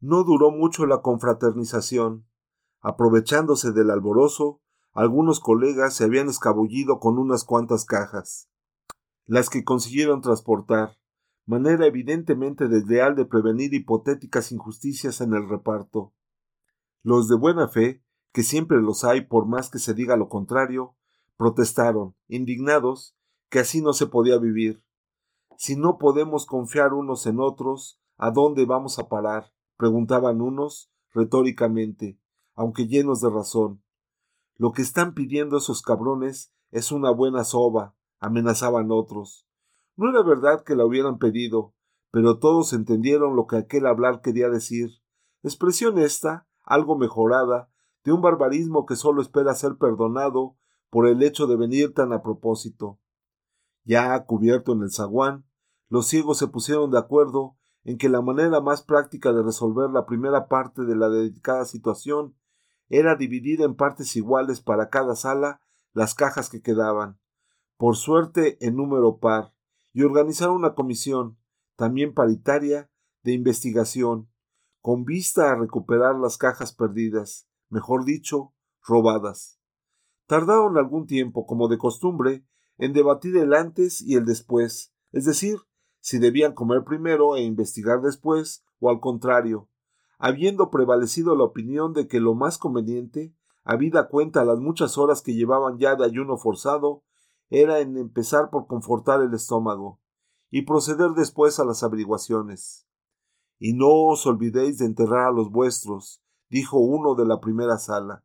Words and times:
No 0.00 0.22
duró 0.22 0.50
mucho 0.50 0.86
la 0.86 1.02
confraternización. 1.02 2.26
Aprovechándose 2.80 3.72
del 3.72 3.90
alborozo, 3.90 4.60
algunos 4.92 5.40
colegas 5.40 5.94
se 5.94 6.04
habían 6.04 6.28
escabullido 6.28 7.00
con 7.00 7.18
unas 7.18 7.44
cuantas 7.44 7.84
cajas, 7.84 8.48
las 9.26 9.50
que 9.50 9.64
consiguieron 9.64 10.22
transportar, 10.22 10.98
manera 11.46 11.86
evidentemente 11.86 12.68
desleal 12.68 13.16
de 13.16 13.24
prevenir 13.24 13.74
hipotéticas 13.74 14.52
injusticias 14.52 15.20
en 15.20 15.34
el 15.34 15.48
reparto. 15.48 16.14
Los 17.02 17.28
de 17.28 17.36
buena 17.36 17.68
fe, 17.68 18.02
que 18.32 18.42
siempre 18.42 18.80
los 18.80 19.04
hay 19.04 19.22
por 19.22 19.46
más 19.46 19.70
que 19.70 19.78
se 19.78 19.94
diga 19.94 20.16
lo 20.16 20.28
contrario, 20.28 20.94
protestaron, 21.36 22.14
indignados, 22.28 23.16
que 23.48 23.60
así 23.60 23.80
no 23.80 23.92
se 23.92 24.06
podía 24.06 24.38
vivir. 24.38 24.84
Si 25.56 25.74
no 25.74 25.98
podemos 25.98 26.46
confiar 26.46 26.92
unos 26.92 27.26
en 27.26 27.40
otros, 27.40 28.00
¿a 28.16 28.30
dónde 28.30 28.64
vamos 28.64 28.98
a 28.98 29.08
parar? 29.08 29.52
Preguntaban 29.78 30.42
unos 30.42 30.90
retóricamente, 31.14 32.20
aunque 32.54 32.86
llenos 32.86 33.22
de 33.22 33.30
razón. 33.30 33.82
Lo 34.56 34.72
que 34.72 34.82
están 34.82 35.14
pidiendo 35.14 35.56
esos 35.56 35.80
cabrones 35.82 36.52
es 36.70 36.92
una 36.92 37.10
buena 37.10 37.44
soba, 37.44 37.94
amenazaban 38.18 38.90
otros. 38.90 39.46
No 39.96 40.10
era 40.10 40.22
verdad 40.22 40.64
que 40.64 40.76
la 40.76 40.84
hubieran 40.84 41.18
pedido, 41.18 41.74
pero 42.10 42.38
todos 42.38 42.72
entendieron 42.72 43.36
lo 43.36 43.46
que 43.46 43.56
aquel 43.56 43.86
hablar 43.86 44.20
quería 44.20 44.48
decir. 44.48 44.90
Expresión 45.42 45.98
esta, 45.98 46.48
algo 46.64 46.98
mejorada, 46.98 47.70
de 48.04 48.12
un 48.12 48.20
barbarismo 48.20 48.84
que 48.86 48.96
solo 48.96 49.22
espera 49.22 49.54
ser 49.54 49.76
perdonado 49.76 50.56
por 50.90 51.06
el 51.06 51.22
hecho 51.22 51.46
de 51.46 51.56
venir 51.56 51.94
tan 51.94 52.12
a 52.12 52.22
propósito. 52.22 52.98
Ya 53.84 54.24
cubierto 54.24 54.72
en 54.72 54.82
el 54.82 54.90
zaguán, 54.90 55.46
los 55.88 56.08
ciegos 56.08 56.38
se 56.38 56.48
pusieron 56.48 56.90
de 56.90 56.98
acuerdo 56.98 57.57
en 57.88 57.96
que 57.96 58.10
la 58.10 58.20
manera 58.20 58.60
más 58.60 58.82
práctica 58.82 59.32
de 59.32 59.42
resolver 59.42 59.88
la 59.88 60.04
primera 60.04 60.46
parte 60.46 60.84
de 60.84 60.94
la 60.94 61.08
dedicada 61.08 61.64
situación 61.64 62.36
era 62.90 63.16
dividir 63.16 63.62
en 63.62 63.76
partes 63.76 64.14
iguales 64.14 64.60
para 64.60 64.90
cada 64.90 65.16
sala 65.16 65.62
las 65.94 66.14
cajas 66.14 66.50
que 66.50 66.60
quedaban, 66.60 67.18
por 67.78 67.96
suerte 67.96 68.58
en 68.60 68.76
número 68.76 69.20
par, 69.20 69.54
y 69.94 70.02
organizar 70.02 70.50
una 70.50 70.74
comisión, 70.74 71.38
también 71.76 72.12
paritaria, 72.12 72.90
de 73.22 73.32
investigación, 73.32 74.28
con 74.82 75.06
vista 75.06 75.50
a 75.50 75.54
recuperar 75.54 76.14
las 76.16 76.36
cajas 76.36 76.74
perdidas, 76.74 77.48
mejor 77.70 78.04
dicho, 78.04 78.52
robadas. 78.82 79.62
Tardaron 80.26 80.76
algún 80.76 81.06
tiempo, 81.06 81.46
como 81.46 81.68
de 81.68 81.78
costumbre, 81.78 82.44
en 82.76 82.92
debatir 82.92 83.34
el 83.38 83.54
antes 83.54 84.02
y 84.02 84.16
el 84.16 84.26
después, 84.26 84.92
es 85.10 85.24
decir, 85.24 85.60
si 86.00 86.18
debían 86.18 86.54
comer 86.54 86.84
primero 86.84 87.36
e 87.36 87.42
investigar 87.42 88.00
después, 88.00 88.64
o 88.80 88.90
al 88.90 89.00
contrario, 89.00 89.68
habiendo 90.18 90.70
prevalecido 90.70 91.36
la 91.36 91.44
opinión 91.44 91.92
de 91.92 92.08
que 92.08 92.20
lo 92.20 92.34
más 92.34 92.58
conveniente, 92.58 93.34
habida 93.64 94.08
cuenta 94.08 94.44
las 94.44 94.58
muchas 94.58 94.98
horas 94.98 95.22
que 95.22 95.34
llevaban 95.34 95.78
ya 95.78 95.94
de 95.94 96.04
ayuno 96.04 96.36
forzado, 96.36 97.04
era 97.50 97.80
en 97.80 97.96
empezar 97.96 98.50
por 98.50 98.66
confortar 98.66 99.22
el 99.22 99.32
estómago, 99.34 100.00
y 100.50 100.62
proceder 100.62 101.10
después 101.10 101.58
a 101.60 101.64
las 101.64 101.82
averiguaciones. 101.82 102.86
Y 103.58 103.74
no 103.74 103.88
os 104.06 104.26
olvidéis 104.26 104.78
de 104.78 104.86
enterrar 104.86 105.28
a 105.28 105.32
los 105.32 105.50
vuestros, 105.50 106.22
dijo 106.48 106.78
uno 106.78 107.14
de 107.14 107.26
la 107.26 107.40
primera 107.40 107.78
sala. 107.78 108.24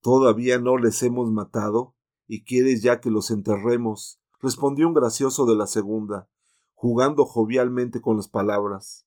¿Todavía 0.00 0.58
no 0.58 0.76
les 0.78 1.02
hemos 1.02 1.30
matado? 1.30 1.94
¿Y 2.26 2.44
quieres 2.44 2.82
ya 2.82 3.00
que 3.00 3.10
los 3.10 3.30
enterremos? 3.30 4.21
Respondió 4.42 4.88
un 4.88 4.94
gracioso 4.94 5.46
de 5.46 5.54
la 5.54 5.66
segunda, 5.66 6.28
jugando 6.74 7.24
jovialmente 7.24 8.00
con 8.00 8.16
las 8.16 8.28
palabras. 8.28 9.06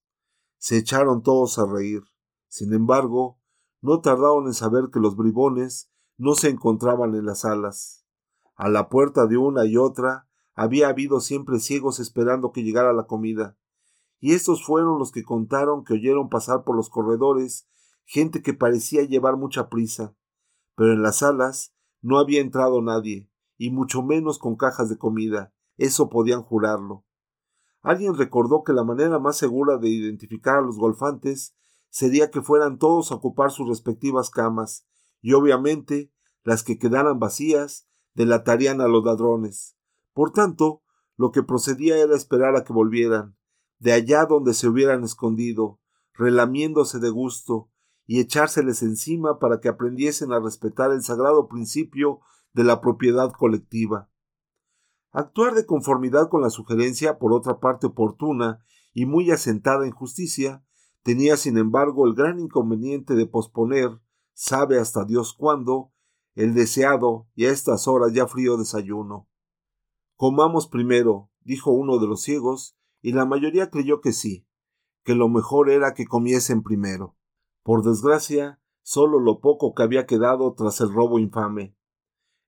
Se 0.58 0.78
echaron 0.78 1.22
todos 1.22 1.60
a 1.60 1.66
reír. 1.66 2.04
Sin 2.48 2.74
embargo, 2.74 3.38
no 3.82 4.00
tardaron 4.00 4.48
en 4.48 4.54
saber 4.54 4.86
que 4.92 5.02
los 5.02 5.18
bribones 5.18 5.92
no 6.18 6.36
se 6.36 6.50
encontraban 6.50 7.14
en 7.16 7.26
las 7.26 7.42
salas. 7.42 8.06
A 8.56 8.70
la 8.70 8.88
puerta 8.88 9.28
de 9.28 9.38
una 9.38 9.66
y 9.66 9.76
otra 9.76 10.30
había 10.54 10.88
habido 10.88 11.20
siempre 11.20 11.60
ciegos 11.60 12.00
esperando 12.00 12.54
que 12.54 12.64
llegara 12.64 12.94
la 12.94 13.06
comida, 13.06 13.58
y 14.22 14.34
estos 14.34 14.66
fueron 14.66 14.98
los 14.98 15.12
que 15.12 15.24
contaron 15.24 15.84
que 15.84 15.96
oyeron 15.96 16.30
pasar 16.30 16.64
por 16.64 16.78
los 16.78 16.90
corredores 16.90 17.68
gente 18.06 18.42
que 18.42 18.54
parecía 18.54 19.04
llevar 19.04 19.36
mucha 19.36 19.68
prisa, 19.68 20.16
pero 20.76 20.94
en 20.94 21.02
las 21.02 21.18
salas 21.18 21.76
no 22.02 22.20
había 22.20 22.40
entrado 22.40 22.82
nadie, 22.82 23.30
y 23.58 23.72
mucho 23.72 24.02
menos 24.04 24.40
con 24.40 24.56
cajas 24.56 24.90
de 24.90 24.98
comida, 24.98 25.54
eso 25.78 26.10
podían 26.10 26.42
jurarlo. 26.42 27.06
Alguien 27.82 28.16
recordó 28.16 28.64
que 28.64 28.74
la 28.74 28.84
manera 28.84 29.20
más 29.20 29.38
segura 29.38 29.78
de 29.78 29.90
identificar 29.90 30.58
a 30.58 30.62
los 30.62 30.78
golfantes 30.78 31.56
sería 31.90 32.32
que 32.32 32.42
fueran 32.42 32.80
todos 32.80 33.12
a 33.12 33.16
ocupar 33.16 33.52
sus 33.52 33.68
respectivas 33.70 34.30
camas, 34.30 34.88
y 35.22 35.34
obviamente 35.34 36.12
las 36.44 36.64
que 36.64 36.78
quedaran 36.78 37.20
vacías 37.20 37.88
delatarían 38.14 38.82
a 38.82 38.88
los 38.88 39.04
ladrones. 39.04 39.78
Por 40.14 40.32
tanto, 40.32 40.82
lo 41.18 41.32
que 41.32 41.44
procedía 41.44 41.98
era 41.98 42.16
esperar 42.16 42.56
a 42.56 42.64
que 42.64 42.74
volvieran, 42.74 43.38
de 43.80 43.94
allá 43.94 44.26
donde 44.26 44.54
se 44.54 44.68
hubieran 44.68 45.04
escondido, 45.04 45.80
relamiéndose 46.14 47.00
de 47.00 47.10
gusto, 47.10 47.70
y 48.08 48.20
echárseles 48.20 48.82
encima 48.84 49.40
para 49.40 49.60
que 49.60 49.68
aprendiesen 49.68 50.32
a 50.32 50.40
respetar 50.40 50.92
el 50.92 51.04
sagrado 51.04 51.48
principio 51.48 52.20
de 52.56 52.64
la 52.64 52.80
propiedad 52.80 53.32
colectiva. 53.34 54.10
Actuar 55.12 55.54
de 55.54 55.66
conformidad 55.66 56.30
con 56.30 56.42
la 56.42 56.50
sugerencia, 56.50 57.20
por 57.20 57.34
otra 57.34 57.60
parte 57.60 57.88
oportuna 57.88 58.66
y 58.94 59.06
muy 59.06 59.30
asentada 59.30 59.86
en 59.86 59.92
justicia, 59.92 60.66
tenía 61.04 61.36
sin 61.36 61.58
embargo 61.58 62.08
el 62.08 62.16
gran 62.16 62.40
inconveniente 62.40 63.14
de 63.16 63.28
posponer, 63.28 64.00
sabe 64.34 64.80
hasta 64.80 65.04
Dios 65.04 65.34
cuándo, 65.34 65.92
el 66.34 66.54
deseado 66.54 67.28
y 67.36 67.46
a 67.46 67.52
estas 67.52 67.90
horas 67.90 68.14
ya 68.14 68.26
frío 68.26 68.56
desayuno. 68.56 69.28
Comamos 70.16 70.68
primero, 70.68 71.30
dijo 71.42 71.72
uno 71.72 72.00
de 72.00 72.08
los 72.08 72.22
ciegos, 72.22 72.78
y 73.02 73.12
la 73.12 73.26
mayoría 73.26 73.70
creyó 73.70 74.00
que 74.00 74.14
sí, 74.14 74.48
que 75.04 75.14
lo 75.14 75.28
mejor 75.28 75.70
era 75.70 75.94
que 75.94 76.06
comiesen 76.06 76.64
primero. 76.64 77.18
Por 77.64 77.84
desgracia, 77.84 78.62
solo 78.82 79.20
lo 79.20 79.42
poco 79.42 79.74
que 79.74 79.84
había 79.84 80.06
quedado 80.06 80.54
tras 80.54 80.80
el 80.80 80.94
robo 80.94 81.20
infame. 81.20 81.76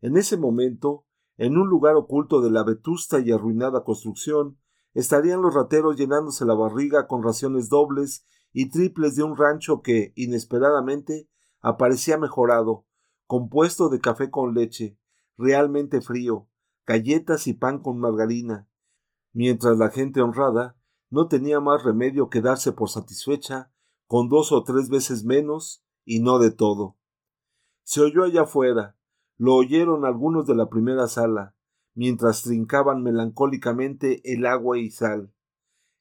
En 0.02 0.18
ese 0.18 0.38
momento, 0.38 1.06
en 1.38 1.58
un 1.58 1.68
lugar 1.68 1.96
oculto 1.96 2.41
de 2.41 2.52
la 2.52 2.63
vetusta 2.63 3.19
y 3.19 3.31
arruinada 3.31 3.84
construcción, 3.84 4.58
estarían 4.94 5.41
los 5.41 5.53
rateros 5.53 5.97
llenándose 5.97 6.46
la 6.46 6.56
barriga 6.56 7.08
con 7.08 7.24
raciones 7.24 7.69
dobles 7.69 8.25
y 8.52 8.69
triples 8.69 9.16
de 9.16 9.24
un 9.24 9.38
rancho 9.38 9.81
que, 9.81 10.13
inesperadamente, 10.16 11.30
aparecía 11.62 12.18
mejorado, 12.18 12.85
compuesto 13.25 13.90
de 13.90 14.00
café 14.00 14.31
con 14.31 14.53
leche, 14.53 14.97
realmente 15.38 16.02
frío, 16.02 16.47
galletas 16.85 17.47
y 17.47 17.53
pan 17.53 17.79
con 17.79 18.00
margarina, 18.00 18.68
mientras 19.34 19.78
la 19.78 19.90
gente 19.90 20.22
honrada 20.22 20.78
no 21.09 21.28
tenía 21.28 21.59
más 21.59 21.84
remedio 21.84 22.29
que 22.29 22.41
darse 22.41 22.72
por 22.72 22.90
satisfecha 22.90 23.72
con 24.08 24.29
dos 24.29 24.52
o 24.52 24.64
tres 24.64 24.90
veces 24.90 25.24
menos 25.24 25.84
y 26.06 26.19
no 26.22 26.40
de 26.40 26.52
todo. 26.52 26.97
Se 27.84 28.02
oyó 28.02 28.24
allá 28.24 28.44
afuera, 28.44 28.97
lo 29.37 29.53
oyeron 29.53 30.03
algunos 30.03 30.47
de 30.47 30.55
la 30.55 30.67
primera 30.67 31.07
sala, 31.07 31.55
mientras 31.93 32.41
trincaban 32.41 33.03
melancólicamente 33.03 34.21
el 34.33 34.47
agua 34.47 34.79
y 34.79 34.89
sal. 34.89 35.31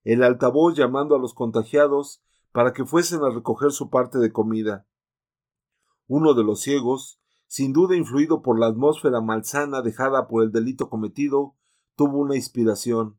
El 0.04 0.22
altavoz 0.22 0.74
llamando 0.74 1.14
a 1.14 1.18
los 1.18 1.34
contagiados 1.34 2.22
para 2.52 2.72
que 2.72 2.86
fuesen 2.86 3.22
a 3.22 3.30
recoger 3.30 3.72
su 3.72 3.90
parte 3.90 4.18
de 4.18 4.32
comida. 4.32 4.86
Uno 6.06 6.32
de 6.32 6.44
los 6.44 6.60
ciegos, 6.60 7.20
sin 7.46 7.74
duda 7.74 7.94
influido 7.94 8.40
por 8.40 8.58
la 8.58 8.68
atmósfera 8.68 9.20
malsana 9.20 9.82
dejada 9.82 10.28
por 10.28 10.42
el 10.42 10.50
delito 10.50 10.88
cometido, 10.88 11.56
tuvo 11.94 12.18
una 12.18 12.36
inspiración. 12.36 13.18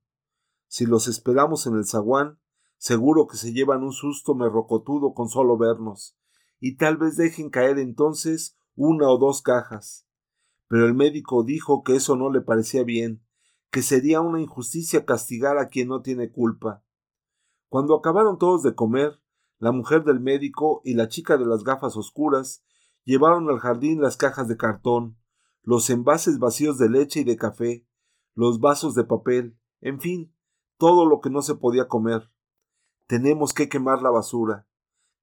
Si 0.67 0.87
los 0.87 1.07
esperamos 1.07 1.67
en 1.67 1.75
el 1.75 1.85
zaguán, 1.85 2.39
seguro 2.77 3.27
que 3.27 3.37
se 3.37 3.53
llevan 3.53 3.83
un 3.83 3.93
susto 3.93 4.33
merrocotudo 4.33 5.13
con 5.13 5.29
solo 5.29 5.57
vernos, 5.57 6.17
y 6.59 6.77
tal 6.77 6.97
vez 6.97 7.17
dejen 7.17 7.51
caer 7.51 7.77
entonces 7.77 8.57
una 8.75 9.09
o 9.09 9.17
dos 9.17 9.41
cajas 9.41 10.06
pero 10.67 10.85
el 10.85 10.93
médico 10.93 11.43
dijo 11.43 11.83
que 11.83 11.95
eso 11.95 12.15
no 12.15 12.29
le 12.29 12.41
parecía 12.41 12.83
bien, 12.83 13.23
que 13.71 13.81
sería 13.81 14.21
una 14.21 14.41
injusticia 14.41 15.05
castigar 15.05 15.57
a 15.57 15.67
quien 15.67 15.87
no 15.89 16.01
tiene 16.01 16.31
culpa. 16.31 16.83
Cuando 17.69 17.95
acabaron 17.95 18.37
todos 18.37 18.63
de 18.63 18.75
comer, 18.75 19.21
la 19.59 19.71
mujer 19.71 20.03
del 20.03 20.19
médico 20.19 20.81
y 20.83 20.93
la 20.93 21.07
chica 21.07 21.37
de 21.37 21.45
las 21.45 21.63
gafas 21.63 21.97
oscuras 21.97 22.63
llevaron 23.03 23.49
al 23.49 23.59
jardín 23.59 24.01
las 24.01 24.17
cajas 24.17 24.47
de 24.47 24.57
cartón, 24.57 25.17
los 25.63 25.89
envases 25.89 26.39
vacíos 26.39 26.77
de 26.77 26.89
leche 26.89 27.21
y 27.21 27.23
de 27.23 27.37
café, 27.37 27.85
los 28.35 28.59
vasos 28.59 28.93
de 28.95 29.03
papel, 29.03 29.57
en 29.81 29.99
fin, 29.99 30.33
todo 30.77 31.05
lo 31.05 31.19
que 31.19 31.29
no 31.29 31.41
se 31.41 31.55
podía 31.55 31.87
comer. 31.87 32.31
Tenemos 33.07 33.53
que 33.53 33.67
quemar 33.67 34.01
la 34.01 34.11
basura, 34.11 34.67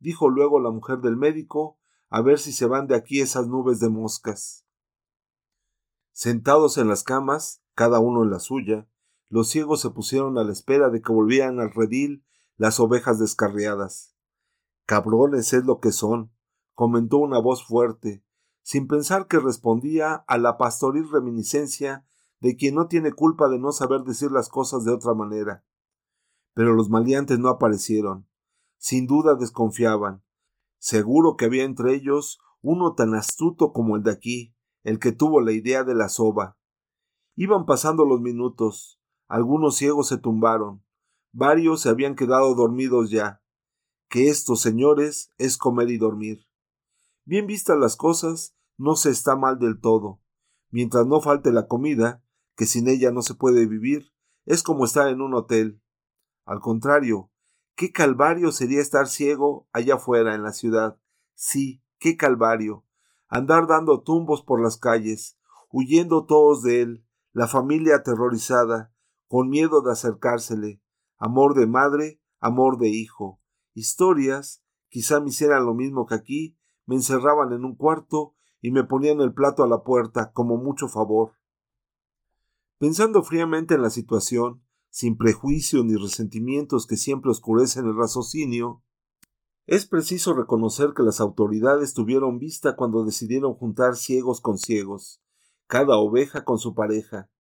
dijo 0.00 0.28
luego 0.28 0.60
la 0.60 0.70
mujer 0.70 0.98
del 0.98 1.16
médico, 1.16 1.78
a 2.10 2.22
ver 2.22 2.38
si 2.38 2.52
se 2.52 2.66
van 2.66 2.86
de 2.86 2.96
aquí 2.96 3.20
esas 3.20 3.46
nubes 3.46 3.80
de 3.80 3.88
moscas. 3.88 4.63
Sentados 6.16 6.78
en 6.78 6.86
las 6.86 7.02
camas, 7.02 7.64
cada 7.74 7.98
uno 7.98 8.22
en 8.22 8.30
la 8.30 8.38
suya, 8.38 8.88
los 9.28 9.48
ciegos 9.48 9.80
se 9.80 9.90
pusieron 9.90 10.38
a 10.38 10.44
la 10.44 10.52
espera 10.52 10.88
de 10.88 11.02
que 11.02 11.12
volvieran 11.12 11.58
al 11.58 11.72
redil 11.72 12.24
las 12.56 12.78
ovejas 12.78 13.18
descarriadas. 13.18 14.14
Cabrones 14.86 15.52
es 15.52 15.64
lo 15.64 15.80
que 15.80 15.90
son, 15.90 16.32
comentó 16.72 17.16
una 17.16 17.40
voz 17.40 17.66
fuerte, 17.66 18.24
sin 18.62 18.86
pensar 18.86 19.26
que 19.26 19.40
respondía 19.40 20.14
a 20.14 20.38
la 20.38 20.56
pastoril 20.56 21.10
reminiscencia 21.10 22.06
de 22.38 22.54
quien 22.54 22.76
no 22.76 22.86
tiene 22.86 23.12
culpa 23.12 23.48
de 23.48 23.58
no 23.58 23.72
saber 23.72 24.02
decir 24.02 24.30
las 24.30 24.48
cosas 24.48 24.84
de 24.84 24.92
otra 24.92 25.14
manera. 25.14 25.64
Pero 26.52 26.74
los 26.74 26.90
maleantes 26.90 27.40
no 27.40 27.48
aparecieron. 27.48 28.28
Sin 28.76 29.08
duda 29.08 29.34
desconfiaban. 29.34 30.22
Seguro 30.78 31.34
que 31.34 31.46
había 31.46 31.64
entre 31.64 31.92
ellos 31.92 32.38
uno 32.62 32.94
tan 32.94 33.16
astuto 33.16 33.72
como 33.72 33.96
el 33.96 34.04
de 34.04 34.12
aquí, 34.12 34.54
el 34.84 34.98
que 34.98 35.12
tuvo 35.12 35.40
la 35.40 35.52
idea 35.52 35.82
de 35.82 35.94
la 35.94 36.08
soba. 36.08 36.56
Iban 37.34 37.66
pasando 37.66 38.04
los 38.04 38.20
minutos. 38.20 39.00
Algunos 39.26 39.76
ciegos 39.76 40.08
se 40.08 40.18
tumbaron. 40.18 40.84
Varios 41.32 41.80
se 41.80 41.88
habían 41.88 42.14
quedado 42.14 42.54
dormidos 42.54 43.10
ya. 43.10 43.42
Que 44.08 44.28
estos 44.28 44.60
señores 44.60 45.32
es 45.38 45.56
comer 45.56 45.90
y 45.90 45.98
dormir. 45.98 46.46
Bien 47.24 47.46
vistas 47.46 47.78
las 47.78 47.96
cosas, 47.96 48.54
no 48.76 48.94
se 48.94 49.10
está 49.10 49.34
mal 49.34 49.58
del 49.58 49.80
todo. 49.80 50.20
Mientras 50.70 51.06
no 51.06 51.20
falte 51.20 51.50
la 51.50 51.66
comida, 51.66 52.22
que 52.54 52.66
sin 52.66 52.86
ella 52.86 53.10
no 53.10 53.22
se 53.22 53.34
puede 53.34 53.66
vivir, 53.66 54.12
es 54.44 54.62
como 54.62 54.84
estar 54.84 55.08
en 55.08 55.22
un 55.22 55.34
hotel. 55.34 55.80
Al 56.44 56.60
contrario, 56.60 57.30
qué 57.74 57.90
calvario 57.90 58.52
sería 58.52 58.80
estar 58.80 59.08
ciego 59.08 59.66
allá 59.72 59.94
afuera 59.94 60.34
en 60.34 60.42
la 60.42 60.52
ciudad. 60.52 60.98
Sí, 61.34 61.82
qué 61.98 62.16
calvario. 62.16 62.83
Andar 63.34 63.66
dando 63.66 64.00
tumbos 64.00 64.42
por 64.42 64.62
las 64.62 64.76
calles, 64.76 65.36
huyendo 65.72 66.24
todos 66.24 66.62
de 66.62 66.82
él, 66.82 67.04
la 67.32 67.48
familia 67.48 67.96
aterrorizada, 67.96 68.94
con 69.26 69.48
miedo 69.48 69.82
de 69.82 69.90
acercársele, 69.90 70.80
amor 71.18 71.54
de 71.54 71.66
madre, 71.66 72.22
amor 72.38 72.78
de 72.78 72.90
hijo. 72.90 73.40
Historias, 73.72 74.62
quizá 74.88 75.18
me 75.18 75.30
hicieran 75.30 75.66
lo 75.66 75.74
mismo 75.74 76.06
que 76.06 76.14
aquí, 76.14 76.56
me 76.86 76.94
encerraban 76.94 77.52
en 77.52 77.64
un 77.64 77.74
cuarto 77.74 78.36
y 78.60 78.70
me 78.70 78.84
ponían 78.84 79.20
el 79.20 79.34
plato 79.34 79.64
a 79.64 79.66
la 79.66 79.82
puerta 79.82 80.30
como 80.30 80.56
mucho 80.56 80.86
favor. 80.86 81.32
Pensando 82.78 83.24
fríamente 83.24 83.74
en 83.74 83.82
la 83.82 83.90
situación, 83.90 84.62
sin 84.90 85.16
prejuicio 85.16 85.82
ni 85.82 85.96
resentimientos 85.96 86.86
que 86.86 86.96
siempre 86.96 87.32
oscurecen 87.32 87.86
el 87.86 87.96
raciocinio, 87.96 88.84
es 89.66 89.86
preciso 89.86 90.34
reconocer 90.34 90.92
que 90.94 91.02
las 91.02 91.20
autoridades 91.20 91.94
tuvieron 91.94 92.38
vista 92.38 92.76
cuando 92.76 93.04
decidieron 93.04 93.54
juntar 93.54 93.96
ciegos 93.96 94.40
con 94.40 94.58
ciegos, 94.58 95.22
cada 95.66 95.96
oveja 95.96 96.44
con 96.44 96.58
su 96.58 96.74
pareja, 96.74 97.30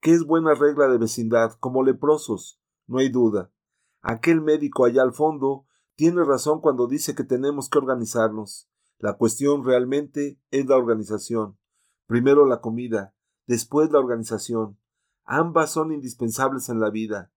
que 0.00 0.12
es 0.12 0.24
buena 0.24 0.54
regla 0.54 0.86
de 0.88 0.98
vecindad, 0.98 1.52
como 1.58 1.82
leprosos, 1.82 2.60
no 2.86 2.98
hay 2.98 3.08
duda. 3.08 3.52
Aquel 4.00 4.40
médico 4.40 4.84
allá 4.84 5.02
al 5.02 5.12
fondo 5.12 5.66
tiene 5.96 6.24
razón 6.24 6.60
cuando 6.60 6.86
dice 6.86 7.14
que 7.14 7.24
tenemos 7.24 7.68
que 7.68 7.78
organizarnos. 7.78 8.68
La 8.98 9.14
cuestión 9.14 9.64
realmente 9.64 10.40
es 10.50 10.66
la 10.66 10.76
organización. 10.76 11.58
Primero 12.06 12.46
la 12.46 12.60
comida, 12.60 13.14
después 13.46 13.90
la 13.90 13.98
organización. 13.98 14.78
Ambas 15.24 15.72
son 15.72 15.92
indispensables 15.92 16.68
en 16.68 16.80
la 16.80 16.90
vida. 16.90 17.32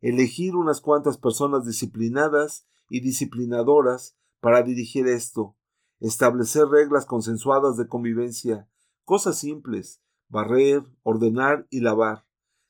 Elegir 0.00 0.56
unas 0.56 0.80
cuantas 0.80 1.18
personas 1.18 1.64
disciplinadas 1.64 2.66
y 2.94 3.00
disciplinadoras 3.00 4.16
para 4.38 4.62
dirigir 4.62 5.08
esto, 5.08 5.56
establecer 5.98 6.68
reglas 6.68 7.06
consensuadas 7.06 7.76
de 7.76 7.88
convivencia, 7.88 8.68
cosas 9.04 9.36
simples, 9.36 10.00
barrer, 10.28 10.84
ordenar 11.02 11.66
y 11.70 11.80
lavar. 11.80 12.24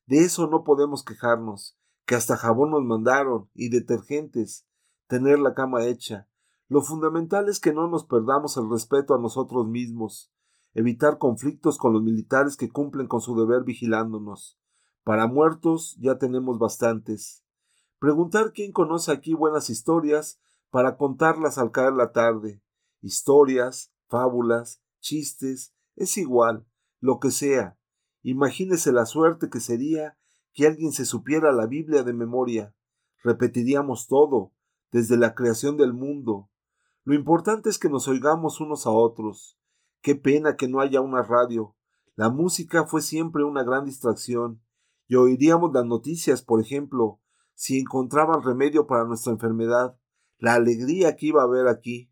De 0.06 0.20
eso 0.20 0.46
no 0.46 0.64
podemos 0.64 1.04
quejarnos, 1.04 1.76
que 2.06 2.14
hasta 2.14 2.38
jabón 2.38 2.70
nos 2.70 2.82
mandaron 2.84 3.50
y 3.52 3.68
detergentes, 3.68 4.66
tener 5.08 5.38
la 5.40 5.52
cama 5.52 5.84
hecha. 5.84 6.26
Lo 6.68 6.80
fundamental 6.80 7.50
es 7.50 7.60
que 7.60 7.74
no 7.74 7.86
nos 7.86 8.06
perdamos 8.06 8.56
el 8.56 8.70
respeto 8.70 9.14
a 9.14 9.20
nosotros 9.20 9.68
mismos, 9.68 10.32
evitar 10.72 11.18
conflictos 11.18 11.76
con 11.76 11.92
los 11.92 12.02
militares 12.02 12.56
que 12.56 12.70
cumplen 12.70 13.08
con 13.08 13.20
su 13.20 13.38
deber 13.38 13.62
vigilándonos. 13.64 14.58
Para 15.02 15.26
muertos 15.26 15.98
ya 16.00 16.16
tenemos 16.16 16.58
bastantes. 16.58 17.43
Preguntar 18.04 18.52
quién 18.52 18.70
conoce 18.70 19.10
aquí 19.12 19.32
buenas 19.32 19.70
historias 19.70 20.38
para 20.68 20.98
contarlas 20.98 21.56
al 21.56 21.70
caer 21.70 21.94
la 21.94 22.12
tarde. 22.12 22.60
Historias, 23.00 23.94
fábulas, 24.08 24.82
chistes, 25.00 25.72
es 25.96 26.18
igual, 26.18 26.66
lo 27.00 27.18
que 27.18 27.30
sea. 27.30 27.78
Imagínese 28.20 28.92
la 28.92 29.06
suerte 29.06 29.48
que 29.48 29.58
sería 29.58 30.18
que 30.52 30.66
alguien 30.66 30.92
se 30.92 31.06
supiera 31.06 31.50
la 31.50 31.64
Biblia 31.64 32.02
de 32.02 32.12
memoria. 32.12 32.74
Repetiríamos 33.22 34.06
todo, 34.06 34.52
desde 34.92 35.16
la 35.16 35.34
creación 35.34 35.78
del 35.78 35.94
mundo. 35.94 36.50
Lo 37.04 37.14
importante 37.14 37.70
es 37.70 37.78
que 37.78 37.88
nos 37.88 38.06
oigamos 38.06 38.60
unos 38.60 38.86
a 38.86 38.90
otros. 38.90 39.58
Qué 40.02 40.14
pena 40.14 40.56
que 40.56 40.68
no 40.68 40.80
haya 40.80 41.00
una 41.00 41.22
radio. 41.22 41.74
La 42.16 42.28
música 42.28 42.84
fue 42.84 43.00
siempre 43.00 43.44
una 43.44 43.62
gran 43.62 43.86
distracción, 43.86 44.60
y 45.08 45.14
oiríamos 45.14 45.72
las 45.72 45.86
noticias, 45.86 46.42
por 46.42 46.60
ejemplo, 46.60 47.22
si 47.54 47.78
encontraban 47.78 48.42
remedio 48.42 48.86
para 48.86 49.04
nuestra 49.04 49.32
enfermedad, 49.32 49.98
la 50.38 50.54
alegría 50.54 51.16
que 51.16 51.26
iba 51.26 51.42
a 51.42 51.46
haber 51.46 51.68
aquí. 51.68 52.10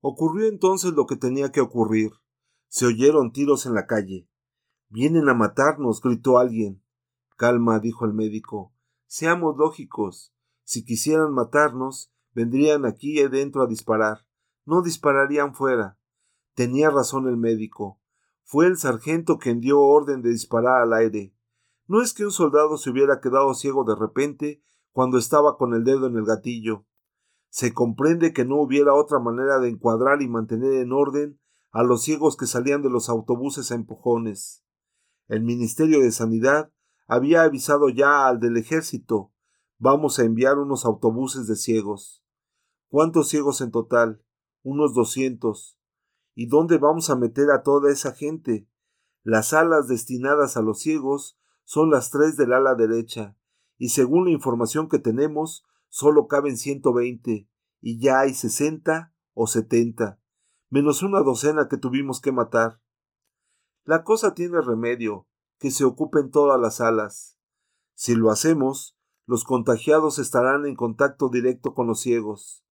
Ocurrió 0.00 0.48
entonces 0.48 0.92
lo 0.92 1.06
que 1.06 1.16
tenía 1.16 1.52
que 1.52 1.60
ocurrir. 1.60 2.12
Se 2.68 2.86
oyeron 2.86 3.32
tiros 3.32 3.66
en 3.66 3.74
la 3.74 3.86
calle. 3.86 4.28
Vienen 4.88 5.28
a 5.28 5.34
matarnos, 5.34 6.00
gritó 6.00 6.38
alguien. 6.38 6.82
Calma, 7.36 7.78
dijo 7.80 8.04
el 8.04 8.14
médico. 8.14 8.72
Seamos 9.06 9.56
lógicos. 9.56 10.34
Si 10.64 10.84
quisieran 10.84 11.32
matarnos, 11.32 12.12
vendrían 12.32 12.86
aquí 12.86 13.20
adentro 13.20 13.62
a 13.62 13.66
disparar. 13.66 14.26
No 14.64 14.82
dispararían 14.82 15.54
fuera. 15.54 15.98
Tenía 16.54 16.90
razón 16.90 17.28
el 17.28 17.36
médico. 17.36 18.00
Fue 18.42 18.66
el 18.66 18.76
sargento 18.76 19.38
quien 19.38 19.60
dio 19.60 19.80
orden 19.80 20.22
de 20.22 20.30
disparar 20.30 20.82
al 20.82 20.92
aire. 20.94 21.35
No 21.86 22.02
es 22.02 22.12
que 22.12 22.24
un 22.24 22.32
soldado 22.32 22.76
se 22.78 22.90
hubiera 22.90 23.20
quedado 23.20 23.54
ciego 23.54 23.84
de 23.84 23.94
repente 23.94 24.62
cuando 24.92 25.18
estaba 25.18 25.56
con 25.56 25.74
el 25.74 25.84
dedo 25.84 26.06
en 26.06 26.16
el 26.16 26.24
gatillo. 26.24 26.84
Se 27.48 27.72
comprende 27.72 28.32
que 28.32 28.44
no 28.44 28.56
hubiera 28.56 28.94
otra 28.94 29.18
manera 29.18 29.58
de 29.58 29.68
encuadrar 29.68 30.22
y 30.22 30.28
mantener 30.28 30.74
en 30.74 30.92
orden 30.92 31.40
a 31.70 31.82
los 31.82 32.02
ciegos 32.02 32.36
que 32.36 32.46
salían 32.46 32.82
de 32.82 32.90
los 32.90 33.08
autobuses 33.08 33.70
a 33.70 33.74
empujones. 33.74 34.64
El 35.28 35.42
Ministerio 35.42 36.00
de 36.00 36.10
Sanidad 36.10 36.72
había 37.06 37.42
avisado 37.42 37.88
ya 37.88 38.26
al 38.26 38.40
del 38.40 38.56
ejército 38.56 39.32
vamos 39.78 40.18
a 40.18 40.24
enviar 40.24 40.58
unos 40.58 40.84
autobuses 40.84 41.46
de 41.46 41.56
ciegos. 41.56 42.24
¿Cuántos 42.88 43.28
ciegos 43.28 43.60
en 43.60 43.70
total? 43.70 44.22
Unos 44.62 44.94
doscientos. 44.94 45.78
¿Y 46.34 46.46
dónde 46.46 46.78
vamos 46.78 47.10
a 47.10 47.16
meter 47.16 47.50
a 47.50 47.62
toda 47.62 47.90
esa 47.90 48.12
gente? 48.12 48.68
Las 49.22 49.52
alas 49.52 49.88
destinadas 49.88 50.56
a 50.56 50.62
los 50.62 50.80
ciegos 50.80 51.38
son 51.66 51.90
las 51.90 52.10
tres 52.10 52.36
del 52.36 52.52
ala 52.52 52.76
derecha, 52.76 53.36
y 53.76 53.88
según 53.88 54.26
la 54.26 54.30
información 54.30 54.88
que 54.88 55.00
tenemos, 55.00 55.66
solo 55.88 56.28
caben 56.28 56.56
ciento 56.56 56.94
veinte, 56.94 57.50
y 57.80 57.98
ya 57.98 58.20
hay 58.20 58.34
sesenta 58.34 59.12
o 59.34 59.48
setenta, 59.48 60.20
menos 60.70 61.02
una 61.02 61.20
docena 61.22 61.66
que 61.68 61.76
tuvimos 61.76 62.20
que 62.20 62.30
matar. 62.30 62.80
La 63.84 64.04
cosa 64.04 64.32
tiene 64.32 64.60
remedio, 64.60 65.26
que 65.58 65.72
se 65.72 65.84
ocupen 65.84 66.30
todas 66.30 66.60
las 66.60 66.80
alas. 66.80 67.36
Si 67.94 68.14
lo 68.14 68.30
hacemos, 68.30 68.96
los 69.26 69.42
contagiados 69.42 70.20
estarán 70.20 70.66
en 70.66 70.76
contacto 70.76 71.28
directo 71.28 71.74
con 71.74 71.88
los 71.88 72.00
ciegos. 72.00 72.64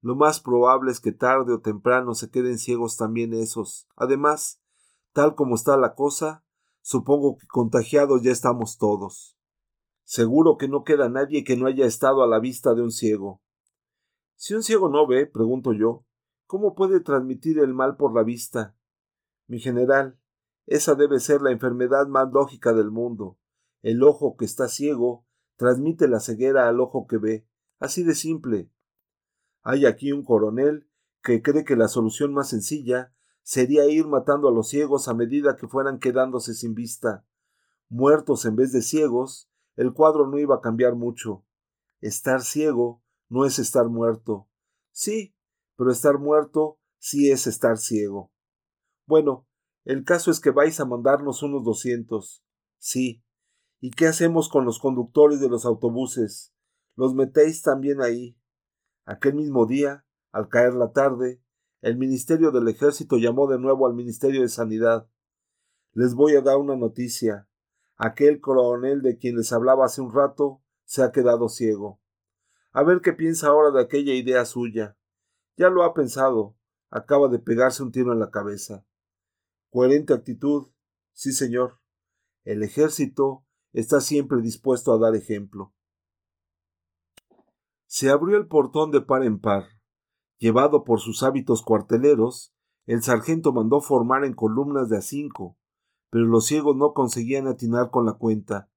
Lo 0.00 0.16
más 0.16 0.40
probable 0.40 0.90
es 0.90 0.98
que 0.98 1.12
tarde 1.12 1.52
o 1.52 1.60
temprano 1.60 2.14
se 2.14 2.28
queden 2.28 2.58
ciegos 2.58 2.96
también 2.96 3.34
esos. 3.34 3.86
Además, 3.94 4.60
tal 5.12 5.36
como 5.36 5.54
está 5.54 5.76
la 5.76 5.94
cosa, 5.94 6.44
supongo 6.80 7.36
que 7.36 7.46
contagiados 7.46 8.22
ya 8.22 8.32
estamos 8.32 8.78
todos. 8.78 9.36
Seguro 10.04 10.56
que 10.56 10.68
no 10.68 10.82
queda 10.82 11.08
nadie 11.08 11.44
que 11.44 11.56
no 11.56 11.66
haya 11.66 11.86
estado 11.86 12.22
a 12.22 12.26
la 12.26 12.40
vista 12.40 12.74
de 12.74 12.82
un 12.82 12.90
ciego. 12.90 13.40
Si 14.34 14.54
un 14.54 14.62
ciego 14.62 14.88
no 14.88 15.06
ve, 15.06 15.26
pregunto 15.26 15.72
yo, 15.72 16.04
¿cómo 16.46 16.74
puede 16.74 17.00
transmitir 17.00 17.58
el 17.58 17.74
mal 17.74 17.96
por 17.96 18.14
la 18.14 18.22
vista? 18.22 18.74
Mi 19.46 19.60
general, 19.60 20.18
esa 20.66 20.94
debe 20.94 21.20
ser 21.20 21.42
la 21.42 21.50
enfermedad 21.50 22.06
más 22.06 22.32
lógica 22.32 22.72
del 22.72 22.90
mundo. 22.90 23.38
El 23.82 24.02
ojo 24.02 24.36
que 24.36 24.44
está 24.44 24.68
ciego 24.68 25.26
transmite 25.56 26.08
la 26.08 26.20
ceguera 26.20 26.68
al 26.68 26.80
ojo 26.80 27.06
que 27.06 27.18
ve. 27.18 27.46
Así 27.78 28.02
de 28.02 28.14
simple. 28.14 28.70
Hay 29.62 29.86
aquí 29.86 30.12
un 30.12 30.24
coronel 30.24 30.88
que 31.22 31.42
cree 31.42 31.64
que 31.64 31.76
la 31.76 31.88
solución 31.88 32.32
más 32.32 32.48
sencilla 32.48 33.14
sería 33.50 33.84
ir 33.86 34.06
matando 34.06 34.48
a 34.48 34.52
los 34.52 34.68
ciegos 34.68 35.08
a 35.08 35.14
medida 35.14 35.56
que 35.56 35.66
fueran 35.66 35.98
quedándose 35.98 36.54
sin 36.54 36.72
vista. 36.72 37.26
Muertos 37.88 38.44
en 38.44 38.54
vez 38.54 38.70
de 38.70 38.80
ciegos, 38.80 39.50
el 39.74 39.92
cuadro 39.92 40.28
no 40.28 40.38
iba 40.38 40.54
a 40.54 40.60
cambiar 40.60 40.94
mucho. 40.94 41.44
Estar 42.00 42.42
ciego 42.42 43.02
no 43.28 43.44
es 43.44 43.58
estar 43.58 43.88
muerto. 43.88 44.48
Sí, 44.92 45.34
pero 45.74 45.90
estar 45.90 46.20
muerto 46.20 46.78
sí 46.98 47.32
es 47.32 47.48
estar 47.48 47.76
ciego. 47.78 48.32
Bueno, 49.04 49.48
el 49.84 50.04
caso 50.04 50.30
es 50.30 50.38
que 50.38 50.52
vais 50.52 50.78
a 50.78 50.84
mandarnos 50.84 51.42
unos 51.42 51.64
doscientos. 51.64 52.44
Sí. 52.78 53.24
¿Y 53.80 53.90
qué 53.90 54.06
hacemos 54.06 54.48
con 54.48 54.64
los 54.64 54.78
conductores 54.78 55.40
de 55.40 55.48
los 55.48 55.66
autobuses? 55.66 56.54
¿Los 56.94 57.16
metéis 57.16 57.62
también 57.62 58.00
ahí? 58.00 58.38
Aquel 59.06 59.34
mismo 59.34 59.66
día, 59.66 60.06
al 60.30 60.48
caer 60.48 60.74
la 60.74 60.92
tarde, 60.92 61.42
el 61.80 61.96
Ministerio 61.96 62.50
del 62.50 62.68
Ejército 62.68 63.16
llamó 63.16 63.46
de 63.46 63.58
nuevo 63.58 63.86
al 63.86 63.94
Ministerio 63.94 64.42
de 64.42 64.48
Sanidad. 64.48 65.08
Les 65.92 66.14
voy 66.14 66.34
a 66.36 66.42
dar 66.42 66.58
una 66.58 66.76
noticia. 66.76 67.48
Aquel 67.96 68.40
coronel 68.40 69.00
de 69.02 69.18
quien 69.18 69.36
les 69.36 69.52
hablaba 69.52 69.86
hace 69.86 70.00
un 70.00 70.12
rato 70.12 70.62
se 70.84 71.02
ha 71.02 71.10
quedado 71.10 71.48
ciego. 71.48 72.00
A 72.72 72.82
ver 72.82 73.00
qué 73.00 73.12
piensa 73.12 73.48
ahora 73.48 73.70
de 73.70 73.80
aquella 73.80 74.12
idea 74.12 74.44
suya. 74.44 74.96
Ya 75.56 75.70
lo 75.70 75.82
ha 75.82 75.94
pensado. 75.94 76.56
Acaba 76.90 77.28
de 77.28 77.38
pegarse 77.38 77.82
un 77.82 77.92
tiro 77.92 78.12
en 78.12 78.20
la 78.20 78.30
cabeza. 78.30 78.84
Coherente 79.70 80.12
actitud. 80.12 80.68
Sí, 81.12 81.32
señor. 81.32 81.80
El 82.44 82.62
ejército 82.62 83.44
está 83.72 84.00
siempre 84.00 84.40
dispuesto 84.42 84.92
a 84.92 84.98
dar 84.98 85.14
ejemplo. 85.14 85.74
Se 87.86 88.10
abrió 88.10 88.36
el 88.36 88.48
portón 88.48 88.90
de 88.90 89.00
par 89.00 89.24
en 89.24 89.40
par. 89.40 89.79
Llevado 90.40 90.84
por 90.84 91.00
sus 91.00 91.22
hábitos 91.22 91.60
cuarteleros, 91.60 92.54
el 92.86 93.02
sargento 93.02 93.52
mandó 93.52 93.82
formar 93.82 94.24
en 94.24 94.32
columnas 94.32 94.88
de 94.88 94.96
a 94.96 95.02
cinco, 95.02 95.58
pero 96.08 96.24
los 96.24 96.46
ciegos 96.46 96.76
no 96.76 96.94
conseguían 96.94 97.46
atinar 97.46 97.90
con 97.90 98.06
la 98.06 98.14
cuenta. 98.14 98.70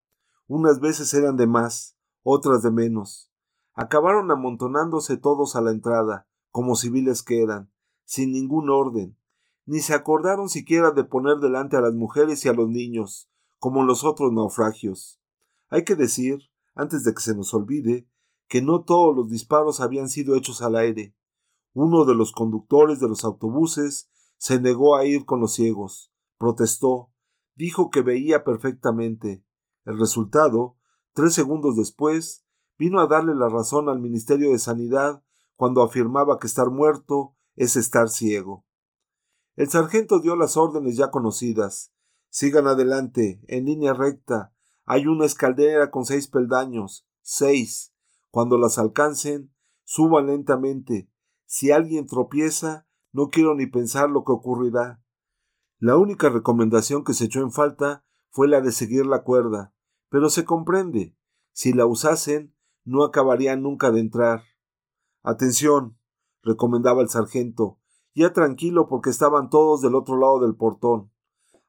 Unas 0.48 0.82
veces 0.82 1.14
eran 1.14 1.38
de 1.38 1.48
más, 1.48 1.98
otras 2.22 2.64
de 2.64 2.72
menos. 2.72 3.32
Acabaron 3.74 4.30
amontonándose 4.30 5.16
todos 5.16 5.56
a 5.56 5.62
la 5.62 5.72
entrada, 5.72 6.28
como 6.52 6.76
civiles 6.76 7.24
que 7.24 7.42
eran, 7.42 7.72
sin 8.04 8.34
ningún 8.34 8.70
orden, 8.70 9.18
ni 9.66 9.80
se 9.80 9.94
acordaron 9.94 10.50
siquiera 10.50 10.92
de 10.92 11.06
poner 11.06 11.38
delante 11.38 11.78
a 11.78 11.82
las 11.82 11.94
mujeres 11.94 12.44
y 12.44 12.50
a 12.50 12.54
los 12.54 12.68
niños, 12.68 13.30
como 13.58 13.84
los 13.84 14.04
otros 14.04 14.34
naufragios. 14.34 15.22
Hay 15.70 15.86
que 15.86 15.96
decir, 15.96 16.40
antes 16.76 17.06
de 17.06 17.14
que 17.14 17.22
se 17.22 17.34
nos 17.34 17.54
olvide, 17.54 18.06
que 18.50 18.62
no 18.62 18.84
todos 18.84 19.16
los 19.16 19.30
disparos 19.30 19.80
habían 19.80 20.10
sido 20.10 20.36
hechos 20.36 20.62
al 20.62 20.76
aire. 20.76 21.16
Uno 21.74 22.06
de 22.06 22.16
los 22.16 22.32
conductores 22.32 23.00
de 23.00 23.08
los 23.08 23.24
autobuses 23.24 24.10
se 24.38 24.60
negó 24.60 24.96
a 24.96 25.06
ir 25.06 25.26
con 25.26 25.40
los 25.40 25.54
ciegos, 25.54 26.12
protestó, 26.38 27.12
dijo 27.56 27.90
que 27.90 28.02
veía 28.02 28.44
perfectamente. 28.44 29.44
El 29.86 30.00
resultado, 30.00 30.78
tres 31.14 31.34
segundos 31.34 31.76
después, 31.76 32.46
vino 32.78 33.00
a 33.00 33.08
darle 33.08 33.36
la 33.36 33.50
razón 33.50 33.90
al 33.90 34.00
Ministerio 34.00 34.52
de 34.52 34.60
Sanidad 34.60 35.24
cuando 35.56 35.82
afirmaba 35.82 36.40
que 36.40 36.48
estar 36.48 36.70
muerto 36.70 37.36
es 37.56 37.76
estar 37.76 38.10
ciego. 38.10 38.66
El 39.56 39.70
sargento 39.70 40.20
dio 40.20 40.36
las 40.36 40.58
órdenes 40.58 40.98
ya 40.98 41.12
conocidas. 41.12 41.94
Sigan 42.30 42.68
adelante, 42.68 43.44
en 43.48 43.66
línea 43.66 43.94
recta. 43.94 44.54
Hay 44.86 45.06
una 45.06 45.26
escaldera 45.26 45.92
con 45.92 46.06
seis 46.06 46.28
peldaños. 46.28 47.08
Seis. 47.22 47.94
Cuando 48.32 48.58
las 48.58 48.80
alcancen, 48.80 49.54
suban 49.84 50.28
lentamente. 50.28 51.10
Si 51.46 51.72
alguien 51.72 52.08
tropieza, 52.08 52.88
no 53.12 53.30
quiero 53.30 53.56
ni 53.56 53.68
pensar 53.68 54.10
lo 54.10 54.24
que 54.24 54.32
ocurrirá. 54.32 55.04
La 55.80 55.98
única 55.98 56.30
recomendación 56.30 57.04
que 57.04 57.14
se 57.14 57.26
echó 57.26 57.42
en 57.42 57.52
falta 57.52 58.06
fue 58.30 58.48
la 58.48 58.62
de 58.62 58.72
seguir 58.72 59.06
la 59.06 59.24
cuerda, 59.24 59.74
pero 60.10 60.30
se 60.30 60.46
comprende. 60.46 61.16
Si 61.52 61.74
la 61.74 61.86
usasen, 61.86 62.56
no 62.86 63.04
acabarían 63.04 63.62
nunca 63.62 63.92
de 63.92 64.00
entrar. 64.00 64.44
Atención, 65.22 65.98
recomendaba 66.42 67.02
el 67.02 67.10
sargento, 67.10 67.80
ya 68.16 68.34
tranquilo 68.34 68.88
porque 68.88 69.10
estaban 69.10 69.50
todos 69.50 69.82
del 69.82 69.96
otro 69.96 70.18
lado 70.18 70.40
del 70.40 70.56
portón. 70.56 71.12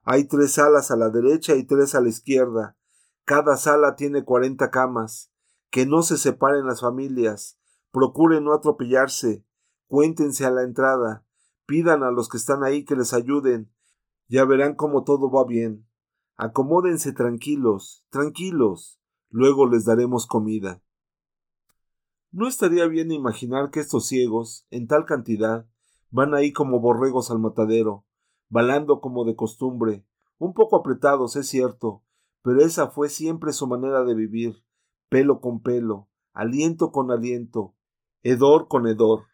Hay 0.03 0.25
tres 0.25 0.53
salas 0.53 0.91
a 0.91 0.97
la 0.97 1.09
derecha 1.09 1.55
y 1.57 1.65
tres 1.65 1.95
a 1.95 2.01
la 2.01 2.11
izquierda. 2.11 2.77
Cada 3.25 3.57
sala 3.57 3.97
tiene 3.97 4.25
cuarenta 4.25 4.71
camas. 4.71 5.31
Que 5.71 5.87
no 5.87 6.03
se 6.03 6.19
separen 6.19 6.67
las 6.67 6.83
familias. 6.83 7.59
Procuren 7.91 8.45
no 8.45 8.53
atropellarse. 8.53 9.45
Cuéntense 9.95 10.45
a 10.45 10.51
la 10.51 10.65
entrada. 10.65 11.25
Pidan 11.67 12.03
a 12.03 12.11
los 12.11 12.29
que 12.29 12.37
están 12.37 12.65
ahí 12.65 12.85
que 12.85 12.97
les 12.97 13.15
ayuden. 13.15 13.71
Ya 14.27 14.45
verán 14.45 14.75
cómo 14.75 15.05
todo 15.05 15.31
va 15.31 15.45
bien. 15.45 15.87
Acomódense 16.35 17.13
tranquilos, 17.13 18.05
tranquilos. 18.11 18.99
Luego 19.31 19.69
les 19.69 19.85
daremos 19.85 20.27
comida. 20.27 20.83
No 22.33 22.49
estaría 22.49 22.89
bien 22.89 23.13
imaginar 23.13 23.71
que 23.71 23.79
estos 23.79 24.09
ciegos, 24.09 24.67
en 24.71 24.89
tal 24.89 25.05
cantidad, 25.05 25.69
Van 26.11 26.35
ahí 26.35 26.53
como 26.53 26.81
borregos 26.81 27.31
al 27.31 27.39
matadero, 27.39 28.05
balando 28.49 29.01
como 29.01 29.25
de 29.25 29.37
costumbre, 29.37 30.05
un 30.39 30.55
poco 30.55 30.75
apretados, 30.75 31.37
es 31.37 31.47
cierto, 31.47 32.03
pero 32.43 32.63
esa 32.63 32.89
fue 32.89 33.09
siempre 33.09 33.53
su 33.53 33.69
manera 33.69 34.03
de 34.03 34.17
vivir, 34.17 34.65
pelo 35.09 35.41
con 35.41 35.61
pelo, 35.63 36.09
aliento 36.33 36.91
con 36.91 37.13
aliento, 37.13 37.77
hedor 38.25 38.67
con 38.67 38.89
hedor. 38.89 39.27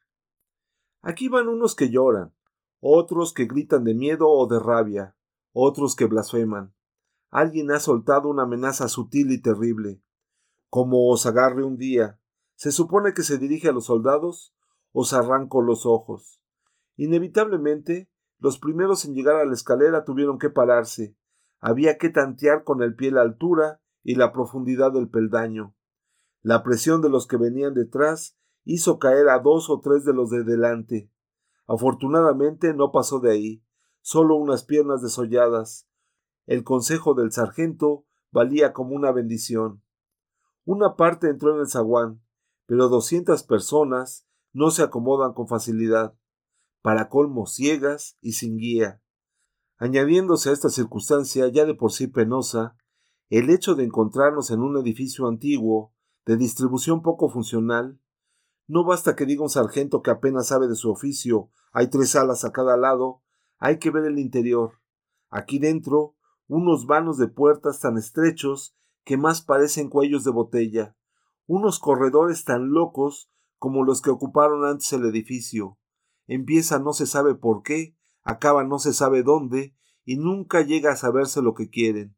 Aquí 1.02 1.28
van 1.28 1.48
unos 1.48 1.74
que 1.74 1.90
lloran, 1.90 2.34
otros 2.80 3.32
que 3.32 3.46
gritan 3.46 3.84
de 3.84 3.94
miedo 3.94 4.28
o 4.28 4.46
de 4.46 4.58
rabia, 4.58 5.16
otros 5.52 5.96
que 5.96 6.06
blasfeman. 6.06 6.74
Alguien 7.30 7.70
ha 7.70 7.78
soltado 7.78 8.28
una 8.28 8.42
amenaza 8.42 8.88
sutil 8.88 9.30
y 9.32 9.40
terrible. 9.40 10.02
Como 10.68 11.10
os 11.10 11.26
agarre 11.26 11.64
un 11.64 11.76
día, 11.76 12.20
se 12.54 12.72
supone 12.72 13.14
que 13.14 13.22
se 13.22 13.38
dirige 13.38 13.68
a 13.68 13.72
los 13.72 13.86
soldados, 13.86 14.54
os 14.92 15.12
arranco 15.12 15.62
los 15.62 15.86
ojos. 15.86 16.40
Inevitablemente, 16.96 18.10
los 18.38 18.58
primeros 18.58 19.04
en 19.04 19.14
llegar 19.14 19.36
a 19.36 19.44
la 19.44 19.54
escalera 19.54 20.04
tuvieron 20.04 20.38
que 20.38 20.50
pararse. 20.50 21.16
Había 21.60 21.98
que 21.98 22.08
tantear 22.08 22.64
con 22.64 22.82
el 22.82 22.94
pie 22.94 23.10
la 23.10 23.22
altura 23.22 23.80
y 24.02 24.16
la 24.16 24.32
profundidad 24.32 24.92
del 24.92 25.08
peldaño. 25.08 25.74
La 26.42 26.62
presión 26.62 27.02
de 27.02 27.10
los 27.10 27.26
que 27.26 27.36
venían 27.36 27.74
detrás 27.74 28.38
hizo 28.64 28.98
caer 28.98 29.28
a 29.28 29.38
dos 29.38 29.70
o 29.70 29.80
tres 29.80 30.04
de 30.04 30.12
los 30.12 30.30
de 30.30 30.44
delante. 30.44 31.10
Afortunadamente 31.66 32.74
no 32.74 32.92
pasó 32.92 33.20
de 33.20 33.32
ahí, 33.32 33.64
solo 34.00 34.36
unas 34.36 34.64
piernas 34.64 35.02
desolladas. 35.02 35.88
El 36.46 36.64
consejo 36.64 37.14
del 37.14 37.32
sargento 37.32 38.06
valía 38.32 38.72
como 38.72 38.94
una 38.94 39.12
bendición. 39.12 39.82
Una 40.64 40.96
parte 40.96 41.28
entró 41.28 41.54
en 41.54 41.60
el 41.60 41.68
zaguán, 41.68 42.22
pero 42.66 42.88
doscientas 42.88 43.42
personas 43.42 44.26
no 44.52 44.70
se 44.70 44.82
acomodan 44.82 45.32
con 45.32 45.48
facilidad 45.48 46.14
para 46.82 47.08
colmo 47.08 47.46
ciegas 47.46 48.16
y 48.20 48.32
sin 48.32 48.56
guía. 48.56 49.02
Añadiéndose 49.76 50.50
a 50.50 50.52
esta 50.52 50.68
circunstancia 50.68 51.48
ya 51.48 51.64
de 51.64 51.74
por 51.74 51.92
sí 51.92 52.06
penosa, 52.06 52.76
el 53.28 53.50
hecho 53.50 53.74
de 53.74 53.84
encontrarnos 53.84 54.50
en 54.50 54.60
un 54.60 54.76
edificio 54.76 55.28
antiguo, 55.28 55.94
de 56.26 56.36
distribución 56.36 57.02
poco 57.02 57.28
funcional, 57.28 57.98
no 58.70 58.84
basta 58.84 59.16
que 59.16 59.26
diga 59.26 59.42
un 59.42 59.50
sargento 59.50 60.00
que 60.00 60.12
apenas 60.12 60.46
sabe 60.46 60.68
de 60.68 60.76
su 60.76 60.92
oficio, 60.92 61.50
hay 61.72 61.90
tres 61.90 62.10
salas 62.10 62.44
a 62.44 62.52
cada 62.52 62.76
lado, 62.76 63.20
hay 63.58 63.80
que 63.80 63.90
ver 63.90 64.04
el 64.04 64.20
interior. 64.20 64.80
Aquí 65.28 65.58
dentro, 65.58 66.14
unos 66.46 66.86
vanos 66.86 67.18
de 67.18 67.26
puertas 67.26 67.80
tan 67.80 67.98
estrechos 67.98 68.76
que 69.02 69.16
más 69.16 69.42
parecen 69.42 69.88
cuellos 69.88 70.22
de 70.22 70.30
botella, 70.30 70.96
unos 71.48 71.80
corredores 71.80 72.44
tan 72.44 72.70
locos 72.70 73.28
como 73.58 73.82
los 73.82 74.02
que 74.02 74.10
ocuparon 74.10 74.64
antes 74.64 74.92
el 74.92 75.04
edificio, 75.04 75.76
empieza 76.28 76.78
no 76.78 76.92
se 76.92 77.08
sabe 77.08 77.34
por 77.34 77.64
qué, 77.64 77.96
acaba 78.22 78.62
no 78.62 78.78
se 78.78 78.92
sabe 78.92 79.24
dónde, 79.24 79.74
y 80.04 80.16
nunca 80.16 80.62
llega 80.62 80.92
a 80.92 80.96
saberse 80.96 81.42
lo 81.42 81.54
que 81.54 81.70
quieren. 81.70 82.16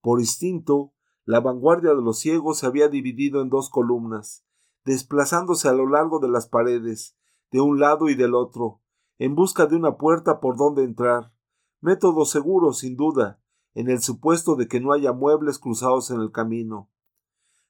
Por 0.00 0.18
instinto, 0.18 0.92
la 1.24 1.38
vanguardia 1.38 1.94
de 1.94 2.02
los 2.02 2.18
ciegos 2.18 2.58
se 2.58 2.66
había 2.66 2.88
dividido 2.88 3.42
en 3.42 3.48
dos 3.48 3.70
columnas, 3.70 4.44
desplazándose 4.84 5.68
a 5.68 5.72
lo 5.72 5.88
largo 5.88 6.18
de 6.18 6.28
las 6.28 6.46
paredes, 6.46 7.16
de 7.50 7.60
un 7.60 7.80
lado 7.80 8.08
y 8.08 8.14
del 8.14 8.34
otro, 8.34 8.80
en 9.18 9.34
busca 9.34 9.66
de 9.66 9.76
una 9.76 9.96
puerta 9.96 10.40
por 10.40 10.56
donde 10.56 10.84
entrar. 10.84 11.32
Método 11.80 12.24
seguro, 12.24 12.72
sin 12.72 12.96
duda, 12.96 13.40
en 13.74 13.88
el 13.88 14.00
supuesto 14.00 14.56
de 14.56 14.68
que 14.68 14.80
no 14.80 14.92
haya 14.92 15.12
muebles 15.12 15.58
cruzados 15.58 16.10
en 16.10 16.20
el 16.20 16.32
camino. 16.32 16.90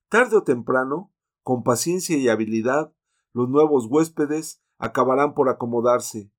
Tarde 0.08 0.36
o 0.36 0.42
temprano, 0.42 1.12
con 1.42 1.62
paciencia 1.62 2.16
y 2.16 2.28
habilidad, 2.28 2.92
los 3.32 3.48
nuevos 3.48 3.86
huéspedes 3.86 4.62
acabarán 4.78 5.34
por 5.34 5.48
acomodarse, 5.48 6.32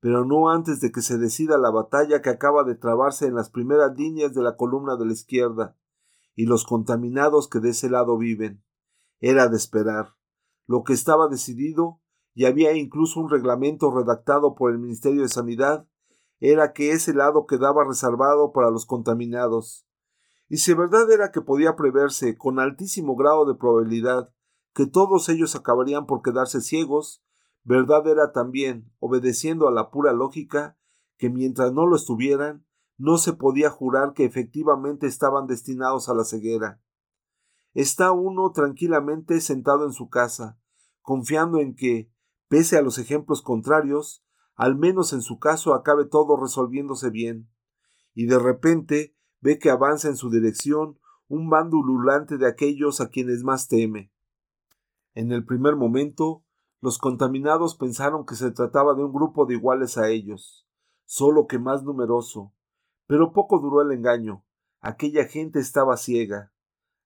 pero 0.00 0.24
no 0.26 0.50
antes 0.50 0.80
de 0.80 0.92
que 0.92 1.00
se 1.00 1.16
decida 1.16 1.56
la 1.56 1.70
batalla 1.70 2.20
que 2.20 2.30
acaba 2.30 2.64
de 2.64 2.74
trabarse 2.74 3.26
en 3.26 3.34
las 3.34 3.48
primeras 3.48 3.96
líneas 3.96 4.34
de 4.34 4.42
la 4.42 4.56
columna 4.56 4.96
de 4.96 5.06
la 5.06 5.12
izquierda, 5.12 5.76
y 6.34 6.46
los 6.46 6.64
contaminados 6.64 7.48
que 7.48 7.60
de 7.60 7.70
ese 7.70 7.88
lado 7.88 8.18
viven. 8.18 8.62
Era 9.20 9.48
de 9.48 9.56
esperar. 9.56 10.14
Lo 10.66 10.84
que 10.84 10.92
estaba 10.92 11.28
decidido, 11.28 12.00
y 12.34 12.46
había 12.46 12.72
incluso 12.72 13.20
un 13.20 13.30
reglamento 13.30 13.90
redactado 13.90 14.54
por 14.54 14.72
el 14.72 14.78
Ministerio 14.78 15.22
de 15.22 15.28
Sanidad, 15.28 15.86
era 16.40 16.72
que 16.72 16.92
ese 16.92 17.14
lado 17.14 17.46
quedaba 17.46 17.84
reservado 17.84 18.52
para 18.52 18.70
los 18.70 18.86
contaminados. 18.86 19.86
Y 20.48 20.58
si 20.58 20.74
verdad 20.74 21.10
era 21.10 21.30
que 21.32 21.40
podía 21.40 21.76
preverse 21.76 22.36
con 22.36 22.58
altísimo 22.58 23.16
grado 23.16 23.46
de 23.46 23.54
probabilidad 23.54 24.32
que 24.74 24.86
todos 24.86 25.28
ellos 25.28 25.54
acabarían 25.54 26.06
por 26.06 26.22
quedarse 26.22 26.60
ciegos, 26.60 27.24
Verdad 27.64 28.06
era 28.06 28.30
también, 28.32 28.92
obedeciendo 28.98 29.68
a 29.68 29.72
la 29.72 29.90
pura 29.90 30.12
lógica, 30.12 30.76
que 31.16 31.30
mientras 31.30 31.72
no 31.72 31.86
lo 31.86 31.96
estuvieran, 31.96 32.66
no 32.98 33.16
se 33.16 33.32
podía 33.32 33.70
jurar 33.70 34.12
que 34.12 34.26
efectivamente 34.26 35.06
estaban 35.06 35.46
destinados 35.46 36.10
a 36.10 36.14
la 36.14 36.24
ceguera. 36.24 36.82
Está 37.74 38.12
uno 38.12 38.52
tranquilamente 38.52 39.40
sentado 39.40 39.84
en 39.84 39.92
su 39.92 40.08
casa, 40.08 40.58
confiando 41.02 41.58
en 41.58 41.74
que, 41.74 42.10
pese 42.48 42.78
a 42.78 42.82
los 42.82 42.98
ejemplos 42.98 43.42
contrarios, 43.42 44.24
al 44.54 44.76
menos 44.76 45.12
en 45.12 45.22
su 45.22 45.40
caso 45.40 45.74
acabe 45.74 46.06
todo 46.06 46.36
resolviéndose 46.36 47.10
bien. 47.10 47.50
Y 48.14 48.26
de 48.26 48.38
repente 48.38 49.16
ve 49.40 49.58
que 49.58 49.70
avanza 49.70 50.08
en 50.08 50.16
su 50.16 50.30
dirección 50.30 51.00
un 51.26 51.50
bando 51.50 51.78
ululante 51.78 52.38
de 52.38 52.46
aquellos 52.46 53.00
a 53.00 53.08
quienes 53.08 53.42
más 53.42 53.66
teme. 53.66 54.12
En 55.14 55.32
el 55.32 55.44
primer 55.44 55.74
momento, 55.74 56.44
los 56.80 56.98
contaminados 56.98 57.76
pensaron 57.76 58.24
que 58.24 58.36
se 58.36 58.52
trataba 58.52 58.94
de 58.94 59.02
un 59.02 59.12
grupo 59.12 59.46
de 59.46 59.54
iguales 59.54 59.98
a 59.98 60.10
ellos, 60.10 60.64
solo 61.06 61.48
que 61.48 61.58
más 61.58 61.82
numeroso. 61.82 62.54
Pero 63.06 63.32
poco 63.32 63.58
duró 63.58 63.82
el 63.82 63.90
engaño. 63.90 64.44
Aquella 64.80 65.24
gente 65.24 65.58
estaba 65.58 65.96
ciega. 65.96 66.53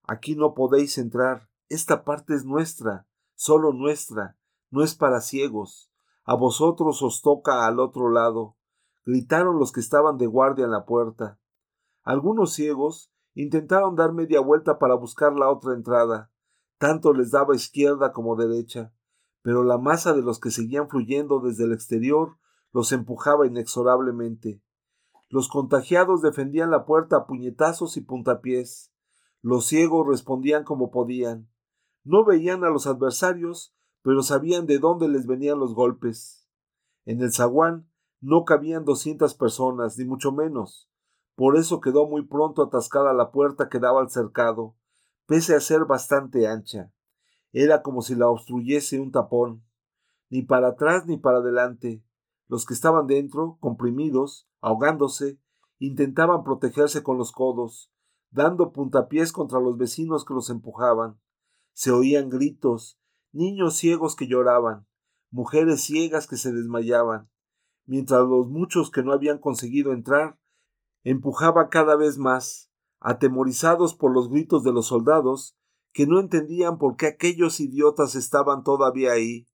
Aquí 0.09 0.35
no 0.35 0.55
podéis 0.55 0.97
entrar. 0.97 1.51
Esta 1.69 2.03
parte 2.03 2.35
es 2.35 2.47
nuestra, 2.47 3.07
solo 3.35 3.75
nuestra, 3.75 4.39
no 4.71 4.83
es 4.83 4.95
para 4.95 5.21
ciegos. 5.21 5.93
A 6.25 6.35
vosotros 6.35 7.03
os 7.03 7.21
toca 7.21 7.67
al 7.67 7.79
otro 7.79 8.11
lado. 8.11 8.57
gritaron 9.05 9.59
los 9.59 9.71
que 9.71 9.81
estaban 9.81 10.17
de 10.17 10.27
guardia 10.27 10.65
en 10.65 10.71
la 10.71 10.87
puerta. 10.87 11.39
Algunos 12.03 12.55
ciegos 12.55 13.13
intentaron 13.35 13.97
dar 13.97 14.13
media 14.13 14.41
vuelta 14.41 14.79
para 14.79 14.95
buscar 14.95 15.35
la 15.35 15.51
otra 15.51 15.75
entrada. 15.75 16.31
Tanto 16.79 17.13
les 17.13 17.31
daba 17.31 17.55
izquierda 17.55 18.13
como 18.13 18.37
derecha, 18.37 18.93
pero 19.43 19.63
la 19.63 19.77
masa 19.77 20.15
de 20.15 20.23
los 20.23 20.41
que 20.41 20.51
seguían 20.51 20.89
fluyendo 20.89 21.41
desde 21.41 21.65
el 21.65 21.73
exterior 21.73 22.39
los 22.73 22.93
empujaba 22.93 23.47
inexorablemente. 23.47 24.63
Los 25.29 25.49
contagiados 25.49 26.23
defendían 26.23 26.71
la 26.71 26.87
puerta 26.87 27.17
a 27.17 27.27
puñetazos 27.27 27.99
y 27.99 28.01
puntapiés. 28.01 28.93
Los 29.43 29.67
ciegos 29.67 30.07
respondían 30.07 30.65
como 30.65 30.91
podían. 30.91 31.49
No 32.05 32.25
veían 32.25 32.65
a 32.65 32.71
los 32.71 32.87
adversarios, 32.87 33.75
pero 34.03 34.23
sabían 34.23 34.67
de 34.67 34.79
dónde 34.79 35.09
les 35.09 35.27
venían 35.27 35.59
los 35.59 35.75
golpes. 35.75 36.49
En 37.05 37.23
el 37.23 37.33
zaguán 37.33 37.89
no 38.21 38.45
cabían 38.45 38.85
doscientas 38.85 39.35
personas, 39.35 39.97
ni 39.97 40.05
mucho 40.05 40.33
menos. 40.33 40.91
Por 41.37 41.57
eso 41.57 41.81
quedó 41.81 42.09
muy 42.09 42.27
pronto 42.27 42.63
atascada 42.63 43.13
la 43.13 43.31
puerta 43.31 43.69
que 43.69 43.79
daba 43.79 44.01
al 44.01 44.11
cercado, 44.11 44.75
pese 45.27 45.55
a 45.55 45.61
ser 45.61 45.85
bastante 45.85 46.49
ancha. 46.49 46.93
Era 47.53 47.83
como 47.83 48.03
si 48.03 48.17
la 48.17 48.29
obstruyese 48.29 48.99
un 48.99 49.13
tapón. 49.13 49.65
Ni 50.31 50.43
para 50.43 50.69
atrás 50.69 51.07
ni 51.07 51.17
para 51.17 51.39
adelante. 51.39 52.05
Los 52.49 52.67
que 52.67 52.75
estaban 52.75 53.07
dentro, 53.07 53.57
comprimidos, 53.61 54.49
ahogándose, 54.61 55.39
intentaban 55.79 56.43
protegerse 56.43 57.03
con 57.03 57.19
los 57.19 57.31
codos, 57.31 57.93
dando 58.31 58.73
puntapiés 58.73 59.33
contra 59.33 59.61
los 59.61 59.77
vecinos 59.77 60.25
que 60.25 60.35
los 60.35 60.51
empujaban. 60.51 61.21
Se 61.73 61.91
oían 61.91 62.29
gritos, 62.29 62.99
niños 63.33 63.77
ciegos 63.77 64.17
que 64.17 64.27
lloraban, 64.27 64.87
mujeres 65.31 65.83
ciegas 65.83 66.27
que 66.27 66.37
se 66.37 66.53
desmayaban, 66.53 67.31
mientras 67.87 68.21
los 68.27 68.49
muchos 68.49 68.91
que 68.91 69.03
no 69.03 69.13
habían 69.13 69.39
conseguido 69.39 69.93
entrar 69.93 70.39
empujaba 71.05 71.69
cada 71.69 71.97
vez 71.97 72.19
más, 72.19 72.71
atemorizados 73.01 73.95
por 73.95 74.13
los 74.13 74.29
gritos 74.29 74.63
de 74.65 74.73
los 74.73 74.87
soldados, 74.87 75.57
que 75.93 76.07
no 76.07 76.21
entendían 76.21 76.79
por 76.79 76.97
qué 76.97 77.07
aquellos 77.07 77.61
idiotas 77.61 78.15
estaban 78.15 78.63
todavía 78.63 79.13
ahí. 79.13 79.49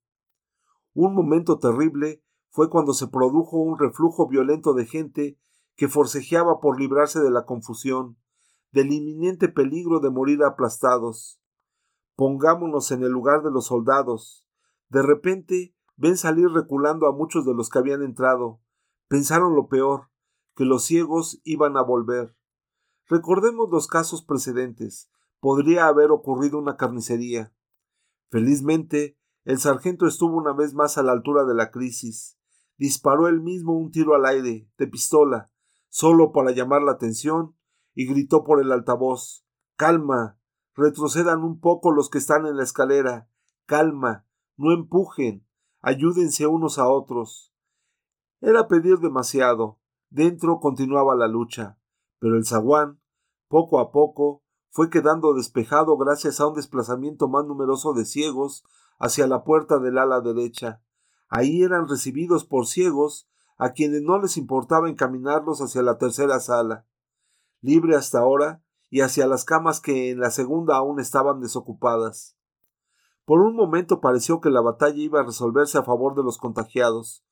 Un 0.93 1.13
momento 1.13 1.59
terrible 1.59 2.23
fue 2.49 2.69
cuando 2.69 2.93
se 2.93 3.07
produjo 3.07 3.57
un 3.57 3.77
reflujo 3.77 4.27
violento 4.27 4.73
de 4.73 4.85
gente 4.85 5.39
que 5.75 5.87
forcejeaba 5.87 6.59
por 6.59 6.79
librarse 6.79 7.19
de 7.19 7.31
la 7.31 7.45
confusión, 7.45 8.17
del 8.75 8.91
inminente 8.91 9.47
peligro 9.47 10.01
de 10.01 10.09
morir 10.09 10.43
aplastados. 10.43 11.39
Pongámonos 12.17 12.91
en 12.91 13.03
el 13.03 13.09
lugar 13.09 13.41
de 13.41 13.49
los 13.49 13.67
soldados. 13.67 14.45
De 14.89 15.01
repente 15.01 15.73
ven 15.95 16.17
salir 16.17 16.49
reculando 16.49 17.07
a 17.07 17.13
muchos 17.13 17.45
de 17.45 17.53
los 17.53 17.69
que 17.69 17.79
habían 17.79 18.03
entrado. 18.03 18.59
Pensaron 19.07 19.55
lo 19.55 19.69
peor, 19.69 20.09
que 20.57 20.65
los 20.65 20.83
ciegos 20.83 21.39
iban 21.45 21.77
a 21.77 21.83
volver. 21.83 22.35
Recordemos 23.07 23.69
los 23.71 23.87
casos 23.87 24.25
precedentes. 24.25 25.09
Podría 25.39 25.87
haber 25.87 26.11
ocurrido 26.11 26.59
una 26.59 26.75
carnicería. 26.75 27.53
Felizmente, 28.29 29.17
el 29.45 29.57
sargento 29.57 30.05
estuvo 30.05 30.35
una 30.35 30.51
vez 30.51 30.73
más 30.73 30.97
a 30.97 31.03
la 31.03 31.13
altura 31.13 31.45
de 31.45 31.55
la 31.55 31.71
crisis. 31.71 32.37
Disparó 32.77 33.29
él 33.29 33.39
mismo 33.39 33.71
un 33.71 33.91
tiro 33.91 34.15
al 34.15 34.25
aire, 34.25 34.69
de 34.77 34.87
pistola, 34.87 35.49
solo 35.87 36.33
para 36.33 36.51
llamar 36.51 36.81
la 36.81 36.91
atención, 36.91 37.54
y 37.95 38.05
gritó 38.05 38.43
por 38.43 38.61
el 38.61 38.71
altavoz 38.71 39.45
Calma. 39.77 40.37
Retrocedan 40.75 41.43
un 41.43 41.59
poco 41.59 41.91
los 41.91 42.09
que 42.09 42.17
están 42.17 42.45
en 42.45 42.57
la 42.57 42.63
escalera. 42.63 43.29
Calma. 43.65 44.25
No 44.57 44.71
empujen. 44.71 45.47
Ayúdense 45.81 46.47
unos 46.47 46.77
a 46.77 46.87
otros. 46.87 47.53
Era 48.41 48.67
pedir 48.67 48.99
demasiado. 48.99 49.79
Dentro 50.09 50.59
continuaba 50.59 51.15
la 51.15 51.27
lucha, 51.27 51.77
pero 52.19 52.37
el 52.37 52.45
zaguán, 52.45 53.01
poco 53.47 53.79
a 53.79 53.91
poco, 53.91 54.43
fue 54.69 54.89
quedando 54.89 55.33
despejado 55.33 55.97
gracias 55.97 56.39
a 56.39 56.47
un 56.47 56.55
desplazamiento 56.55 57.27
más 57.27 57.45
numeroso 57.45 57.93
de 57.93 58.05
ciegos 58.05 58.63
hacia 58.99 59.27
la 59.27 59.43
puerta 59.43 59.79
del 59.79 59.97
ala 59.97 60.21
derecha. 60.21 60.81
Ahí 61.27 61.63
eran 61.63 61.87
recibidos 61.87 62.45
por 62.45 62.67
ciegos 62.67 63.27
a 63.57 63.71
quienes 63.71 64.01
no 64.01 64.21
les 64.21 64.37
importaba 64.37 64.89
encaminarlos 64.89 65.61
hacia 65.61 65.81
la 65.81 65.97
tercera 65.97 66.39
sala, 66.39 66.85
libre 67.65 67.95
hasta 67.95 68.19
ahora, 68.19 68.61
y 68.89 69.01
hacia 69.01 69.27
las 69.27 69.43
camas 69.43 69.81
que 69.81 70.11
en 70.11 70.19
la 70.19 70.31
segunda 70.31 70.77
aún 70.77 70.99
estaban 70.99 71.41
desocupadas. 71.41 72.37
Por 73.25 73.41
un 73.41 73.55
momento 73.55 73.99
pareció 73.99 74.39
que 74.39 74.51
la 74.51 74.61
batalla 74.61 75.01
iba 75.01 75.19
a 75.19 75.25
resolverse 75.25 75.77
a 75.79 75.83
favor 75.83 76.15
de 76.15 76.23
los 76.23 76.37
contagiados, 76.37 77.25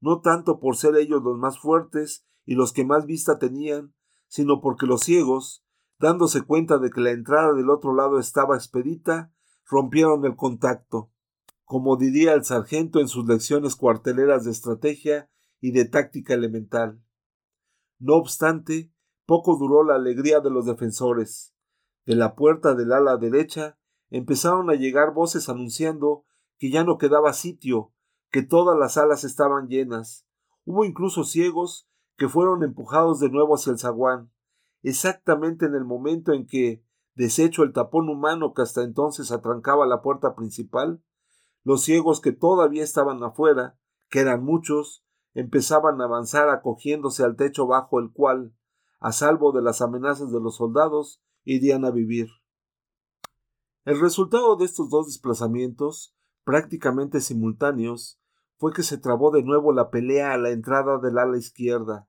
no 0.00 0.20
tanto 0.20 0.60
por 0.60 0.76
ser 0.76 0.96
ellos 0.96 1.22
los 1.22 1.36
más 1.36 1.58
fuertes 1.58 2.24
y 2.46 2.54
los 2.54 2.72
que 2.72 2.84
más 2.84 3.04
vista 3.04 3.38
tenían, 3.38 3.92
sino 4.28 4.60
porque 4.60 4.86
los 4.86 5.00
ciegos, 5.02 5.64
dándose 5.98 6.42
cuenta 6.42 6.78
de 6.78 6.90
que 6.90 7.00
la 7.00 7.10
entrada 7.10 7.52
del 7.52 7.68
otro 7.68 7.94
lado 7.94 8.18
estaba 8.18 8.56
expedita, 8.56 9.32
rompieron 9.68 10.24
el 10.24 10.36
contacto, 10.36 11.10
como 11.64 11.96
diría 11.96 12.32
el 12.32 12.44
sargento 12.44 13.00
en 13.00 13.08
sus 13.08 13.26
lecciones 13.26 13.76
cuarteleras 13.76 14.44
de 14.44 14.52
estrategia 14.52 15.30
y 15.60 15.72
de 15.72 15.84
táctica 15.84 16.34
elemental. 16.34 17.02
No 17.98 18.14
obstante, 18.14 18.92
poco 19.30 19.56
duró 19.56 19.84
la 19.84 19.94
alegría 19.94 20.40
de 20.40 20.50
los 20.50 20.66
defensores. 20.66 21.54
De 22.04 22.16
la 22.16 22.34
puerta 22.34 22.74
del 22.74 22.92
ala 22.92 23.16
derecha 23.16 23.78
empezaron 24.08 24.70
a 24.70 24.74
llegar 24.74 25.14
voces 25.14 25.48
anunciando 25.48 26.24
que 26.58 26.68
ya 26.68 26.82
no 26.82 26.98
quedaba 26.98 27.32
sitio, 27.32 27.92
que 28.32 28.42
todas 28.42 28.76
las 28.76 28.96
alas 28.96 29.22
estaban 29.22 29.68
llenas. 29.68 30.26
Hubo 30.64 30.84
incluso 30.84 31.22
ciegos 31.22 31.88
que 32.16 32.28
fueron 32.28 32.64
empujados 32.64 33.20
de 33.20 33.30
nuevo 33.30 33.54
hacia 33.54 33.70
el 33.70 33.78
zaguán, 33.78 34.32
exactamente 34.82 35.66
en 35.66 35.76
el 35.76 35.84
momento 35.84 36.32
en 36.32 36.44
que, 36.48 36.84
deshecho 37.14 37.62
el 37.62 37.72
tapón 37.72 38.08
humano 38.08 38.52
que 38.52 38.62
hasta 38.62 38.82
entonces 38.82 39.30
atrancaba 39.30 39.86
la 39.86 40.02
puerta 40.02 40.34
principal, 40.34 41.04
los 41.62 41.84
ciegos 41.84 42.20
que 42.20 42.32
todavía 42.32 42.82
estaban 42.82 43.22
afuera, 43.22 43.78
que 44.08 44.18
eran 44.18 44.42
muchos, 44.42 45.04
empezaban 45.34 46.00
a 46.00 46.06
avanzar 46.06 46.48
acogiéndose 46.48 47.22
al 47.22 47.36
techo 47.36 47.68
bajo 47.68 48.00
el 48.00 48.10
cual, 48.10 48.56
a 49.00 49.12
salvo 49.12 49.52
de 49.52 49.62
las 49.62 49.80
amenazas 49.80 50.30
de 50.30 50.40
los 50.40 50.56
soldados, 50.56 51.22
irían 51.44 51.84
a 51.84 51.90
vivir. 51.90 52.28
El 53.84 53.98
resultado 53.98 54.56
de 54.56 54.66
estos 54.66 54.90
dos 54.90 55.06
desplazamientos, 55.06 56.14
prácticamente 56.44 57.20
simultáneos, 57.20 58.20
fue 58.58 58.72
que 58.74 58.82
se 58.82 58.98
trabó 58.98 59.30
de 59.30 59.42
nuevo 59.42 59.72
la 59.72 59.90
pelea 59.90 60.34
a 60.34 60.38
la 60.38 60.50
entrada 60.50 60.98
del 60.98 61.16
ala 61.18 61.38
izquierda, 61.38 62.06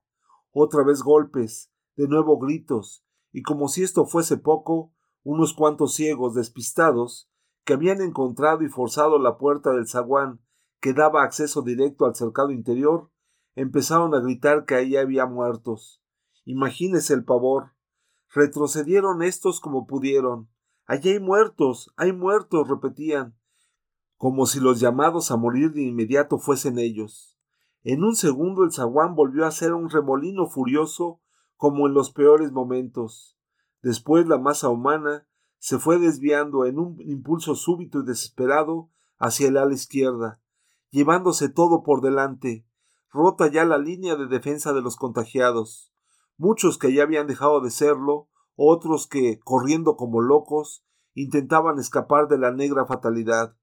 otra 0.50 0.84
vez 0.84 1.02
golpes, 1.02 1.72
de 1.96 2.06
nuevo 2.08 2.38
gritos, 2.38 3.04
y 3.32 3.42
como 3.42 3.68
si 3.68 3.82
esto 3.82 4.04
fuese 4.04 4.36
poco, 4.36 4.92
unos 5.22 5.54
cuantos 5.54 5.94
ciegos 5.94 6.34
despistados, 6.34 7.30
que 7.64 7.72
habían 7.72 8.02
encontrado 8.02 8.62
y 8.64 8.68
forzado 8.68 9.18
la 9.18 9.38
puerta 9.38 9.70
del 9.70 9.88
zaguán 9.88 10.40
que 10.80 10.92
daba 10.92 11.22
acceso 11.22 11.62
directo 11.62 12.04
al 12.04 12.14
cercado 12.16 12.50
interior, 12.50 13.10
empezaron 13.54 14.14
a 14.14 14.20
gritar 14.20 14.66
que 14.66 14.74
ahí 14.74 14.96
había 14.96 15.26
muertos. 15.26 16.01
Imagínese 16.44 17.14
el 17.14 17.24
pavor. 17.24 17.72
Retrocedieron 18.34 19.22
estos 19.22 19.60
como 19.60 19.86
pudieron. 19.86 20.48
Allí 20.86 21.10
hay 21.10 21.20
muertos, 21.20 21.92
hay 21.96 22.12
muertos, 22.12 22.68
repetían, 22.68 23.36
como 24.16 24.46
si 24.46 24.60
los 24.60 24.80
llamados 24.80 25.30
a 25.30 25.36
morir 25.36 25.72
de 25.72 25.82
inmediato 25.82 26.38
fuesen 26.38 26.78
ellos. 26.78 27.38
En 27.82 28.04
un 28.04 28.14
segundo 28.14 28.64
el 28.64 28.72
zaguán 28.72 29.14
volvió 29.14 29.46
a 29.46 29.50
ser 29.50 29.74
un 29.74 29.90
remolino 29.90 30.46
furioso 30.46 31.20
como 31.56 31.86
en 31.86 31.94
los 31.94 32.10
peores 32.10 32.52
momentos. 32.52 33.36
Después 33.82 34.26
la 34.26 34.38
masa 34.38 34.68
humana 34.68 35.26
se 35.58 35.78
fue 35.78 35.98
desviando 35.98 36.64
en 36.64 36.78
un 36.78 37.00
impulso 37.00 37.54
súbito 37.54 38.00
y 38.00 38.04
desesperado 38.04 38.90
hacia 39.18 39.48
el 39.48 39.56
ala 39.56 39.72
izquierda, 39.72 40.40
llevándose 40.90 41.48
todo 41.48 41.84
por 41.84 42.00
delante, 42.00 42.66
rota 43.12 43.46
ya 43.46 43.64
la 43.64 43.78
línea 43.78 44.16
de 44.16 44.26
defensa 44.26 44.72
de 44.72 44.82
los 44.82 44.96
contagiados, 44.96 45.91
muchos 46.42 46.76
que 46.76 46.92
ya 46.92 47.04
habían 47.04 47.28
dejado 47.28 47.60
de 47.60 47.70
serlo, 47.70 48.28
otros 48.56 49.06
que, 49.06 49.38
corriendo 49.38 49.96
como 49.96 50.20
locos, 50.20 50.84
intentaban 51.14 51.78
escapar 51.78 52.26
de 52.26 52.36
la 52.36 52.50
negra 52.50 52.84
fatalidad. 52.84 53.56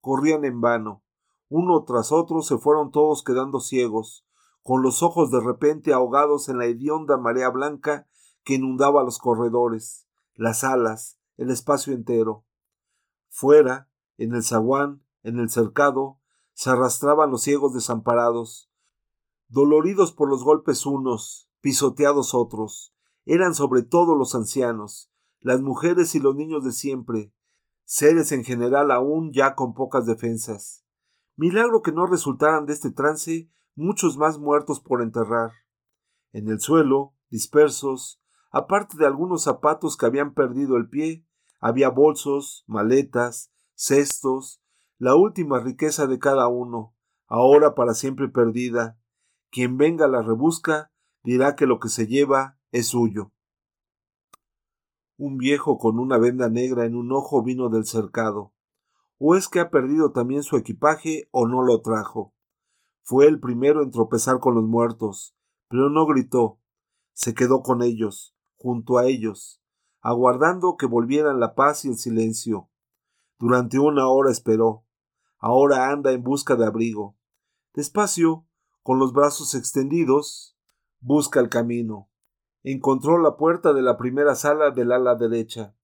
corrían 0.00 0.44
en 0.44 0.60
vano. 0.60 1.04
Uno 1.48 1.84
tras 1.84 2.12
otro 2.12 2.42
se 2.42 2.58
fueron 2.58 2.90
todos 2.92 3.24
quedando 3.24 3.60
ciegos, 3.60 4.24
con 4.62 4.82
los 4.82 5.02
ojos 5.02 5.30
de 5.30 5.40
repente 5.40 5.92
ahogados 5.92 6.48
en 6.48 6.58
la 6.58 6.66
hedionda 6.66 7.16
marea 7.18 7.50
blanca 7.50 8.08
que 8.44 8.54
inundaba 8.54 9.02
los 9.02 9.18
corredores, 9.18 10.08
las 10.34 10.62
alas, 10.64 11.18
el 11.36 11.50
espacio 11.50 11.92
entero. 11.92 12.44
Fuera, 13.28 13.88
en 14.16 14.34
el 14.34 14.44
zaguán, 14.44 15.04
en 15.24 15.40
el 15.40 15.50
cercado, 15.50 16.20
se 16.52 16.70
arrastraban 16.70 17.30
los 17.30 17.42
ciegos 17.42 17.74
desamparados, 17.74 18.70
doloridos 19.48 20.12
por 20.12 20.28
los 20.28 20.44
golpes 20.44 20.86
unos, 20.86 21.51
pisoteados 21.62 22.34
otros. 22.34 22.94
Eran 23.24 23.54
sobre 23.54 23.82
todo 23.82 24.14
los 24.14 24.34
ancianos, 24.34 25.10
las 25.40 25.62
mujeres 25.62 26.14
y 26.14 26.20
los 26.20 26.36
niños 26.36 26.64
de 26.64 26.72
siempre, 26.72 27.32
seres 27.84 28.32
en 28.32 28.44
general 28.44 28.90
aún 28.90 29.32
ya 29.32 29.54
con 29.54 29.72
pocas 29.72 30.04
defensas. 30.04 30.84
Milagro 31.36 31.80
que 31.80 31.92
no 31.92 32.06
resultaran 32.06 32.66
de 32.66 32.74
este 32.74 32.90
trance 32.90 33.50
muchos 33.74 34.18
más 34.18 34.38
muertos 34.38 34.80
por 34.80 35.02
enterrar. 35.02 35.52
En 36.32 36.48
el 36.48 36.60
suelo, 36.60 37.14
dispersos, 37.30 38.20
aparte 38.50 38.98
de 38.98 39.06
algunos 39.06 39.44
zapatos 39.44 39.96
que 39.96 40.06
habían 40.06 40.34
perdido 40.34 40.76
el 40.76 40.88
pie, 40.88 41.26
había 41.60 41.88
bolsos, 41.88 42.64
maletas, 42.66 43.52
cestos, 43.74 44.62
la 44.98 45.14
última 45.14 45.60
riqueza 45.60 46.06
de 46.06 46.18
cada 46.18 46.48
uno, 46.48 46.94
ahora 47.26 47.74
para 47.74 47.94
siempre 47.94 48.28
perdida. 48.28 48.98
Quien 49.50 49.76
venga 49.76 50.06
la 50.08 50.22
rebusca 50.22 50.91
dirá 51.22 51.56
que 51.56 51.66
lo 51.66 51.78
que 51.78 51.88
se 51.88 52.06
lleva 52.06 52.58
es 52.70 52.88
suyo. 52.88 53.32
Un 55.16 55.38
viejo 55.38 55.78
con 55.78 55.98
una 55.98 56.18
venda 56.18 56.48
negra 56.48 56.84
en 56.84 56.96
un 56.96 57.12
ojo 57.12 57.42
vino 57.42 57.68
del 57.68 57.84
cercado. 57.84 58.52
O 59.18 59.36
es 59.36 59.48
que 59.48 59.60
ha 59.60 59.70
perdido 59.70 60.12
también 60.12 60.42
su 60.42 60.56
equipaje 60.56 61.28
o 61.30 61.46
no 61.46 61.62
lo 61.62 61.80
trajo. 61.80 62.34
Fue 63.02 63.26
el 63.26 63.38
primero 63.40 63.82
en 63.82 63.90
tropezar 63.90 64.40
con 64.40 64.54
los 64.54 64.64
muertos, 64.64 65.36
pero 65.68 65.90
no 65.90 66.06
gritó. 66.06 66.58
Se 67.12 67.34
quedó 67.34 67.62
con 67.62 67.82
ellos, 67.82 68.34
junto 68.56 68.98
a 68.98 69.06
ellos, 69.06 69.62
aguardando 70.00 70.76
que 70.76 70.86
volvieran 70.86 71.40
la 71.40 71.54
paz 71.54 71.84
y 71.84 71.88
el 71.88 71.96
silencio. 71.96 72.68
Durante 73.38 73.78
una 73.78 74.08
hora 74.08 74.30
esperó. 74.30 74.84
Ahora 75.38 75.90
anda 75.90 76.12
en 76.12 76.22
busca 76.22 76.56
de 76.56 76.66
abrigo. 76.66 77.16
Despacio, 77.74 78.46
con 78.82 78.98
los 78.98 79.12
brazos 79.12 79.54
extendidos, 79.54 80.51
busca 81.02 81.40
el 81.40 81.50
camino. 81.50 82.08
Encontró 82.62 83.18
la 83.18 83.36
puerta 83.36 83.72
de 83.74 83.82
la 83.82 83.98
primera 83.98 84.34
sala 84.34 84.70
del 84.70 84.92
ala 84.92 85.16
derecha. 85.16 85.76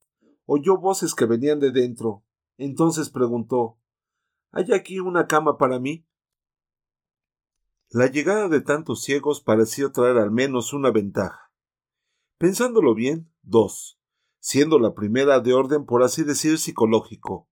Oyó 0.47 0.79
voces 0.79 1.15
que 1.15 1.27
venían 1.27 1.61
de 1.61 1.73
dentro. 1.73 2.25
Entonces 2.57 3.11
preguntó 3.11 3.79
¿Hay 4.53 4.73
aquí 4.73 4.99
una 4.99 5.27
cama 5.27 5.59
para 5.59 5.79
mí? 5.79 6.07
La 7.91 8.07
llegada 8.07 8.49
de 8.49 8.61
tantos 8.61 9.03
ciegos 9.03 9.43
pareció 9.43 9.93
traer 9.93 10.17
al 10.17 10.31
menos 10.31 10.73
una 10.73 10.91
ventaja. 10.91 11.53
Pensándolo 12.39 12.95
bien, 12.95 13.31
dos, 13.43 14.01
siendo 14.39 14.79
la 14.79 14.95
primera 14.95 15.41
de 15.41 15.53
orden 15.53 15.85
por 15.85 16.03
así 16.03 16.23
decir 16.23 16.59
psicológico, 16.59 17.49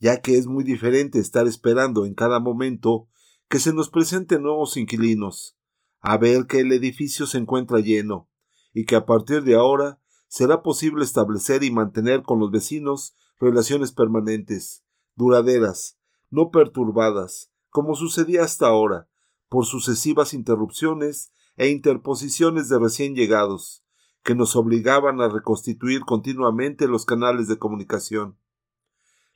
ya 0.00 0.20
que 0.20 0.38
es 0.38 0.46
muy 0.46 0.64
diferente 0.64 1.18
estar 1.18 1.46
esperando 1.46 2.06
en 2.06 2.14
cada 2.14 2.40
momento 2.40 3.08
que 3.48 3.58
se 3.58 3.74
nos 3.74 3.90
presenten 3.90 4.42
nuevos 4.42 4.76
inquilinos, 4.76 5.59
a 6.00 6.16
ver 6.16 6.46
que 6.46 6.60
el 6.60 6.72
edificio 6.72 7.26
se 7.26 7.38
encuentra 7.38 7.80
lleno, 7.80 8.28
y 8.72 8.84
que 8.84 8.96
a 8.96 9.06
partir 9.06 9.42
de 9.42 9.54
ahora 9.54 10.00
será 10.28 10.62
posible 10.62 11.04
establecer 11.04 11.64
y 11.64 11.70
mantener 11.70 12.22
con 12.22 12.38
los 12.38 12.50
vecinos 12.50 13.14
relaciones 13.38 13.92
permanentes, 13.92 14.84
duraderas, 15.16 15.98
no 16.30 16.50
perturbadas, 16.50 17.50
como 17.68 17.94
sucedía 17.94 18.44
hasta 18.44 18.66
ahora, 18.66 19.08
por 19.48 19.66
sucesivas 19.66 20.32
interrupciones 20.32 21.32
e 21.56 21.68
interposiciones 21.68 22.68
de 22.68 22.78
recién 22.78 23.14
llegados, 23.14 23.84
que 24.22 24.34
nos 24.34 24.56
obligaban 24.56 25.20
a 25.20 25.28
reconstituir 25.28 26.02
continuamente 26.02 26.86
los 26.86 27.04
canales 27.04 27.48
de 27.48 27.58
comunicación. 27.58 28.38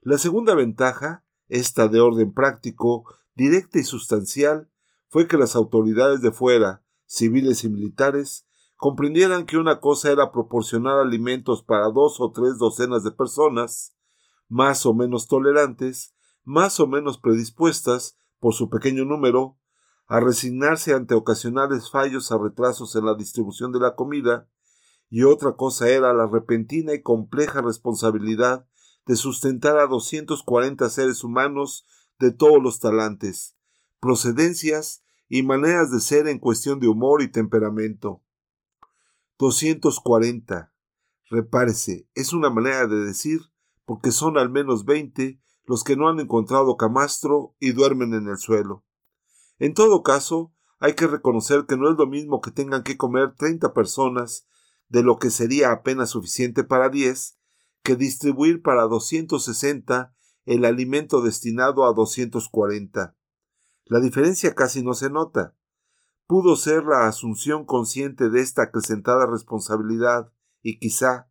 La 0.01 0.19
segunda 0.19 0.55
ventaja, 0.55 1.25
esta 1.49 1.89
de 1.89 2.01
orden 2.01 2.33
práctico, 2.33 3.05
directa 3.35 3.79
y 3.79 3.85
sustancial, 3.85 4.71
fue 5.15 5.29
que 5.29 5.37
las 5.37 5.55
autoridades 5.55 6.23
de 6.23 6.33
fuera, 6.33 6.83
civiles 7.07 7.63
y 7.63 7.69
militares, 7.69 8.49
comprendieran 8.75 9.47
que 9.47 9.59
una 9.59 9.79
cosa 9.79 10.11
era 10.11 10.33
proporcionar 10.33 10.99
alimentos 10.99 11.63
para 11.63 11.89
dos 11.91 12.21
o 12.21 12.33
tres 12.33 12.59
docenas 12.59 13.05
de 13.05 13.13
personas, 13.13 13.97
más 14.49 14.85
o 14.87 14.93
menos 14.93 15.29
tolerantes, 15.29 16.17
más 16.43 16.81
o 16.81 16.89
menos 16.89 17.19
predispuestas, 17.19 18.19
por 18.41 18.55
su 18.55 18.69
pequeño 18.69 19.05
número, 19.05 19.57
a 20.09 20.19
resignarse 20.19 20.95
ante 20.95 21.15
ocasionales 21.15 21.93
fallos 21.93 22.33
a 22.33 22.39
retrasos 22.39 22.97
en 22.97 23.07
la 23.07 23.15
distribución 23.15 23.71
de 23.71 23.79
la 23.79 23.95
comida, 23.95 24.49
y 25.11 25.23
otra 25.23 25.53
cosa 25.53 25.91
era 25.91 26.13
la 26.13 26.27
repentina 26.27 26.93
y 26.93 27.03
compleja 27.03 27.63
responsabilidad 27.63 28.67
de 29.07 29.15
sustentar 29.15 29.79
a 29.79 29.87
240 29.87 30.91
seres 30.91 31.23
humanos 31.23 31.87
de 32.19 32.33
todos 32.33 32.61
los 32.61 32.81
talantes, 32.81 33.54
procedencias 34.05 35.03
y 35.31 35.45
maneras 35.45 35.91
de 35.91 35.99
ser 35.99 36.29
en 36.29 36.39
cuestión 36.39 36.79
de 36.79 36.89
humor 36.89 37.23
y 37.23 37.29
temperamento. 37.29 38.23
240. 39.39 40.75
Repárese, 41.31 42.07
es 42.15 42.35
una 42.35 42.51
manera 42.51 42.87
de 42.87 42.97
decir 42.97 43.41
porque 43.87 44.13
son 44.13 44.37
al 44.37 44.51
menos 44.51 44.85
veinte 44.85 45.41
los 45.65 45.85
que 45.85 45.97
no 45.97 46.11
han 46.11 46.21
encontrado 46.21 46.77
camastro 46.77 47.57
y 47.59 47.73
duermen 47.73 48.13
en 48.13 48.29
el 48.29 48.37
suelo. 48.37 48.85
En 49.59 49.73
todo 49.73 50.03
caso, 50.03 50.53
hay 50.81 50.93
que 50.93 51.07
reconocer 51.07 51.65
que 51.67 51.79
no 51.79 51.91
es 51.91 51.97
lo 51.97 52.07
mismo 52.07 52.43
que 52.43 52.51
tengan 52.51 52.83
que 52.83 52.99
comer 52.99 53.35
treinta 53.37 53.73
personas 53.73 54.47
de 54.91 55.03
lo 55.03 55.19
que 55.19 55.31
sería 55.31 55.73
apenas 55.73 56.11
suficiente 56.11 56.63
para 56.63 56.91
diez, 56.91 57.39
que 57.83 57.97
distribuir 57.97 58.61
para 58.61 58.83
doscientos 58.83 59.47
sesenta 59.47 60.15
el 60.45 60.67
alimento 60.67 61.23
destinado 61.23 61.87
a 61.87 61.95
doscientos 61.95 62.51
cuarenta. 62.51 63.17
La 63.87 64.01
diferencia 64.01 64.55
casi 64.55 64.83
no 64.83 64.95
se 64.95 65.11
nota. 65.11 65.55
Pudo 66.27 66.57
ser 66.57 66.85
la 66.85 67.07
asunción 67.07 67.67
consciente 67.67 68.31
de 68.31 68.41
esta 68.41 68.63
acrecentada 68.63 69.27
responsabilidad 69.27 70.33
y 70.63 70.79
quizá 70.79 71.29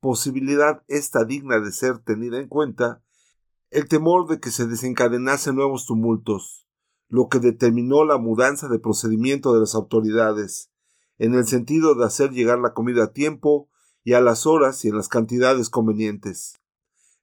posibilidad 0.00 0.82
esta 0.86 1.24
digna 1.24 1.60
de 1.60 1.72
ser 1.72 1.98
tenida 1.98 2.38
en 2.38 2.48
cuenta, 2.48 3.02
el 3.70 3.88
temor 3.88 4.28
de 4.28 4.38
que 4.38 4.50
se 4.50 4.66
desencadenasen 4.66 5.56
nuevos 5.56 5.86
tumultos, 5.86 6.68
lo 7.08 7.28
que 7.28 7.38
determinó 7.38 8.04
la 8.04 8.18
mudanza 8.18 8.68
de 8.68 8.78
procedimiento 8.78 9.54
de 9.54 9.60
las 9.60 9.74
autoridades, 9.74 10.70
en 11.16 11.34
el 11.34 11.46
sentido 11.46 11.94
de 11.94 12.04
hacer 12.04 12.32
llegar 12.32 12.58
la 12.58 12.74
comida 12.74 13.04
a 13.04 13.12
tiempo 13.12 13.70
y 14.02 14.12
a 14.12 14.20
las 14.20 14.46
horas 14.46 14.84
y 14.84 14.88
en 14.88 14.96
las 14.96 15.08
cantidades 15.08 15.70
convenientes. 15.70 16.60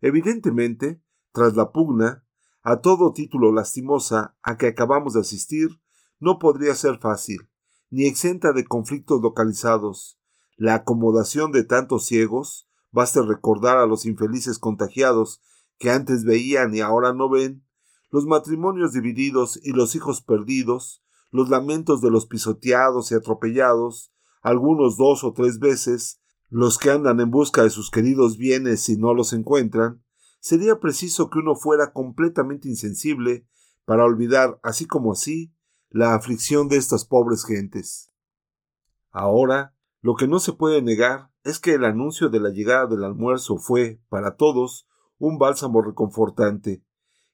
Evidentemente, 0.02 1.04
tras 1.32 1.56
la 1.56 1.72
pugna, 1.72 2.26
a 2.64 2.82
todo 2.82 3.12
título 3.12 3.52
lastimosa 3.52 4.36
a 4.44 4.58
que 4.58 4.68
acabamos 4.68 5.14
de 5.14 5.22
asistir, 5.22 5.82
no 6.20 6.38
podría 6.38 6.76
ser 6.76 7.00
fácil, 7.00 7.50
ni 7.90 8.06
exenta 8.06 8.54
de 8.54 8.66
conflictos 8.66 9.22
localizados. 9.22 10.20
La 10.58 10.76
acomodación 10.76 11.52
de 11.52 11.64
tantos 11.64 12.06
ciegos, 12.06 12.70
baste 12.92 13.22
recordar 13.22 13.78
a 13.78 13.88
los 13.88 14.06
infelices 14.06 14.60
contagiados 14.60 15.42
que 15.80 15.90
antes 15.90 16.24
veían 16.24 16.76
y 16.76 16.82
ahora 16.82 17.14
no 17.14 17.30
ven, 17.30 17.66
los 18.12 18.26
matrimonios 18.26 18.94
divididos 18.94 19.60
y 19.64 19.72
los 19.72 19.96
hijos 19.96 20.22
perdidos, 20.22 21.04
los 21.32 21.50
lamentos 21.50 22.02
de 22.02 22.12
los 22.12 22.28
pisoteados 22.28 23.12
y 23.12 23.16
atropellados, 23.16 24.14
algunos 24.44 24.98
dos 24.98 25.24
o 25.24 25.34
tres 25.34 25.60
veces, 25.60 26.22
los 26.50 26.78
que 26.78 26.92
andan 26.92 27.20
en 27.22 27.32
busca 27.32 27.64
de 27.64 27.70
sus 27.70 27.90
queridos 27.90 28.38
bienes 28.38 28.88
y 28.90 28.98
no 28.98 29.14
los 29.14 29.34
encuentran, 29.34 30.04
sería 30.42 30.80
preciso 30.80 31.30
que 31.30 31.40
uno 31.40 31.56
fuera 31.56 31.94
completamente 31.94 32.68
insensible 32.68 33.48
para 33.86 34.04
olvidar, 34.04 34.60
así 34.64 34.86
como 34.86 35.14
así, 35.14 35.56
la 35.90 36.16
aflicción 36.16 36.68
de 36.68 36.78
estas 36.78 37.06
pobres 37.06 37.46
gentes. 37.46 38.12
Ahora, 39.12 39.76
lo 40.02 40.16
que 40.16 40.28
no 40.28 40.40
se 40.40 40.54
puede 40.54 40.82
negar 40.82 41.32
es 41.44 41.60
que 41.60 41.76
el 41.76 41.86
anuncio 41.86 42.30
de 42.30 42.40
la 42.40 42.50
llegada 42.50 42.88
del 42.88 43.04
almuerzo 43.04 43.58
fue, 43.58 44.02
para 44.10 44.36
todos, 44.36 44.88
un 45.18 45.38
bálsamo 45.38 45.82
reconfortante, 45.82 46.84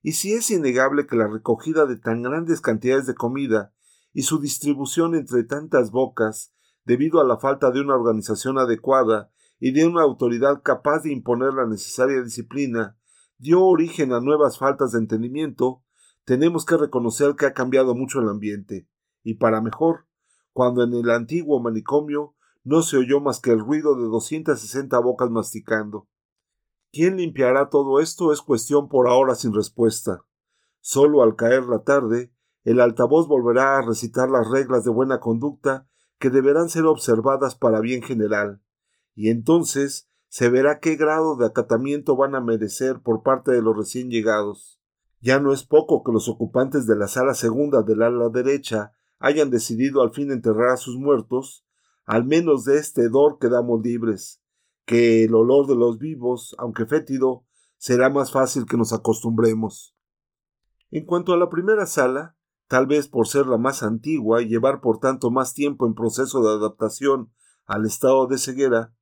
y 0.01 0.13
si 0.13 0.33
es 0.33 0.51
innegable 0.51 1.07
que 1.07 1.15
la 1.15 1.27
recogida 1.27 1.85
de 1.85 1.97
tan 1.97 2.21
grandes 2.21 2.61
cantidades 2.61 3.07
de 3.07 3.15
comida 3.15 3.73
y 4.13 4.23
su 4.23 4.39
distribución 4.39 5.15
entre 5.15 5.43
tantas 5.43 5.91
bocas, 5.91 6.53
debido 6.83 7.21
a 7.21 7.25
la 7.25 7.37
falta 7.37 7.71
de 7.71 7.81
una 7.81 7.95
organización 7.95 8.57
adecuada 8.57 9.31
y 9.59 9.71
de 9.71 9.85
una 9.85 10.03
autoridad 10.03 10.61
capaz 10.63 11.03
de 11.03 11.11
imponer 11.11 11.53
la 11.53 11.65
necesaria 11.65 12.21
disciplina, 12.21 12.97
dio 13.37 13.63
origen 13.63 14.13
a 14.13 14.19
nuevas 14.19 14.57
faltas 14.57 14.91
de 14.91 14.99
entendimiento, 14.99 15.83
tenemos 16.25 16.65
que 16.65 16.77
reconocer 16.77 17.35
que 17.35 17.45
ha 17.45 17.53
cambiado 17.53 17.95
mucho 17.95 18.19
el 18.19 18.29
ambiente, 18.29 18.87
y 19.23 19.35
para 19.35 19.61
mejor, 19.61 20.05
cuando 20.53 20.83
en 20.83 20.93
el 20.93 21.09
antiguo 21.09 21.59
manicomio 21.61 22.35
no 22.63 22.81
se 22.81 22.97
oyó 22.97 23.21
más 23.21 23.39
que 23.39 23.51
el 23.51 23.59
ruido 23.59 23.95
de 23.95 24.07
doscientas 24.07 24.59
sesenta 24.59 24.99
bocas 24.99 25.29
masticando. 25.29 26.07
¿Quién 26.91 27.17
limpiará 27.17 27.69
todo 27.69 27.99
esto? 27.99 28.33
Es 28.33 28.41
cuestión 28.41 28.89
por 28.89 29.07
ahora 29.07 29.35
sin 29.35 29.53
respuesta. 29.53 30.25
Solo 30.81 31.21
al 31.21 31.35
caer 31.35 31.63
la 31.65 31.83
tarde, 31.83 32.33
el 32.63 32.81
altavoz 32.81 33.27
volverá 33.27 33.77
a 33.77 33.81
recitar 33.81 34.29
las 34.29 34.49
reglas 34.49 34.83
de 34.83 34.91
buena 34.91 35.19
conducta 35.19 35.87
que 36.19 36.29
deberán 36.29 36.69
ser 36.69 36.85
observadas 36.85 37.55
para 37.55 37.79
bien 37.79 38.01
general, 38.01 38.61
y 39.17 39.31
entonces 39.31 40.07
se 40.27 40.47
verá 40.47 40.79
qué 40.79 40.95
grado 40.95 41.35
de 41.37 41.47
acatamiento 41.47 42.15
van 42.15 42.35
a 42.35 42.39
merecer 42.39 43.01
por 43.01 43.23
parte 43.23 43.51
de 43.51 43.63
los 43.63 43.75
recién 43.75 44.11
llegados. 44.11 44.79
Ya 45.21 45.39
no 45.39 45.51
es 45.51 45.63
poco 45.63 46.03
que 46.03 46.11
los 46.11 46.29
ocupantes 46.29 46.85
de 46.85 46.95
la 46.95 47.07
sala 47.07 47.33
segunda 47.33 47.81
del 47.81 48.03
ala 48.03 48.29
derecha 48.29 48.91
hayan 49.17 49.49
decidido 49.49 50.03
al 50.03 50.11
fin 50.11 50.31
enterrar 50.31 50.69
a 50.69 50.77
sus 50.77 50.97
muertos, 50.97 51.65
al 52.05 52.25
menos 52.25 52.63
de 52.63 52.77
este 52.77 53.05
hedor 53.05 53.39
quedamos 53.39 53.81
libres, 53.81 54.43
que 54.85 55.23
el 55.23 55.33
olor 55.33 55.65
de 55.65 55.75
los 55.75 55.97
vivos, 55.97 56.55
aunque 56.59 56.85
fétido, 56.85 57.43
será 57.77 58.11
más 58.11 58.31
fácil 58.31 58.67
que 58.67 58.77
nos 58.77 58.93
acostumbremos. 58.93 59.95
En 60.91 61.05
cuanto 61.05 61.33
a 61.33 61.37
la 61.37 61.49
primera 61.49 61.87
sala, 61.87 62.37
tal 62.67 62.85
vez 62.85 63.07
por 63.07 63.27
ser 63.27 63.47
la 63.47 63.57
más 63.57 63.81
antigua 63.81 64.43
y 64.43 64.47
llevar 64.47 64.79
por 64.79 64.99
tanto 64.99 65.31
más 65.31 65.55
tiempo 65.55 65.87
en 65.87 65.95
proceso 65.95 66.43
de 66.43 66.51
adaptación 66.51 67.33
al 67.65 67.87
estado 67.87 68.27
de 68.27 68.37
ceguera, 68.37 68.93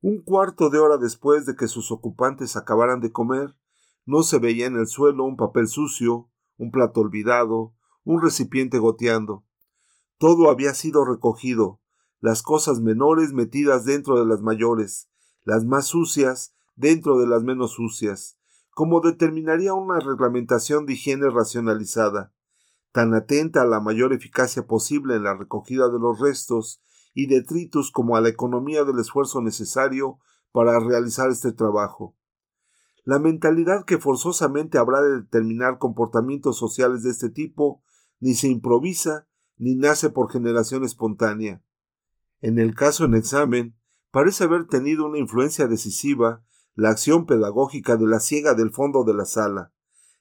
un 0.00 0.22
cuarto 0.22 0.70
de 0.70 0.78
hora 0.78 0.98
después 0.98 1.46
de 1.46 1.56
que 1.56 1.68
sus 1.68 1.90
ocupantes 1.90 2.56
acabaran 2.56 3.00
de 3.00 3.12
comer, 3.12 3.56
no 4.04 4.22
se 4.22 4.38
veía 4.38 4.66
en 4.66 4.76
el 4.76 4.86
suelo 4.86 5.24
un 5.24 5.36
papel 5.36 5.66
sucio, 5.66 6.30
un 6.58 6.70
plato 6.70 7.00
olvidado, 7.00 7.74
un 8.04 8.22
recipiente 8.22 8.78
goteando. 8.78 9.44
Todo 10.18 10.50
había 10.50 10.74
sido 10.74 11.04
recogido, 11.04 11.80
las 12.20 12.42
cosas 12.42 12.80
menores 12.80 13.32
metidas 13.32 13.84
dentro 13.84 14.18
de 14.18 14.26
las 14.26 14.40
mayores, 14.40 15.10
las 15.44 15.64
más 15.64 15.86
sucias 15.86 16.54
dentro 16.76 17.18
de 17.18 17.26
las 17.26 17.42
menos 17.42 17.72
sucias, 17.72 18.38
como 18.70 19.00
determinaría 19.00 19.74
una 19.74 19.98
reglamentación 20.00 20.86
de 20.86 20.94
higiene 20.94 21.30
racionalizada, 21.30 22.32
tan 22.92 23.14
atenta 23.14 23.62
a 23.62 23.66
la 23.66 23.80
mayor 23.80 24.12
eficacia 24.12 24.66
posible 24.66 25.16
en 25.16 25.24
la 25.24 25.34
recogida 25.34 25.88
de 25.88 25.98
los 25.98 26.18
restos 26.20 26.82
y 27.16 27.28
detritus 27.28 27.90
como 27.90 28.14
a 28.14 28.20
la 28.20 28.28
economía 28.28 28.84
del 28.84 28.98
esfuerzo 28.98 29.40
necesario 29.40 30.18
para 30.52 30.78
realizar 30.78 31.30
este 31.30 31.50
trabajo. 31.50 32.14
La 33.04 33.18
mentalidad 33.18 33.86
que 33.86 33.96
forzosamente 33.96 34.76
habrá 34.76 35.00
de 35.00 35.22
determinar 35.22 35.78
comportamientos 35.78 36.58
sociales 36.58 37.02
de 37.02 37.10
este 37.10 37.30
tipo 37.30 37.82
ni 38.20 38.34
se 38.34 38.48
improvisa 38.48 39.26
ni 39.56 39.76
nace 39.76 40.10
por 40.10 40.30
generación 40.30 40.84
espontánea. 40.84 41.62
En 42.42 42.58
el 42.58 42.74
caso 42.74 43.06
en 43.06 43.14
examen, 43.14 43.74
parece 44.10 44.44
haber 44.44 44.66
tenido 44.66 45.06
una 45.06 45.18
influencia 45.18 45.68
decisiva 45.68 46.44
la 46.74 46.90
acción 46.90 47.24
pedagógica 47.24 47.96
de 47.96 48.06
la 48.06 48.20
ciega 48.20 48.52
del 48.52 48.72
fondo 48.72 49.04
de 49.04 49.14
la 49.14 49.24
sala, 49.24 49.72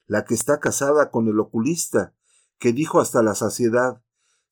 la 0.08 0.24
que 0.24 0.34
está 0.34 0.62
casada 0.62 1.12
con 1.12 1.28
el 1.28 1.42
oculista, 1.42 2.16
que 2.58 2.72
dijo 2.72 3.02
hasta 3.02 3.22
la 3.22 3.36
saciedad 3.36 4.02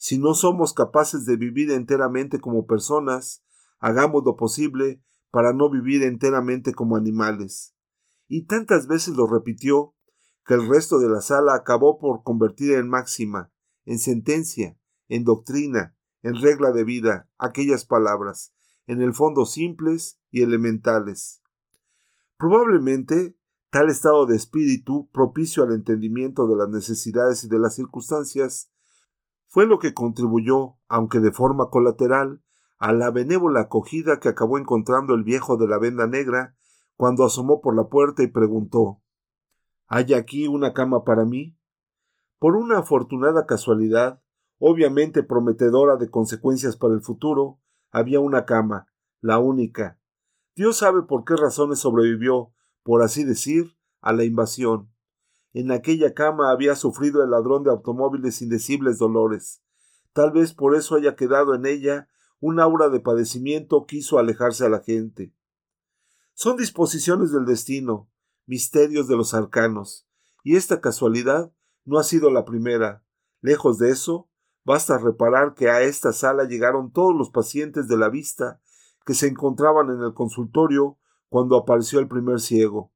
si 0.04 0.18
no 0.18 0.34
somos 0.34 0.74
capaces 0.74 1.24
de 1.24 1.38
vivir 1.38 1.72
enteramente 1.72 2.42
como 2.42 2.68
personas, 2.68 3.42
hagamos 3.80 4.26
lo 4.26 4.36
posible 4.36 5.02
para 5.32 5.54
no 5.54 5.70
vivir 5.70 6.04
enteramente 6.04 6.74
como 6.74 6.98
animales 6.98 7.74
y 8.28 8.42
tantas 8.44 8.88
veces 8.88 9.16
lo 9.16 9.28
repitió 9.28 9.96
que 10.46 10.56
el 10.56 10.68
resto 10.68 11.00
de 11.00 11.08
la 11.08 11.22
sala 11.22 11.56
acabó 11.56 12.00
por 12.00 12.22
convertir 12.22 12.74
en 12.74 12.90
máxima, 12.90 13.54
en 13.86 13.98
sentencia, 13.98 14.78
en 15.08 15.24
doctrina, 15.24 15.96
en 16.22 16.36
regla 16.36 16.74
de 16.74 16.84
vida 16.84 17.30
aquellas 17.38 17.86
palabras, 17.86 18.54
en 18.88 19.02
el 19.02 19.14
fondo 19.14 19.46
simples 19.46 20.20
y 20.32 20.42
elementales. 20.42 21.42
Probablemente 22.36 23.38
tal 23.70 23.90
estado 23.90 24.26
de 24.26 24.36
espíritu, 24.36 25.10
propicio 25.14 25.64
al 25.64 25.72
entendimiento 25.72 26.46
de 26.46 26.58
las 26.58 26.68
necesidades 26.68 27.46
y 27.46 27.48
de 27.48 27.60
las 27.60 27.74
circunstancias, 27.74 28.73
fue 29.54 29.68
lo 29.68 29.78
que 29.78 29.94
contribuyó, 29.94 30.78
aunque 30.88 31.20
de 31.20 31.32
forma 31.32 31.70
colateral, 31.70 32.42
a 32.80 32.92
la 32.92 33.12
benévola 33.12 33.62
acogida 33.62 34.20
que 34.20 34.28
acabó 34.28 34.58
encontrando 34.58 35.14
el 35.14 35.24
viejo 35.24 35.58
de 35.58 35.68
la 35.68 35.78
venda 35.78 36.08
negra 36.08 36.56
cuando 36.96 37.24
asomó 37.24 37.62
por 37.62 37.76
la 37.76 37.84
puerta 37.84 38.24
y 38.24 38.28
preguntó 38.28 39.04
¿Hay 39.86 40.16
aquí 40.16 40.48
una 40.48 40.74
cama 40.74 41.04
para 41.04 41.24
mí? 41.24 41.56
Por 42.40 42.56
una 42.56 42.80
afortunada 42.80 43.46
casualidad, 43.46 44.24
obviamente 44.58 45.22
prometedora 45.22 45.98
de 45.98 46.10
consecuencias 46.10 46.76
para 46.76 46.96
el 46.96 47.02
futuro, 47.02 47.60
había 47.92 48.20
una 48.20 48.46
cama, 48.46 48.88
la 49.22 49.38
única. 49.38 50.00
Dios 50.56 50.78
sabe 50.78 51.04
por 51.04 51.26
qué 51.26 51.36
razones 51.36 51.78
sobrevivió, 51.78 52.54
por 52.82 53.04
así 53.04 53.24
decir, 53.24 53.78
a 54.02 54.14
la 54.14 54.24
invasión. 54.24 54.93
En 55.54 55.72
aquella 55.72 56.14
cama 56.14 56.52
había 56.52 56.76
sufrido 56.76 57.24
el 57.24 57.30
ladrón 57.30 57.64
de 57.64 57.70
automóviles 57.70 58.42
indecibles 58.42 58.98
dolores. 58.98 59.62
Tal 60.12 60.32
vez 60.32 60.54
por 60.54 60.76
eso 60.76 60.96
haya 60.96 61.16
quedado 61.16 61.54
en 61.54 61.66
ella 61.66 62.10
un 62.40 62.60
aura 62.60 62.90
de 62.90 63.00
padecimiento 63.00 63.86
quiso 63.86 64.20
alejarse 64.20 64.66
a 64.66 64.70
la 64.70 64.82
gente. 64.82 65.34
Son 66.34 66.58
disposiciones 66.58 67.32
del 67.32 67.46
destino, 67.46 68.10
misterios 68.48 69.08
de 69.08 69.16
los 69.16 69.34
arcanos, 69.34 70.08
y 70.44 70.56
esta 70.56 70.82
casualidad 70.82 71.54
no 71.86 72.00
ha 72.00 72.04
sido 72.04 72.32
la 72.32 72.44
primera. 72.44 73.06
Lejos 73.40 73.78
de 73.78 73.92
eso, 73.92 74.30
basta 74.66 74.98
reparar 74.98 75.54
que 75.54 75.70
a 75.70 75.82
esta 75.84 76.12
sala 76.14 76.46
llegaron 76.46 76.92
todos 76.92 77.16
los 77.16 77.30
pacientes 77.30 77.88
de 77.88 77.98
la 77.98 78.10
vista 78.10 78.60
que 79.06 79.14
se 79.14 79.28
encontraban 79.28 79.90
en 79.90 80.02
el 80.02 80.14
consultorio 80.14 80.98
cuando 81.30 81.58
apareció 81.58 82.00
el 82.00 82.08
primer 82.08 82.40
ciego. 82.40 82.92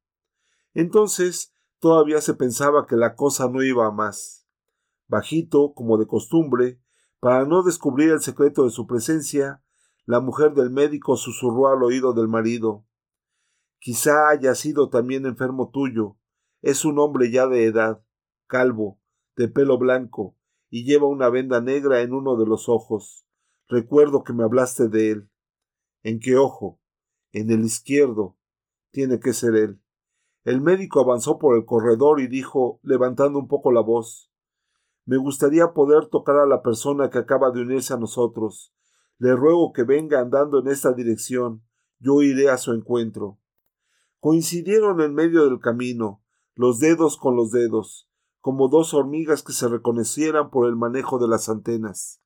Entonces 0.74 1.54
todavía 1.80 2.22
se 2.22 2.34
pensaba 2.34 2.86
que 2.88 2.96
la 2.96 3.16
cosa 3.16 3.50
no 3.50 3.64
iba 3.64 3.88
a 3.88 3.92
más. 3.92 4.48
Bajito, 5.08 5.74
como 5.74 5.98
de 5.98 6.08
costumbre, 6.08 6.82
para 7.20 7.46
no 7.46 7.64
descubrir 7.64 8.12
el 8.12 8.22
secreto 8.22 8.64
de 8.64 8.72
su 8.72 8.88
presencia, 8.88 9.64
la 10.06 10.20
mujer 10.20 10.54
del 10.54 10.70
médico 10.70 11.18
susurró 11.18 11.68
al 11.68 11.84
oído 11.84 12.14
del 12.14 12.28
marido 12.28 12.88
Quizá 13.80 14.30
haya 14.30 14.56
sido 14.56 14.90
también 14.90 15.26
enfermo 15.26 15.70
tuyo. 15.70 16.18
Es 16.62 16.86
un 16.86 17.00
hombre 17.00 17.32
ya 17.32 17.48
de 17.48 17.66
edad, 17.66 18.04
calvo, 18.48 19.00
de 19.36 19.48
pelo 19.48 19.78
blanco, 19.78 20.36
y 20.70 20.84
lleva 20.84 21.08
una 21.08 21.30
venda 21.30 21.62
negra 21.62 22.02
en 22.02 22.14
uno 22.14 22.36
de 22.36 22.46
los 22.46 22.68
ojos. 22.70 23.26
Recuerdo 23.68 24.24
que 24.24 24.34
me 24.34 24.44
hablaste 24.44 24.90
de 24.90 25.12
él. 25.12 25.30
¿En 26.04 26.20
qué 26.20 26.38
ojo? 26.38 26.80
En 27.32 27.52
el 27.52 27.64
izquierdo. 27.64 28.38
Tiene 28.92 29.20
que 29.20 29.34
ser 29.34 29.56
él. 29.56 29.82
El 30.48 30.62
médico 30.62 31.02
avanzó 31.02 31.40
por 31.40 31.58
el 31.58 31.66
corredor 31.66 32.22
y 32.22 32.28
dijo, 32.28 32.80
levantando 32.82 33.38
un 33.38 33.50
poco 33.50 33.70
la 33.74 33.82
voz 33.82 34.32
Me 35.06 35.18
gustaría 35.18 35.74
poder 35.74 36.06
tocar 36.06 36.38
a 36.38 36.46
la 36.46 36.62
persona 36.62 37.10
que 37.10 37.18
acaba 37.18 37.52
de 37.52 37.64
unirse 37.64 37.94
a 37.94 37.98
nosotros. 37.98 38.74
Le 39.18 39.36
ruego 39.36 39.74
que 39.74 39.84
venga 39.84 40.22
andando 40.22 40.60
en 40.60 40.70
esta 40.70 40.94
dirección. 40.94 41.66
Yo 42.00 42.22
iré 42.22 42.50
a 42.50 42.58
su 42.58 42.72
encuentro. 42.72 43.42
Coincidieron 44.22 45.02
en 45.02 45.14
medio 45.14 45.44
del 45.44 45.60
camino, 45.60 46.24
los 46.56 46.80
dedos 46.80 47.18
con 47.18 47.36
los 47.36 47.52
dedos, 47.52 48.10
como 48.40 48.70
dos 48.70 48.94
hormigas 48.94 49.44
que 49.44 49.52
se 49.52 49.68
reconocieran 49.68 50.50
por 50.50 50.70
el 50.70 50.78
manejo 50.78 51.20
de 51.20 51.28
las 51.28 51.50
antenas. 51.50 52.22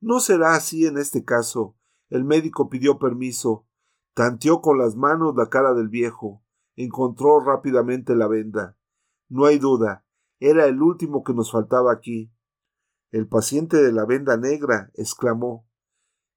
No 0.00 0.20
será 0.20 0.54
así 0.54 0.86
en 0.86 0.96
este 0.96 1.22
caso. 1.22 1.76
El 2.08 2.24
médico 2.24 2.70
pidió 2.70 2.98
permiso, 2.98 3.66
tanteó 4.14 4.62
con 4.62 4.78
las 4.78 4.96
manos 4.96 5.34
la 5.36 5.50
cara 5.50 5.74
del 5.74 5.90
viejo, 5.90 6.42
encontró 6.76 7.40
rápidamente 7.40 8.14
la 8.16 8.28
venda. 8.28 8.76
No 9.28 9.46
hay 9.46 9.58
duda, 9.58 10.04
era 10.40 10.66
el 10.66 10.82
último 10.82 11.22
que 11.22 11.34
nos 11.34 11.52
faltaba 11.52 11.92
aquí. 11.92 12.32
El 13.10 13.28
paciente 13.28 13.76
de 13.82 13.92
la 13.92 14.04
venda 14.04 14.36
negra 14.36 14.90
exclamó. 14.94 15.68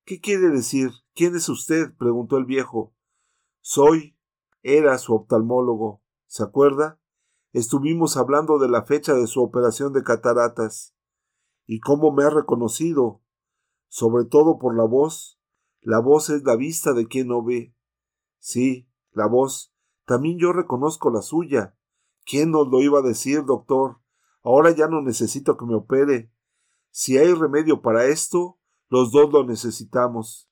¿Qué 0.05 0.19
quiere 0.19 0.49
decir? 0.49 0.91
¿Quién 1.13 1.35
es 1.35 1.49
usted? 1.49 1.95
preguntó 1.97 2.37
el 2.37 2.45
viejo. 2.45 2.93
Soy, 3.61 4.15
era 4.61 4.97
su 4.97 5.15
oftalmólogo. 5.15 6.03
¿Se 6.27 6.43
acuerda? 6.43 6.99
Estuvimos 7.53 8.17
hablando 8.17 8.59
de 8.59 8.67
la 8.67 8.83
fecha 8.83 9.13
de 9.13 9.25
su 9.27 9.41
operación 9.41 9.93
de 9.93 10.03
cataratas. 10.03 10.95
¿Y 11.65 11.79
cómo 11.79 12.11
me 12.11 12.23
ha 12.23 12.29
reconocido? 12.29 13.23
Sobre 13.87 14.25
todo 14.25 14.59
por 14.59 14.77
la 14.77 14.83
voz. 14.83 15.39
La 15.81 15.99
voz 15.99 16.29
es 16.29 16.43
la 16.43 16.55
vista 16.55 16.93
de 16.93 17.07
quien 17.07 17.29
no 17.29 17.43
ve. 17.43 17.73
Sí, 18.39 18.87
la 19.11 19.27
voz. 19.27 19.74
También 20.05 20.37
yo 20.37 20.53
reconozco 20.53 21.09
la 21.09 21.21
suya. 21.21 21.75
¿Quién 22.25 22.51
nos 22.51 22.67
lo 22.67 22.81
iba 22.81 22.99
a 22.99 23.03
decir, 23.03 23.43
doctor? 23.45 23.99
Ahora 24.43 24.71
ya 24.71 24.87
no 24.87 25.01
necesito 25.01 25.57
que 25.57 25.65
me 25.65 25.75
opere. 25.75 26.31
Si 26.91 27.17
hay 27.17 27.33
remedio 27.33 27.81
para 27.81 28.05
esto, 28.05 28.59
los 28.89 29.11
dos 29.11 29.31
lo 29.31 29.43
necesitamos. 29.43 30.49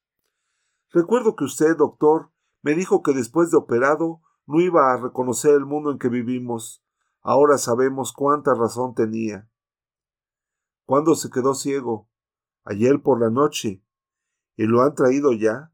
Recuerdo 0.91 1.35
que 1.35 1.45
usted, 1.45 1.77
doctor, 1.77 2.31
me 2.61 2.75
dijo 2.75 3.01
que 3.03 3.13
después 3.13 3.51
de 3.51 3.57
operado 3.57 4.21
no 4.45 4.59
iba 4.61 4.93
a 4.93 4.97
reconocer 4.97 5.55
el 5.55 5.65
mundo 5.65 5.91
en 5.91 5.99
que 5.99 6.09
vivimos. 6.09 6.83
Ahora 7.21 7.57
sabemos 7.57 8.13
cuánta 8.13 8.53
razón 8.53 8.93
tenía. 8.93 9.49
¿Cuándo 10.85 11.15
se 11.15 11.29
quedó 11.29 11.53
ciego? 11.53 12.09
Ayer 12.63 13.01
por 13.01 13.19
la 13.19 13.29
noche. 13.29 13.83
¿Y 14.55 14.65
lo 14.65 14.81
han 14.81 14.95
traído 14.95 15.33
ya? 15.33 15.72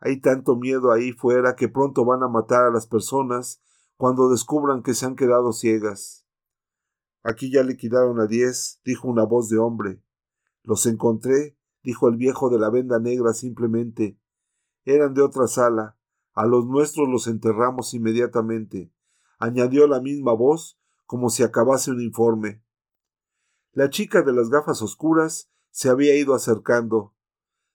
Hay 0.00 0.20
tanto 0.20 0.56
miedo 0.56 0.92
ahí 0.92 1.12
fuera 1.12 1.56
que 1.56 1.68
pronto 1.68 2.04
van 2.04 2.22
a 2.22 2.28
matar 2.28 2.66
a 2.66 2.70
las 2.70 2.86
personas 2.86 3.60
cuando 3.96 4.28
descubran 4.28 4.82
que 4.82 4.94
se 4.94 5.06
han 5.06 5.16
quedado 5.16 5.52
ciegas. 5.52 6.24
Aquí 7.22 7.50
ya 7.52 7.62
liquidaron 7.62 8.20
a 8.20 8.26
diez, 8.26 8.80
dijo 8.84 9.08
una 9.08 9.24
voz 9.24 9.48
de 9.48 9.58
hombre. 9.58 10.02
Los 10.62 10.86
encontré, 10.86 11.58
dijo 11.82 12.08
el 12.08 12.16
viejo 12.16 12.48
de 12.48 12.58
la 12.58 12.70
venda 12.70 13.00
negra 13.00 13.32
simplemente. 13.32 14.18
Eran 14.84 15.14
de 15.14 15.22
otra 15.22 15.46
sala. 15.46 15.98
A 16.32 16.46
los 16.46 16.66
nuestros 16.66 17.08
los 17.08 17.26
enterramos 17.26 17.94
inmediatamente, 17.94 18.92
añadió 19.40 19.88
la 19.88 20.00
misma 20.00 20.32
voz, 20.32 20.78
como 21.04 21.30
si 21.30 21.42
acabase 21.42 21.90
un 21.90 22.00
informe. 22.00 22.62
La 23.72 23.90
chica 23.90 24.22
de 24.22 24.32
las 24.32 24.48
gafas 24.48 24.80
oscuras 24.80 25.50
se 25.70 25.88
había 25.88 26.16
ido 26.16 26.34
acercando. 26.34 27.14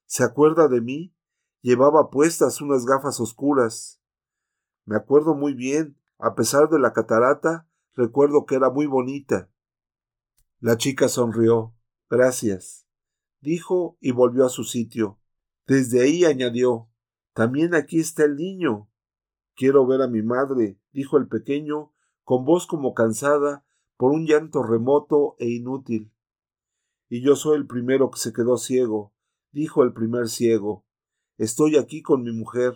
¿Se 0.06 0.24
acuerda 0.24 0.70
de 0.70 0.80
mí? 0.80 1.14
Llevaba 1.64 2.10
puestas 2.10 2.60
unas 2.60 2.86
gafas 2.86 3.22
oscuras. 3.22 4.02
Me 4.84 4.98
acuerdo 4.98 5.34
muy 5.34 5.54
bien. 5.54 5.98
A 6.20 6.36
pesar 6.36 6.70
de 6.70 6.78
la 6.78 6.92
catarata, 6.92 7.70
recuerdo 7.94 8.46
que 8.46 8.56
era 8.56 8.70
muy 8.70 8.86
bonita. 8.86 9.50
La 10.60 10.76
chica 10.76 11.08
sonrió. 11.08 11.74
Gracias. 12.10 12.86
dijo 13.40 13.98
y 14.02 14.12
volvió 14.12 14.46
a 14.46 14.50
su 14.50 14.66
sitio. 14.66 15.22
Desde 15.66 16.02
ahí 16.02 16.26
añadió 16.26 16.90
También 17.34 17.76
aquí 17.76 18.02
está 18.02 18.26
el 18.26 18.36
niño. 18.36 18.90
Quiero 19.56 19.88
ver 19.88 20.02
a 20.02 20.08
mi 20.08 20.22
madre, 20.22 20.82
dijo 20.92 21.18
el 21.18 21.30
pequeño, 21.30 21.94
con 22.26 22.44
voz 22.44 22.68
como 22.68 22.94
cansada 22.94 23.66
por 23.96 24.12
un 24.12 24.26
llanto 24.26 24.64
remoto 24.64 25.38
e 25.40 25.50
inútil. 25.50 26.12
Y 27.08 27.24
yo 27.24 27.38
soy 27.38 27.56
el 27.56 27.68
primero 27.68 28.12
que 28.12 28.20
se 28.20 28.34
quedó 28.34 28.58
ciego, 28.58 29.14
dijo 29.52 29.84
el 29.84 29.94
primer 29.94 30.28
ciego. 30.28 30.83
Estoy 31.38 31.78
aquí 31.78 32.02
con 32.02 32.24
mi 32.24 32.32
mujer. 32.32 32.74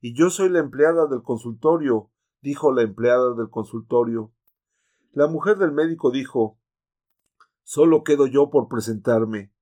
Y 0.00 0.14
yo 0.14 0.30
soy 0.30 0.50
la 0.50 0.58
empleada 0.58 1.06
del 1.06 1.22
consultorio, 1.22 2.10
dijo 2.40 2.72
la 2.72 2.82
empleada 2.82 3.34
del 3.34 3.48
consultorio. 3.48 4.32
La 5.12 5.26
mujer 5.26 5.56
del 5.58 5.72
médico 5.72 6.10
dijo 6.10 6.58
Solo 7.62 8.02
quedo 8.02 8.26
yo 8.26 8.50
por 8.50 8.68
presentarme. 8.68 9.52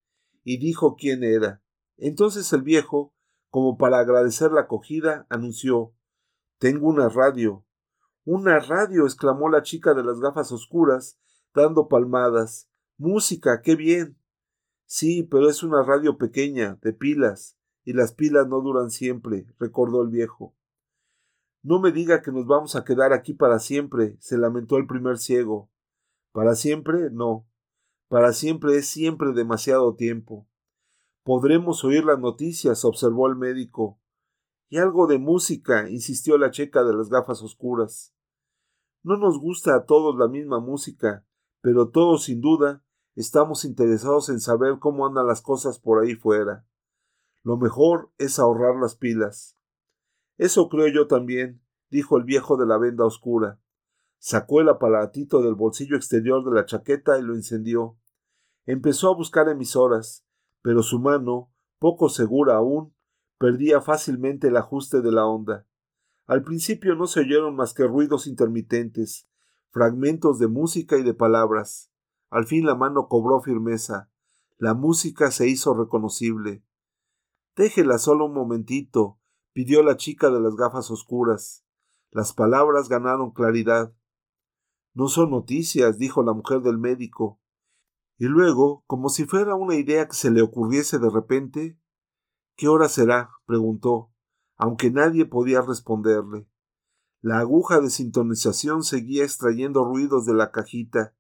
y 0.43 0.59
dijo 0.59 0.97
quién 0.97 1.23
era. 1.23 1.63
Entonces 1.99 2.53
el 2.55 2.63
viejo, 2.63 3.15
como 3.51 3.77
para 3.77 3.99
agradecer 3.99 4.51
la 4.51 4.63
acogida, 4.63 5.27
anunció 5.29 5.95
Tengo 6.59 6.89
una 6.89 7.09
radio. 7.09 7.65
Una 8.25 8.59
radio. 8.59 9.05
exclamó 9.05 9.51
la 9.51 9.63
chica 9.63 9.95
de 9.95 10.03
las 10.03 10.19
gafas 10.19 10.51
oscuras, 10.51 11.19
dando 11.55 11.89
palmadas. 11.89 12.69
Música. 12.97 13.61
qué 13.63 13.77
bien. 13.77 14.19
Sí, 14.87 15.23
pero 15.23 15.49
es 15.49 15.63
una 15.63 15.85
radio 15.85 16.19
pequeña, 16.19 16.79
de 16.83 16.93
pilas, 16.93 17.60
y 17.91 17.93
las 17.93 18.13
pilas 18.13 18.47
no 18.47 18.61
duran 18.61 18.93
siempre, 18.93 19.49
recordó 19.59 20.03
el 20.03 20.11
viejo. 20.11 20.55
No 21.61 21.81
me 21.81 21.91
diga 21.91 22.23
que 22.23 22.31
nos 22.31 22.47
vamos 22.47 22.77
a 22.77 22.85
quedar 22.85 23.13
aquí 23.13 23.35
para 23.35 23.59
siempre, 23.59 24.17
se 24.21 24.39
lamentó 24.39 24.77
el 24.77 24.87
primer 24.87 25.19
ciego. 25.19 25.73
¿Para 26.31 26.55
siempre? 26.55 27.11
No. 27.11 27.49
Para 28.07 28.33
siempre 28.33 28.77
es 28.77 28.87
siempre 28.87 29.33
demasiado 29.33 29.97
tiempo. 29.97 30.47
Podremos 31.25 31.83
oír 31.83 32.05
las 32.05 32.21
noticias, 32.21 32.85
observó 32.85 33.27
el 33.27 33.35
médico. 33.35 33.99
Y 34.69 34.79
algo 34.79 35.09
de 35.09 35.19
música, 35.19 35.91
insistió 35.91 36.39
la 36.39 36.53
checa 36.53 36.85
de 36.85 36.95
las 36.95 37.09
gafas 37.09 37.43
oscuras. 37.43 38.15
No 39.03 39.17
nos 39.17 39.37
gusta 39.41 39.75
a 39.75 39.85
todos 39.85 40.17
la 40.17 40.29
misma 40.29 40.61
música, 40.61 41.27
pero 41.61 41.89
todos 41.89 42.23
sin 42.23 42.41
duda 42.41 42.85
estamos 43.17 43.65
interesados 43.65 44.29
en 44.29 44.39
saber 44.39 44.79
cómo 44.79 45.09
andan 45.09 45.27
las 45.27 45.43
cosas 45.43 45.81
por 45.81 46.05
ahí 46.05 46.15
fuera. 46.15 46.65
Lo 47.43 47.57
mejor 47.57 48.13
es 48.19 48.39
ahorrar 48.39 48.77
las 48.77 48.97
pilas. 48.97 49.57
Eso 50.37 50.69
creo 50.69 50.89
yo 50.89 51.07
también, 51.07 51.63
dijo 51.91 52.17
el 52.17 52.25
viejo 52.25 52.57
de 52.57 52.67
la 52.67 52.79
venda 52.79 53.05
oscura. 53.05 53.61
Sacó 54.19 54.61
el 54.61 54.69
aparatito 54.69 55.43
del 55.43 55.55
bolsillo 55.55 55.97
exterior 55.97 56.45
de 56.45 56.55
la 56.55 56.67
chaqueta 56.67 57.19
y 57.19 57.23
lo 57.23 57.35
encendió. 57.35 57.97
Empezó 58.67 59.11
a 59.11 59.17
buscar 59.17 59.49
emisoras, 59.49 60.27
pero 60.63 60.83
su 60.83 60.99
mano, 60.99 61.51
poco 61.79 62.09
segura 62.09 62.57
aún, 62.57 62.95
perdía 63.39 63.81
fácilmente 63.81 64.49
el 64.49 64.57
ajuste 64.59 65.01
de 65.01 65.11
la 65.11 65.27
onda. 65.27 65.67
Al 66.27 66.45
principio 66.45 66.95
no 66.95 67.07
se 67.07 67.21
oyeron 67.21 67.57
más 67.57 67.73
que 67.73 67.85
ruidos 67.85 68.27
intermitentes, 68.27 69.27
fragmentos 69.71 70.39
de 70.39 70.47
música 70.47 70.99
y 70.99 71.03
de 71.03 71.15
palabras. 71.15 71.91
Al 72.29 72.47
fin 72.47 72.67
la 72.67 72.75
mano 72.75 73.09
cobró 73.09 73.41
firmeza. 73.41 74.11
La 74.59 74.75
música 74.75 75.31
se 75.31 75.49
hizo 75.49 75.75
reconocible. 75.75 76.63
Déjela 77.57 77.99
solo 77.99 78.27
un 78.27 78.35
momentito, 78.35 79.19
pidió 79.53 79.83
la 79.83 79.97
chica 79.97 80.31
de 80.31 80.41
las 80.41 80.57
gafas 80.57 80.91
oscuras. 80.91 81.65
Las 82.11 82.33
palabras 82.33 82.89
ganaron 82.89 83.33
claridad. 83.33 83.95
No 84.95 85.09
son 85.09 85.31
noticias, 85.31 85.99
dijo 85.99 86.23
la 86.23 86.33
mujer 86.33 86.61
del 86.61 86.79
médico. 86.79 87.41
Y 88.19 88.27
luego, 88.27 88.85
como 88.87 89.09
si 89.09 89.25
fuera 89.25 89.55
una 89.55 89.77
idea 89.77 90.07
que 90.07 90.15
se 90.15 90.31
le 90.31 90.43
ocurriese 90.43 90.99
de 90.99 91.11
repente, 91.11 91.81
¿Qué 92.61 92.69
hora 92.69 92.91
será? 92.91 93.31
preguntó, 93.47 94.13
aunque 94.59 94.91
nadie 94.91 95.25
podía 95.25 95.63
responderle. 95.63 96.47
La 97.23 97.39
aguja 97.39 97.81
de 97.81 97.89
sintonización 97.89 98.83
seguía 98.83 99.25
extrayendo 99.25 99.83
ruidos 99.83 100.27
de 100.27 100.35
la 100.35 100.51
cajita. 100.51 101.17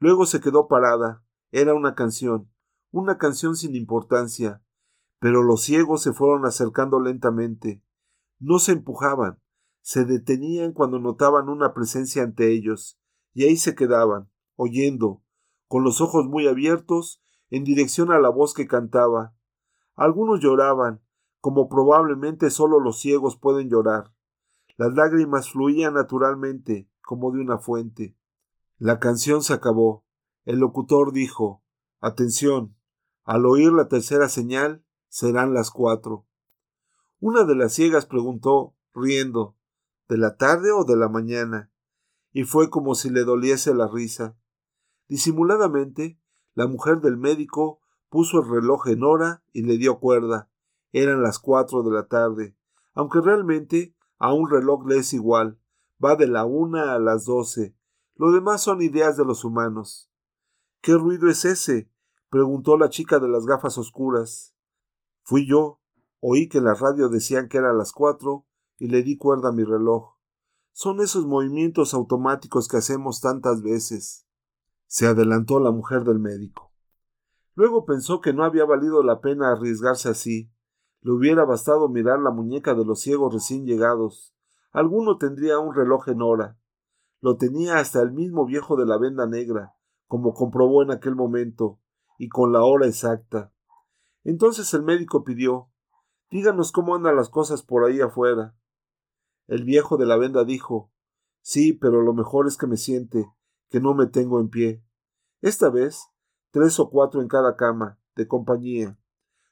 Luego 0.00 0.26
se 0.26 0.40
quedó 0.40 0.66
parada. 0.66 1.24
Era 1.52 1.74
una 1.74 1.94
canción, 1.94 2.50
una 2.90 3.18
canción 3.18 3.54
sin 3.54 3.76
importancia, 3.76 4.64
pero 5.20 5.42
los 5.42 5.62
ciegos 5.62 6.02
se 6.02 6.12
fueron 6.12 6.46
acercando 6.46 6.98
lentamente. 6.98 7.82
No 8.38 8.58
se 8.58 8.72
empujaban, 8.72 9.38
se 9.82 10.04
detenían 10.04 10.72
cuando 10.72 10.98
notaban 10.98 11.48
una 11.48 11.72
presencia 11.74 12.22
ante 12.22 12.52
ellos, 12.52 12.98
y 13.32 13.44
ahí 13.44 13.56
se 13.56 13.74
quedaban, 13.74 14.30
oyendo, 14.56 15.22
con 15.68 15.84
los 15.84 16.00
ojos 16.00 16.26
muy 16.26 16.48
abiertos, 16.48 17.22
en 17.50 17.64
dirección 17.64 18.10
a 18.10 18.18
la 18.18 18.30
voz 18.30 18.54
que 18.54 18.66
cantaba. 18.66 19.34
Algunos 19.94 20.40
lloraban, 20.40 21.02
como 21.40 21.68
probablemente 21.68 22.50
solo 22.50 22.80
los 22.80 22.98
ciegos 23.00 23.38
pueden 23.38 23.68
llorar. 23.68 24.12
Las 24.76 24.94
lágrimas 24.94 25.50
fluían 25.50 25.94
naturalmente, 25.94 26.88
como 27.02 27.30
de 27.32 27.40
una 27.40 27.58
fuente. 27.58 28.16
La 28.78 28.98
canción 28.98 29.42
se 29.42 29.52
acabó. 29.52 30.06
El 30.44 30.60
locutor 30.60 31.12
dijo 31.12 31.62
Atención. 32.00 32.76
Al 33.24 33.44
oír 33.44 33.72
la 33.72 33.88
tercera 33.88 34.30
señal, 34.30 34.84
serán 35.10 35.52
las 35.52 35.70
cuatro. 35.70 36.26
Una 37.18 37.44
de 37.44 37.54
las 37.54 37.74
ciegas 37.74 38.06
preguntó, 38.06 38.74
riendo, 38.94 39.56
¿de 40.08 40.16
la 40.16 40.36
tarde 40.36 40.70
o 40.72 40.84
de 40.84 40.96
la 40.96 41.08
mañana? 41.08 41.70
Y 42.32 42.44
fue 42.44 42.70
como 42.70 42.94
si 42.94 43.10
le 43.10 43.24
doliese 43.24 43.74
la 43.74 43.88
risa. 43.88 44.38
Disimuladamente, 45.08 46.18
la 46.54 46.66
mujer 46.66 47.00
del 47.00 47.16
médico 47.16 47.80
puso 48.08 48.40
el 48.40 48.48
reloj 48.48 48.86
en 48.86 49.02
hora 49.02 49.42
y 49.52 49.62
le 49.62 49.76
dio 49.76 49.98
cuerda. 49.98 50.48
Eran 50.92 51.22
las 51.22 51.38
cuatro 51.38 51.82
de 51.82 51.90
la 51.90 52.06
tarde, 52.06 52.56
aunque 52.94 53.20
realmente 53.20 53.94
a 54.18 54.32
un 54.32 54.48
reloj 54.48 54.86
le 54.86 54.98
es 54.98 55.12
igual, 55.12 55.58
va 56.02 56.14
de 56.14 56.28
la 56.28 56.44
una 56.44 56.94
a 56.94 56.98
las 56.98 57.24
doce. 57.24 57.76
Lo 58.14 58.30
demás 58.30 58.62
son 58.62 58.80
ideas 58.80 59.16
de 59.16 59.24
los 59.24 59.44
humanos. 59.44 60.10
¿Qué 60.80 60.94
ruido 60.94 61.28
es 61.28 61.44
ese? 61.44 61.90
preguntó 62.30 62.78
la 62.78 62.90
chica 62.90 63.18
de 63.18 63.28
las 63.28 63.44
gafas 63.44 63.76
oscuras. 63.76 64.54
Fui 65.22 65.48
yo. 65.48 65.80
Oí 66.20 66.48
que 66.48 66.60
la 66.60 66.74
radio 66.74 67.08
decían 67.08 67.48
que 67.48 67.58
era 67.58 67.72
las 67.72 67.92
cuatro 67.92 68.46
y 68.78 68.88
le 68.88 69.02
di 69.02 69.16
cuerda 69.16 69.50
a 69.50 69.52
mi 69.52 69.64
reloj. 69.64 70.16
Son 70.72 71.00
esos 71.00 71.26
movimientos 71.26 71.94
automáticos 71.94 72.68
que 72.68 72.76
hacemos 72.76 73.20
tantas 73.20 73.62
veces. 73.62 74.26
Se 74.86 75.06
adelantó 75.06 75.60
la 75.60 75.70
mujer 75.70 76.04
del 76.04 76.18
médico. 76.18 76.72
Luego 77.54 77.84
pensó 77.84 78.20
que 78.20 78.32
no 78.32 78.44
había 78.44 78.64
valido 78.64 79.02
la 79.02 79.20
pena 79.20 79.52
arriesgarse 79.52 80.08
así. 80.08 80.50
Le 81.02 81.12
hubiera 81.12 81.44
bastado 81.44 81.88
mirar 81.88 82.18
la 82.20 82.30
muñeca 82.30 82.74
de 82.74 82.84
los 82.84 83.00
ciegos 83.00 83.32
recién 83.32 83.66
llegados. 83.66 84.34
Alguno 84.72 85.18
tendría 85.18 85.58
un 85.58 85.74
reloj 85.74 86.08
en 86.08 86.22
hora. 86.22 86.58
Lo 87.20 87.36
tenía 87.36 87.78
hasta 87.78 88.00
el 88.00 88.12
mismo 88.12 88.46
viejo 88.46 88.76
de 88.76 88.86
la 88.86 88.96
venda 88.96 89.26
negra, 89.26 89.74
como 90.06 90.32
comprobó 90.32 90.82
en 90.82 90.90
aquel 90.90 91.16
momento, 91.16 91.78
y 92.18 92.28
con 92.28 92.52
la 92.52 92.62
hora 92.62 92.86
exacta. 92.86 93.52
Entonces 94.24 94.72
el 94.74 94.82
médico 94.82 95.24
pidió 95.24 95.70
Díganos 96.30 96.70
cómo 96.70 96.94
andan 96.94 97.16
las 97.16 97.28
cosas 97.28 97.62
por 97.62 97.84
ahí 97.84 98.00
afuera. 98.00 98.54
El 99.48 99.64
viejo 99.64 99.96
de 99.96 100.06
la 100.06 100.16
venda 100.16 100.44
dijo 100.44 100.92
Sí, 101.40 101.72
pero 101.72 102.02
lo 102.02 102.14
mejor 102.14 102.46
es 102.46 102.56
que 102.56 102.68
me 102.68 102.76
siente, 102.76 103.26
que 103.68 103.80
no 103.80 103.94
me 103.94 104.06
tengo 104.06 104.38
en 104.38 104.48
pie. 104.48 104.84
Esta 105.40 105.70
vez, 105.70 106.06
tres 106.50 106.78
o 106.78 106.90
cuatro 106.90 107.20
en 107.20 107.28
cada 107.28 107.56
cama, 107.56 107.98
de 108.14 108.28
compañía. 108.28 108.98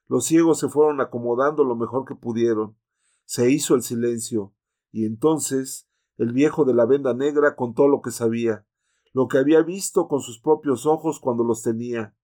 Los 0.07 0.27
ciegos 0.27 0.59
se 0.61 0.69
fueron 0.69 1.01
acomodando 1.01 1.65
lo 1.65 1.75
mejor 1.75 2.05
que 2.05 2.15
pudieron. 2.15 2.77
Se 3.25 3.51
hizo 3.51 3.75
el 3.75 3.83
silencio, 3.83 4.55
y 4.93 5.05
entonces 5.05 5.89
el 6.17 6.33
viejo 6.33 6.65
de 6.65 6.75
la 6.75 6.87
venda 6.87 7.15
negra 7.15 7.57
contó 7.57 7.89
lo 7.89 8.01
que 8.01 8.11
sabía, 8.11 8.67
lo 9.13 9.29
que 9.29 9.39
había 9.39 9.63
visto 9.63 10.09
con 10.09 10.21
sus 10.21 10.41
propios 10.41 10.87
ojos 10.87 11.21
cuando 11.21 11.45
los 11.45 11.63
tenía, 11.63 12.15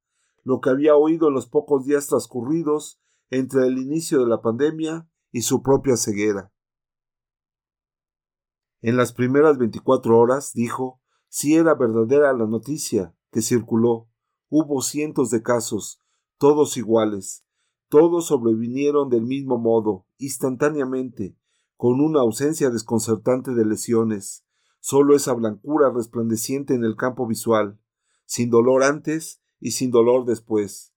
lo 0.45 0.61
que 0.61 0.71
había 0.71 0.95
oído 0.95 1.29
en 1.29 1.35
los 1.35 1.49
pocos 1.49 1.85
días 1.85 2.07
transcurridos 2.07 3.01
entre 3.31 3.67
el 3.67 3.79
inicio 3.79 4.21
de 4.21 4.27
la 4.27 4.41
pandemia 4.41 5.09
y 5.33 5.43
su 5.43 5.63
propia 5.63 5.97
ceguera. 5.97 6.53
En 8.83 8.97
las 8.97 9.13
primeras 9.13 9.59
veinticuatro 9.59 10.19
horas, 10.19 10.53
dijo, 10.53 11.01
si 11.29 11.57
era 11.57 11.75
verdadera 11.75 12.33
la 12.33 12.47
noticia 12.47 13.17
que 13.33 13.43
circuló. 13.43 14.09
Hubo 14.51 14.83
cientos 14.83 15.31
de 15.31 15.43
casos, 15.43 15.99
todos 16.39 16.77
iguales. 16.77 17.45
Todos 17.89 18.27
sobrevinieron 18.27 19.09
del 19.09 19.23
mismo 19.23 19.59
modo, 19.59 20.07
instantáneamente, 20.19 21.37
con 21.77 22.01
una 22.01 22.21
ausencia 22.21 22.71
desconcertante 22.71 23.53
de 23.53 23.65
lesiones, 23.65 24.47
solo 24.79 25.17
esa 25.17 25.33
blancura 25.33 25.91
resplandeciente 25.91 26.75
en 26.75 26.85
el 26.85 26.95
campo 26.95 27.27
visual, 27.27 27.81
sin 28.27 28.51
dolor 28.51 28.85
antes 28.85 29.43
y 29.65 29.71
sin 29.71 29.91
dolor 29.91 30.27
después. 30.27 30.93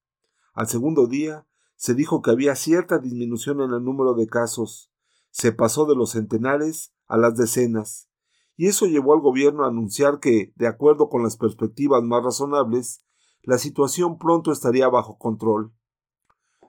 Al 0.53 0.67
segundo 0.67 1.07
día 1.07 1.47
se 1.77 1.93
dijo 1.95 2.21
que 2.21 2.31
había 2.31 2.53
cierta 2.53 2.99
disminución 2.99 3.61
en 3.61 3.71
el 3.71 3.81
número 3.81 4.13
de 4.13 4.27
casos. 4.27 4.91
Se 5.31 5.53
pasó 5.53 5.85
de 5.85 5.95
los 5.95 6.11
centenares 6.11 6.93
a 7.07 7.15
las 7.15 7.37
decenas. 7.37 8.09
Y 8.57 8.67
eso 8.67 8.85
llevó 8.85 9.13
al 9.13 9.21
gobierno 9.21 9.63
a 9.63 9.69
anunciar 9.69 10.19
que, 10.19 10.51
de 10.57 10.67
acuerdo 10.67 11.07
con 11.07 11.23
las 11.23 11.37
perspectivas 11.37 12.03
más 12.03 12.25
razonables, 12.25 13.05
la 13.41 13.57
situación 13.57 14.17
pronto 14.17 14.51
estaría 14.51 14.89
bajo 14.89 15.17
control. 15.17 15.71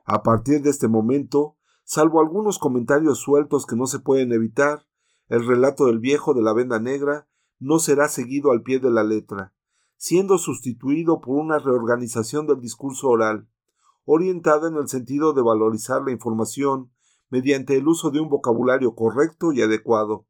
A 0.05 0.22
partir 0.22 0.62
de 0.62 0.70
este 0.70 0.86
momento, 0.86 1.57
salvo 1.82 2.20
algunos 2.20 2.61
comentarios 2.61 3.18
sueltos 3.18 3.66
que 3.66 3.74
no 3.74 3.88
se 3.88 3.99
pueden 3.99 4.32
evitar, 4.32 4.86
el 5.26 5.44
relato 5.44 5.86
del 5.86 5.99
viejo 5.99 6.32
de 6.32 6.42
la 6.42 6.53
venda 6.53 6.78
negra 6.78 7.28
no 7.59 7.80
será 7.80 8.09
seguido 8.09 8.53
al 8.53 8.62
pie 8.62 8.78
de 8.78 8.92
la 8.92 9.03
letra, 9.03 9.53
siendo 9.99 10.38
sustituido 10.38 11.20
por 11.20 11.36
una 11.36 11.59
reorganización 11.59 12.46
del 12.46 12.61
discurso 12.61 13.09
oral, 13.09 13.49
orientada 14.05 14.68
en 14.68 14.76
el 14.76 14.88
sentido 14.88 15.34
de 15.34 15.42
valorizar 15.42 16.03
la 16.03 16.12
información 16.12 16.90
mediante 17.28 17.76
el 17.76 17.86
uso 17.86 18.11
de 18.11 18.20
un 18.20 18.30
vocabulario 18.30 18.94
correcto 18.94 19.53
y 19.53 19.61
adecuado. 19.61 20.26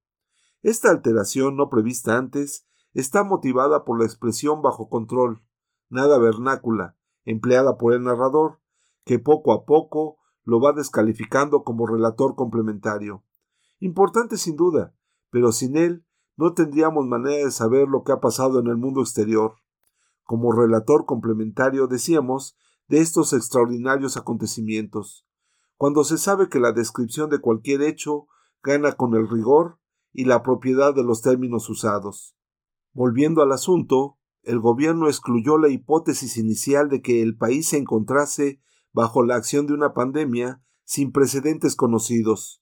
Esta 0.62 0.90
alteración 0.90 1.56
no 1.56 1.68
prevista 1.68 2.16
antes 2.16 2.66
está 2.94 3.22
motivada 3.22 3.84
por 3.84 4.00
la 4.00 4.06
expresión 4.06 4.62
bajo 4.62 4.88
control, 4.88 5.44
nada 5.90 6.18
vernácula, 6.18 6.96
empleada 7.24 7.76
por 7.76 7.92
el 7.92 8.02
narrador, 8.02 8.60
que 9.04 9.18
poco 9.18 9.52
a 9.52 9.64
poco 9.66 10.16
lo 10.44 10.60
va 10.60 10.72
descalificando 10.72 11.62
como 11.62 11.86
relator 11.86 12.34
complementario. 12.34 13.22
Importante 13.80 14.38
sin 14.38 14.56
duda, 14.56 14.94
pero 15.30 15.52
sin 15.52 15.76
él 15.76 16.06
no 16.38 16.54
tendríamos 16.54 17.04
manera 17.06 17.44
de 17.44 17.50
saber 17.50 17.88
lo 17.88 18.04
que 18.04 18.12
ha 18.12 18.20
pasado 18.20 18.60
en 18.60 18.68
el 18.68 18.76
mundo 18.76 19.00
exterior. 19.00 19.56
Como 20.22 20.52
relator 20.52 21.04
complementario 21.04 21.88
decíamos 21.88 22.56
de 22.86 23.00
estos 23.00 23.32
extraordinarios 23.32 24.16
acontecimientos, 24.16 25.26
cuando 25.76 26.04
se 26.04 26.16
sabe 26.16 26.48
que 26.48 26.60
la 26.60 26.72
descripción 26.72 27.28
de 27.28 27.40
cualquier 27.40 27.82
hecho 27.82 28.28
gana 28.62 28.92
con 28.92 29.14
el 29.14 29.28
rigor 29.28 29.80
y 30.12 30.24
la 30.24 30.42
propiedad 30.42 30.94
de 30.94 31.02
los 31.02 31.22
términos 31.22 31.68
usados. 31.68 32.36
Volviendo 32.92 33.42
al 33.42 33.50
asunto, 33.50 34.16
el 34.42 34.60
gobierno 34.60 35.08
excluyó 35.08 35.58
la 35.58 35.68
hipótesis 35.68 36.36
inicial 36.36 36.88
de 36.88 37.02
que 37.02 37.20
el 37.20 37.36
país 37.36 37.68
se 37.68 37.78
encontrase 37.78 38.60
bajo 38.92 39.24
la 39.24 39.34
acción 39.34 39.66
de 39.66 39.74
una 39.74 39.92
pandemia 39.92 40.62
sin 40.84 41.10
precedentes 41.10 41.74
conocidos, 41.74 42.57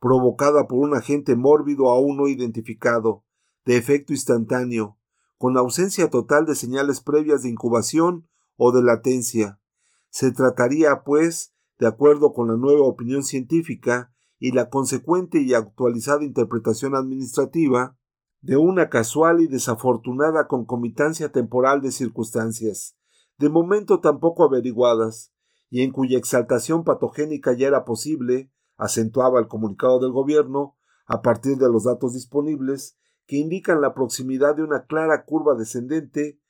provocada 0.00 0.66
por 0.66 0.78
un 0.78 0.94
agente 0.94 1.36
mórbido 1.36 1.90
aún 1.90 2.16
no 2.16 2.26
identificado, 2.26 3.24
de 3.64 3.76
efecto 3.76 4.12
instantáneo, 4.12 4.98
con 5.38 5.56
ausencia 5.56 6.10
total 6.10 6.46
de 6.46 6.54
señales 6.54 7.00
previas 7.00 7.42
de 7.42 7.50
incubación 7.50 8.28
o 8.56 8.72
de 8.72 8.82
latencia. 8.82 9.60
Se 10.08 10.32
trataría, 10.32 11.02
pues, 11.04 11.54
de 11.78 11.86
acuerdo 11.86 12.32
con 12.32 12.48
la 12.48 12.56
nueva 12.56 12.84
opinión 12.84 13.22
científica 13.22 14.12
y 14.38 14.52
la 14.52 14.70
consecuente 14.70 15.40
y 15.40 15.54
actualizada 15.54 16.24
interpretación 16.24 16.94
administrativa, 16.94 17.96
de 18.42 18.56
una 18.56 18.88
casual 18.88 19.40
y 19.42 19.46
desafortunada 19.46 20.48
concomitancia 20.48 21.30
temporal 21.30 21.82
de 21.82 21.92
circunstancias, 21.92 22.96
de 23.38 23.50
momento 23.50 24.00
tampoco 24.00 24.44
averiguadas, 24.44 25.32
y 25.68 25.82
en 25.82 25.92
cuya 25.92 26.18
exaltación 26.18 26.84
patogénica 26.84 27.52
ya 27.52 27.68
era 27.68 27.84
posible, 27.84 28.50
acentuaba 28.80 29.38
el 29.38 29.46
comunicado 29.46 30.00
del 30.00 30.10
gobierno, 30.10 30.76
a 31.06 31.22
partir 31.22 31.58
de 31.58 31.68
los 31.68 31.84
datos 31.84 32.14
disponibles, 32.14 32.96
que 33.26 33.36
indican 33.36 33.80
la 33.80 33.94
proximidad 33.94 34.56
de 34.56 34.62
una 34.62 34.86
clara 34.86 35.24
curva 35.24 35.54
descendente, 35.54 36.40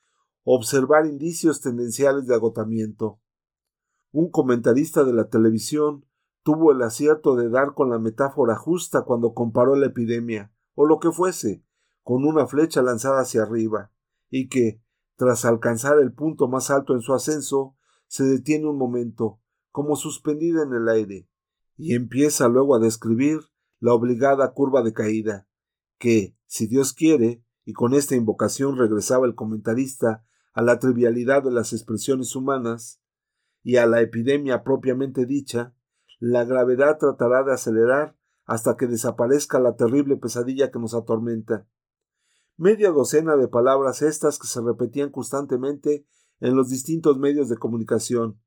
observar 0.45 1.07
indicios 1.07 1.61
tendenciales 1.61 2.27
de 2.27 2.35
agotamiento. 2.35 3.21
Un 4.13 4.31
comentarista 4.31 5.05
de 5.05 5.13
la 5.13 5.29
televisión 5.29 6.07
tuvo 6.43 6.73
el 6.73 6.81
acierto 6.83 7.37
de 7.37 7.51
dar 7.51 7.75
con 7.75 7.91
la 7.91 7.99
metáfora 7.99 8.57
justa 8.57 9.03
cuando 9.03 9.35
comparó 9.35 9.77
la 9.77 9.87
epidemia, 9.87 10.53
o 10.75 10.87
lo 10.87 11.01
que 11.01 11.13
fuese, 11.13 11.65
con 12.03 12.25
una 12.25 12.47
flecha 12.47 12.81
lanzada 12.81 13.21
hacia 13.21 13.43
arriba, 13.43 13.93
y 14.31 14.49
que, 14.49 14.81
tras 15.17 15.45
alcanzar 15.45 15.99
el 15.99 16.13
punto 16.13 16.49
más 16.49 16.71
alto 16.71 16.95
en 16.95 17.03
su 17.03 17.13
ascenso, 17.13 17.77
se 18.07 18.25
detiene 18.25 18.67
un 18.67 18.79
momento, 18.79 19.41
como 19.71 19.97
suspendida 19.97 20.63
en 20.63 20.73
el 20.73 20.89
aire, 20.89 21.29
y 21.83 21.95
empieza 21.95 22.47
luego 22.47 22.75
a 22.75 22.79
describir 22.79 23.41
la 23.79 23.95
obligada 23.95 24.53
curva 24.53 24.83
de 24.83 24.93
caída, 24.93 25.49
que, 25.99 26.37
si 26.45 26.67
Dios 26.67 26.93
quiere, 26.93 27.43
y 27.65 27.73
con 27.73 27.95
esta 27.95 28.15
invocación 28.15 28.77
regresaba 28.77 29.27
el 29.27 29.35
comentarista 29.35 30.23
a 30.53 30.61
la 30.61 30.79
trivialidad 30.79 31.43
de 31.43 31.51
las 31.51 31.73
expresiones 31.73 32.37
humanas, 32.37 33.01
y 33.63 33.77
a 33.77 33.87
la 33.87 34.03
epidemia 34.03 34.63
propiamente 34.63 35.25
dicha, 35.25 35.75
la 36.19 36.45
gravedad 36.45 36.99
tratará 36.99 37.45
de 37.45 37.55
acelerar 37.55 38.15
hasta 38.45 38.77
que 38.77 38.87
desaparezca 38.87 39.59
la 39.59 39.77
terrible 39.77 40.19
pesadilla 40.19 40.71
que 40.71 40.79
nos 40.79 40.93
atormenta. 40.93 41.67
Media 42.59 42.91
docena 42.91 43.37
de 43.37 43.49
palabras 43.49 44.03
estas 44.03 44.39
que 44.39 44.47
se 44.47 44.61
repetían 44.61 45.11
constantemente 45.11 46.07
en 46.41 46.57
los 46.57 46.69
distintos 46.69 47.19
medios 47.19 47.49
de 47.49 47.57
comunicación, 47.57 48.39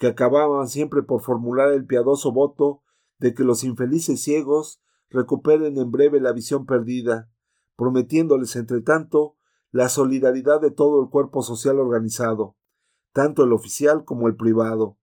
que 0.00 0.08
acababan 0.08 0.66
siempre 0.66 1.04
por 1.04 1.22
formular 1.22 1.72
el 1.72 1.86
piadoso 1.86 2.32
voto 2.32 2.82
de 3.18 3.32
que 3.32 3.44
los 3.44 3.62
infelices 3.62 4.20
ciegos 4.20 4.82
recuperen 5.10 5.78
en 5.78 5.92
breve 5.92 6.20
la 6.20 6.32
visión 6.32 6.66
perdida, 6.66 7.30
prometiéndoles, 7.76 8.56
entre 8.56 8.80
tanto, 8.80 9.36
la 9.70 9.88
solidaridad 9.88 10.60
de 10.60 10.72
todo 10.72 11.00
el 11.00 11.08
cuerpo 11.08 11.42
social 11.42 11.78
organizado 11.78 12.56
tanto 13.12 13.44
el 13.44 13.52
oficial 13.52 14.04
como 14.04 14.28
el 14.28 14.36
privado. 14.36 14.98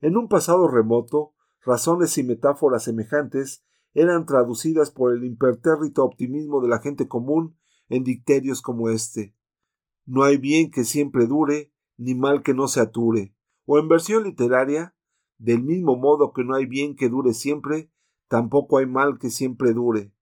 En 0.00 0.16
un 0.16 0.28
pasado 0.28 0.68
remoto, 0.68 1.34
razones 1.64 2.16
y 2.18 2.22
metáforas 2.22 2.84
semejantes 2.84 3.64
eran 3.92 4.24
traducidas 4.24 4.90
por 4.90 5.12
el 5.12 5.24
impertérrito 5.24 6.04
optimismo 6.04 6.60
de 6.60 6.68
la 6.68 6.78
gente 6.78 7.08
común 7.08 7.58
en 7.88 8.04
dicterios 8.04 8.62
como 8.62 8.88
este. 8.88 9.34
No 10.06 10.22
hay 10.22 10.38
bien 10.38 10.70
que 10.70 10.84
siempre 10.84 11.26
dure, 11.26 11.72
ni 11.96 12.14
mal 12.14 12.42
que 12.42 12.54
no 12.54 12.68
se 12.68 12.80
ature. 12.80 13.34
O 13.72 13.78
en 13.78 13.86
versión 13.86 14.24
literaria, 14.24 14.96
del 15.38 15.62
mismo 15.62 15.94
modo 15.94 16.32
que 16.32 16.42
no 16.42 16.56
hay 16.56 16.66
bien 16.66 16.96
que 16.96 17.08
dure 17.08 17.32
siempre, 17.34 17.88
tampoco 18.26 18.78
hay 18.78 18.86
mal 18.86 19.20
que 19.20 19.30
siempre 19.30 19.72
dure. 19.72 20.12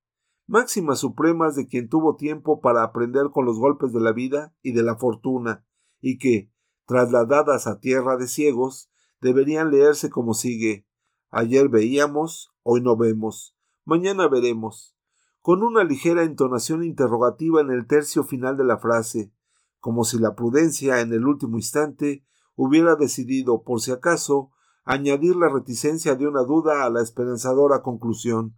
Máximas 0.46 0.98
supremas 0.98 1.56
de 1.56 1.66
quien 1.66 1.88
tuvo 1.88 2.16
tiempo 2.16 2.60
para 2.60 2.82
aprender 2.82 3.30
con 3.32 3.46
los 3.46 3.58
golpes 3.58 3.94
de 3.94 4.00
la 4.00 4.12
vida 4.12 4.54
y 4.60 4.72
de 4.72 4.82
la 4.82 4.96
fortuna, 4.96 5.64
y 6.02 6.18
que, 6.18 6.52
trasladadas 6.84 7.66
a 7.66 7.80
tierra 7.80 8.18
de 8.18 8.28
ciegos, 8.28 8.90
deberían 9.22 9.70
leerse 9.70 10.10
como 10.10 10.34
sigue. 10.34 10.86
Ayer 11.30 11.70
veíamos, 11.70 12.52
hoy 12.62 12.82
no 12.82 12.98
vemos, 12.98 13.56
mañana 13.86 14.28
veremos, 14.28 14.94
con 15.40 15.62
una 15.62 15.84
ligera 15.84 16.22
entonación 16.22 16.84
interrogativa 16.84 17.62
en 17.62 17.70
el 17.70 17.86
tercio 17.86 18.24
final 18.24 18.58
de 18.58 18.64
la 18.64 18.76
frase, 18.76 19.32
como 19.80 20.04
si 20.04 20.18
la 20.18 20.34
prudencia 20.34 21.00
en 21.00 21.14
el 21.14 21.24
último 21.24 21.56
instante 21.56 22.26
hubiera 22.58 22.96
decidido, 22.96 23.62
por 23.62 23.80
si 23.80 23.92
acaso, 23.92 24.50
añadir 24.84 25.36
la 25.36 25.48
reticencia 25.48 26.16
de 26.16 26.26
una 26.26 26.42
duda 26.42 26.84
a 26.84 26.90
la 26.90 27.00
esperanzadora 27.00 27.82
conclusión. 27.82 28.56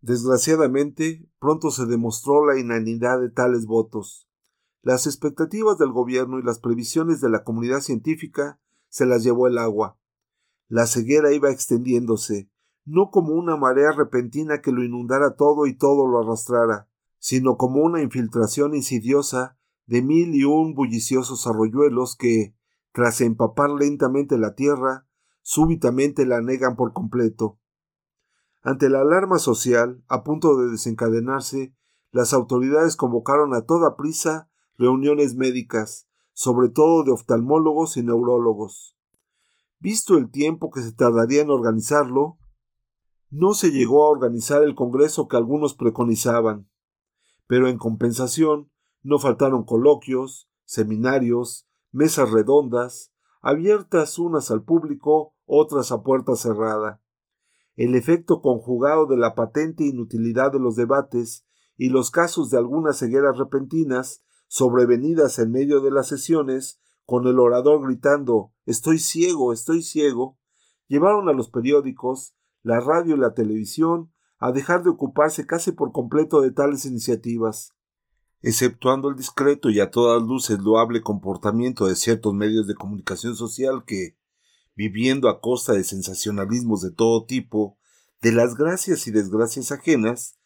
Desgraciadamente, 0.00 1.28
pronto 1.38 1.70
se 1.70 1.86
demostró 1.86 2.44
la 2.44 2.58
inanidad 2.58 3.20
de 3.20 3.30
tales 3.30 3.66
votos. 3.66 4.28
Las 4.82 5.06
expectativas 5.06 5.78
del 5.78 5.92
gobierno 5.92 6.40
y 6.40 6.42
las 6.42 6.58
previsiones 6.58 7.20
de 7.20 7.30
la 7.30 7.44
comunidad 7.44 7.80
científica 7.80 8.60
se 8.88 9.06
las 9.06 9.22
llevó 9.22 9.46
el 9.46 9.56
agua. 9.56 9.96
La 10.68 10.88
ceguera 10.88 11.32
iba 11.32 11.52
extendiéndose, 11.52 12.50
no 12.84 13.12
como 13.12 13.34
una 13.34 13.56
marea 13.56 13.92
repentina 13.92 14.60
que 14.60 14.72
lo 14.72 14.82
inundara 14.82 15.36
todo 15.36 15.66
y 15.66 15.76
todo 15.76 16.08
lo 16.08 16.18
arrastrara, 16.18 16.88
sino 17.20 17.56
como 17.56 17.80
una 17.80 18.02
infiltración 18.02 18.74
insidiosa 18.74 19.56
de 19.86 20.02
mil 20.02 20.34
y 20.34 20.44
un 20.44 20.74
bulliciosos 20.74 21.46
arroyuelos 21.46 22.16
que, 22.16 22.54
tras 22.92 23.20
empapar 23.20 23.70
lentamente 23.70 24.38
la 24.38 24.54
tierra, 24.54 25.06
súbitamente 25.42 26.26
la 26.26 26.40
negan 26.40 26.76
por 26.76 26.92
completo. 26.92 27.58
Ante 28.62 28.88
la 28.88 29.00
alarma 29.00 29.38
social, 29.38 30.02
a 30.08 30.24
punto 30.24 30.56
de 30.56 30.70
desencadenarse, 30.70 31.74
las 32.12 32.32
autoridades 32.32 32.96
convocaron 32.96 33.54
a 33.54 33.66
toda 33.66 33.96
prisa 33.96 34.48
reuniones 34.78 35.34
médicas, 35.34 36.08
sobre 36.32 36.68
todo 36.68 37.04
de 37.04 37.12
oftalmólogos 37.12 37.96
y 37.96 38.02
neurólogos. 38.02 38.96
Visto 39.80 40.16
el 40.16 40.30
tiempo 40.30 40.70
que 40.70 40.80
se 40.80 40.92
tardaría 40.92 41.42
en 41.42 41.50
organizarlo, 41.50 42.38
no 43.30 43.52
se 43.52 43.70
llegó 43.70 44.06
a 44.06 44.10
organizar 44.10 44.62
el 44.62 44.74
Congreso 44.74 45.28
que 45.28 45.36
algunos 45.36 45.74
preconizaban. 45.74 46.68
pero 47.46 47.68
en 47.68 47.76
compensación 47.76 48.70
no 49.04 49.20
faltaron 49.20 49.64
coloquios, 49.64 50.50
seminarios, 50.64 51.68
mesas 51.92 52.30
redondas, 52.32 53.12
abiertas 53.40 54.18
unas 54.18 54.50
al 54.50 54.64
público, 54.64 55.36
otras 55.44 55.92
a 55.92 56.02
puerta 56.02 56.34
cerrada. 56.34 57.00
El 57.76 57.94
efecto 57.94 58.40
conjugado 58.40 59.06
de 59.06 59.16
la 59.16 59.34
patente 59.34 59.84
inutilidad 59.84 60.50
de 60.50 60.58
los 60.58 60.74
debates 60.74 61.46
y 61.76 61.90
los 61.90 62.10
casos 62.10 62.50
de 62.50 62.58
algunas 62.58 62.98
cegueras 62.98 63.36
repentinas 63.36 64.24
sobrevenidas 64.48 65.38
en 65.38 65.50
medio 65.50 65.80
de 65.80 65.90
las 65.90 66.08
sesiones, 66.08 66.80
con 67.04 67.26
el 67.26 67.38
orador 67.38 67.86
gritando 67.86 68.52
Estoy 68.64 68.98
ciego, 68.98 69.52
estoy 69.52 69.82
ciego, 69.82 70.38
llevaron 70.86 71.28
a 71.28 71.32
los 71.32 71.50
periódicos, 71.50 72.34
la 72.62 72.80
radio 72.80 73.16
y 73.16 73.18
la 73.18 73.34
televisión 73.34 74.12
a 74.38 74.52
dejar 74.52 74.82
de 74.82 74.90
ocuparse 74.90 75.46
casi 75.46 75.72
por 75.72 75.92
completo 75.92 76.40
de 76.40 76.50
tales 76.50 76.86
iniciativas. 76.86 77.74
Exceptuando 78.46 79.08
el 79.08 79.16
discreto 79.16 79.70
y 79.70 79.80
a 79.80 79.90
todas 79.90 80.22
luces 80.22 80.58
loable 80.58 81.00
comportamiento 81.00 81.86
de 81.86 81.96
ciertos 81.96 82.34
medios 82.34 82.66
de 82.66 82.74
comunicación 82.74 83.34
social 83.36 83.84
que, 83.86 84.18
viviendo 84.74 85.30
a 85.30 85.40
costa 85.40 85.72
de 85.72 85.82
sensacionalismos 85.82 86.82
de 86.82 86.90
todo 86.90 87.24
tipo, 87.24 87.78
de 88.20 88.32
las 88.32 88.54
gracias 88.54 89.06
y 89.06 89.12
desgracias 89.12 89.72
ajenas, 89.72 90.36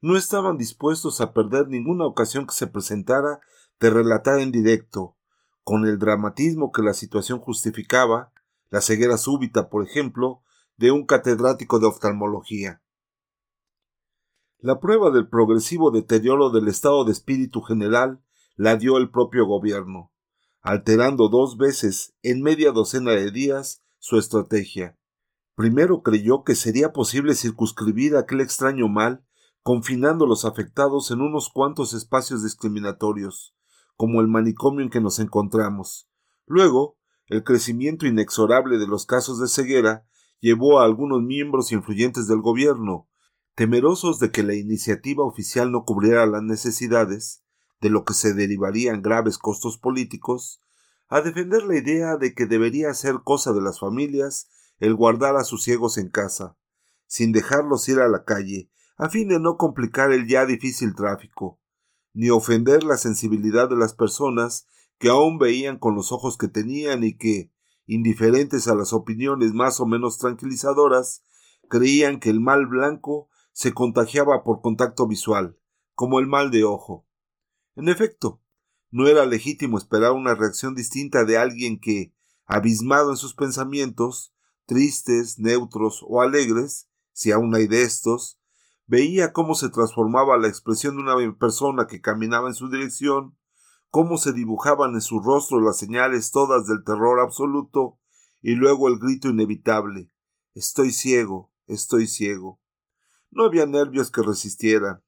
no 0.00 0.16
estaban 0.16 0.56
dispuestos 0.56 1.20
a 1.20 1.32
perder 1.32 1.66
ninguna 1.66 2.06
ocasión 2.06 2.46
que 2.46 2.54
se 2.54 2.68
presentara 2.68 3.40
de 3.80 3.90
relatar 3.90 4.38
en 4.38 4.52
directo, 4.52 5.16
con 5.64 5.84
el 5.84 5.98
dramatismo 5.98 6.70
que 6.70 6.82
la 6.82 6.94
situación 6.94 7.40
justificaba, 7.40 8.30
la 8.70 8.80
ceguera 8.80 9.18
súbita, 9.18 9.68
por 9.68 9.84
ejemplo, 9.84 10.44
de 10.76 10.92
un 10.92 11.06
catedrático 11.06 11.80
de 11.80 11.88
oftalmología. 11.88 12.82
La 14.60 14.80
prueba 14.80 15.12
del 15.12 15.28
progresivo 15.28 15.92
deterioro 15.92 16.50
del 16.50 16.66
estado 16.66 17.04
de 17.04 17.12
espíritu 17.12 17.60
general 17.62 18.20
la 18.56 18.74
dio 18.74 18.96
el 18.96 19.08
propio 19.08 19.46
gobierno, 19.46 20.10
alterando 20.62 21.28
dos 21.28 21.56
veces 21.56 22.16
en 22.22 22.42
media 22.42 22.72
docena 22.72 23.12
de 23.12 23.30
días 23.30 23.84
su 24.00 24.18
estrategia. 24.18 24.98
Primero 25.54 26.02
creyó 26.02 26.42
que 26.42 26.56
sería 26.56 26.92
posible 26.92 27.36
circunscribir 27.36 28.16
aquel 28.16 28.40
extraño 28.40 28.88
mal, 28.88 29.24
confinando 29.62 30.24
a 30.24 30.28
los 30.28 30.44
afectados 30.44 31.12
en 31.12 31.20
unos 31.20 31.50
cuantos 31.50 31.94
espacios 31.94 32.42
discriminatorios, 32.42 33.54
como 33.94 34.20
el 34.20 34.26
manicomio 34.26 34.82
en 34.82 34.90
que 34.90 35.00
nos 35.00 35.20
encontramos. 35.20 36.08
Luego, 36.46 36.96
el 37.28 37.44
crecimiento 37.44 38.06
inexorable 38.08 38.78
de 38.78 38.88
los 38.88 39.06
casos 39.06 39.38
de 39.38 39.46
ceguera 39.46 40.04
llevó 40.40 40.80
a 40.80 40.84
algunos 40.84 41.22
miembros 41.22 41.70
influyentes 41.70 42.26
del 42.26 42.40
gobierno, 42.40 43.08
temerosos 43.58 44.20
de 44.20 44.30
que 44.30 44.44
la 44.44 44.54
iniciativa 44.54 45.24
oficial 45.24 45.72
no 45.72 45.84
cubriera 45.84 46.26
las 46.26 46.44
necesidades, 46.44 47.42
de 47.80 47.90
lo 47.90 48.04
que 48.04 48.14
se 48.14 48.32
derivarían 48.32 49.02
graves 49.02 49.36
costos 49.36 49.78
políticos, 49.78 50.62
a 51.08 51.22
defender 51.22 51.64
la 51.64 51.76
idea 51.76 52.16
de 52.18 52.34
que 52.34 52.46
debería 52.46 52.94
ser 52.94 53.16
cosa 53.24 53.52
de 53.52 53.60
las 53.60 53.80
familias 53.80 54.48
el 54.78 54.94
guardar 54.94 55.34
a 55.34 55.42
sus 55.42 55.64
ciegos 55.64 55.98
en 55.98 56.08
casa, 56.08 56.56
sin 57.08 57.32
dejarlos 57.32 57.88
ir 57.88 57.98
a 57.98 58.06
la 58.06 58.22
calle, 58.22 58.70
a 58.96 59.08
fin 59.08 59.26
de 59.26 59.40
no 59.40 59.56
complicar 59.56 60.12
el 60.12 60.28
ya 60.28 60.46
difícil 60.46 60.94
tráfico, 60.94 61.58
ni 62.12 62.30
ofender 62.30 62.84
la 62.84 62.96
sensibilidad 62.96 63.68
de 63.68 63.76
las 63.76 63.92
personas 63.92 64.68
que 64.98 65.08
aún 65.08 65.36
veían 65.36 65.80
con 65.80 65.96
los 65.96 66.12
ojos 66.12 66.38
que 66.38 66.46
tenían 66.46 67.02
y 67.02 67.16
que, 67.16 67.50
indiferentes 67.86 68.68
a 68.68 68.76
las 68.76 68.92
opiniones 68.92 69.52
más 69.52 69.80
o 69.80 69.86
menos 69.86 70.18
tranquilizadoras, 70.18 71.24
creían 71.68 72.20
que 72.20 72.30
el 72.30 72.38
mal 72.38 72.66
blanco 72.66 73.28
se 73.58 73.74
contagiaba 73.74 74.44
por 74.44 74.60
contacto 74.60 75.08
visual, 75.08 75.58
como 75.96 76.20
el 76.20 76.28
mal 76.28 76.52
de 76.52 76.62
ojo. 76.62 77.08
En 77.74 77.88
efecto, 77.88 78.40
no 78.92 79.08
era 79.08 79.26
legítimo 79.26 79.78
esperar 79.78 80.12
una 80.12 80.36
reacción 80.36 80.76
distinta 80.76 81.24
de 81.24 81.38
alguien 81.38 81.80
que, 81.80 82.14
abismado 82.46 83.10
en 83.10 83.16
sus 83.16 83.34
pensamientos, 83.34 84.32
tristes, 84.64 85.40
neutros 85.40 86.04
o 86.06 86.22
alegres, 86.22 86.88
si 87.12 87.32
aún 87.32 87.52
hay 87.52 87.66
de 87.66 87.82
estos, 87.82 88.38
veía 88.86 89.32
cómo 89.32 89.56
se 89.56 89.70
transformaba 89.70 90.38
la 90.38 90.46
expresión 90.46 90.94
de 90.94 91.02
una 91.02 91.36
persona 91.36 91.88
que 91.88 92.00
caminaba 92.00 92.46
en 92.46 92.54
su 92.54 92.70
dirección, 92.70 93.36
cómo 93.90 94.18
se 94.18 94.32
dibujaban 94.32 94.94
en 94.94 95.00
su 95.00 95.18
rostro 95.18 95.60
las 95.60 95.78
señales 95.78 96.30
todas 96.30 96.68
del 96.68 96.84
terror 96.84 97.18
absoluto, 97.18 97.98
y 98.40 98.52
luego 98.54 98.86
el 98.86 99.00
grito 99.00 99.30
inevitable 99.30 100.12
Estoy 100.54 100.92
ciego, 100.92 101.52
estoy 101.66 102.06
ciego. 102.06 102.60
No 103.30 103.44
había 103.44 103.66
nervios 103.66 104.10
que 104.10 104.22
resistieran. 104.22 105.02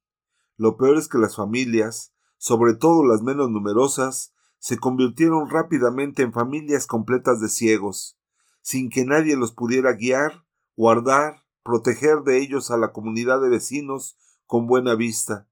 Lo 0.57 0.77
peor 0.77 0.99
es 0.99 1.09
que 1.09 1.19
las 1.19 1.37
familias, 1.37 2.13
sobre 2.37 2.75
todo 2.75 3.05
las 3.05 3.23
menos 3.23 3.51
numerosas, 3.51 4.35
se 4.59 4.79
convirtieron 4.79 5.49
rápidamente 5.49 6.23
en 6.23 6.33
familias 6.33 6.87
completas 6.87 7.41
de 7.41 7.49
ciegos, 7.49 8.19
sin 8.61 8.91
que 8.91 9.07
nadie 9.07 9.37
los 9.37 9.53
pudiera 9.53 9.95
guiar, 9.95 10.45
guardar, 10.77 11.47
proteger 11.63 12.21
de 12.25 12.43
ellos 12.43 12.71
a 12.71 12.77
la 12.77 12.93
comunidad 12.93 13.41
de 13.41 13.49
vecinos 13.49 14.19
con 14.45 14.67
buena 14.67 14.95
vista. 14.95 15.49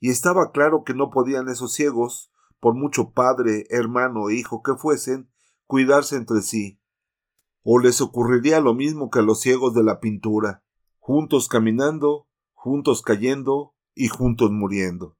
Y 0.00 0.08
estaba 0.08 0.50
claro 0.50 0.84
que 0.84 0.94
no 0.94 1.10
podían 1.10 1.48
esos 1.48 1.74
ciegos, 1.74 2.32
por 2.58 2.74
mucho 2.74 3.10
padre, 3.10 3.66
hermano 3.68 4.30
e 4.30 4.34
hijo 4.36 4.62
que 4.62 4.74
fuesen, 4.74 5.30
cuidarse 5.66 6.16
entre 6.16 6.40
sí. 6.40 6.80
O 7.62 7.78
les 7.78 8.00
ocurriría 8.00 8.60
lo 8.60 8.72
mismo 8.72 9.10
que 9.10 9.18
a 9.18 9.22
los 9.22 9.40
ciegos 9.40 9.74
de 9.74 9.82
la 9.82 10.00
pintura 10.00 10.64
juntos 11.08 11.48
caminando, 11.48 12.26
juntos 12.52 13.00
cayendo 13.00 13.72
y 13.94 14.08
juntos 14.08 14.50
muriendo. 14.50 15.16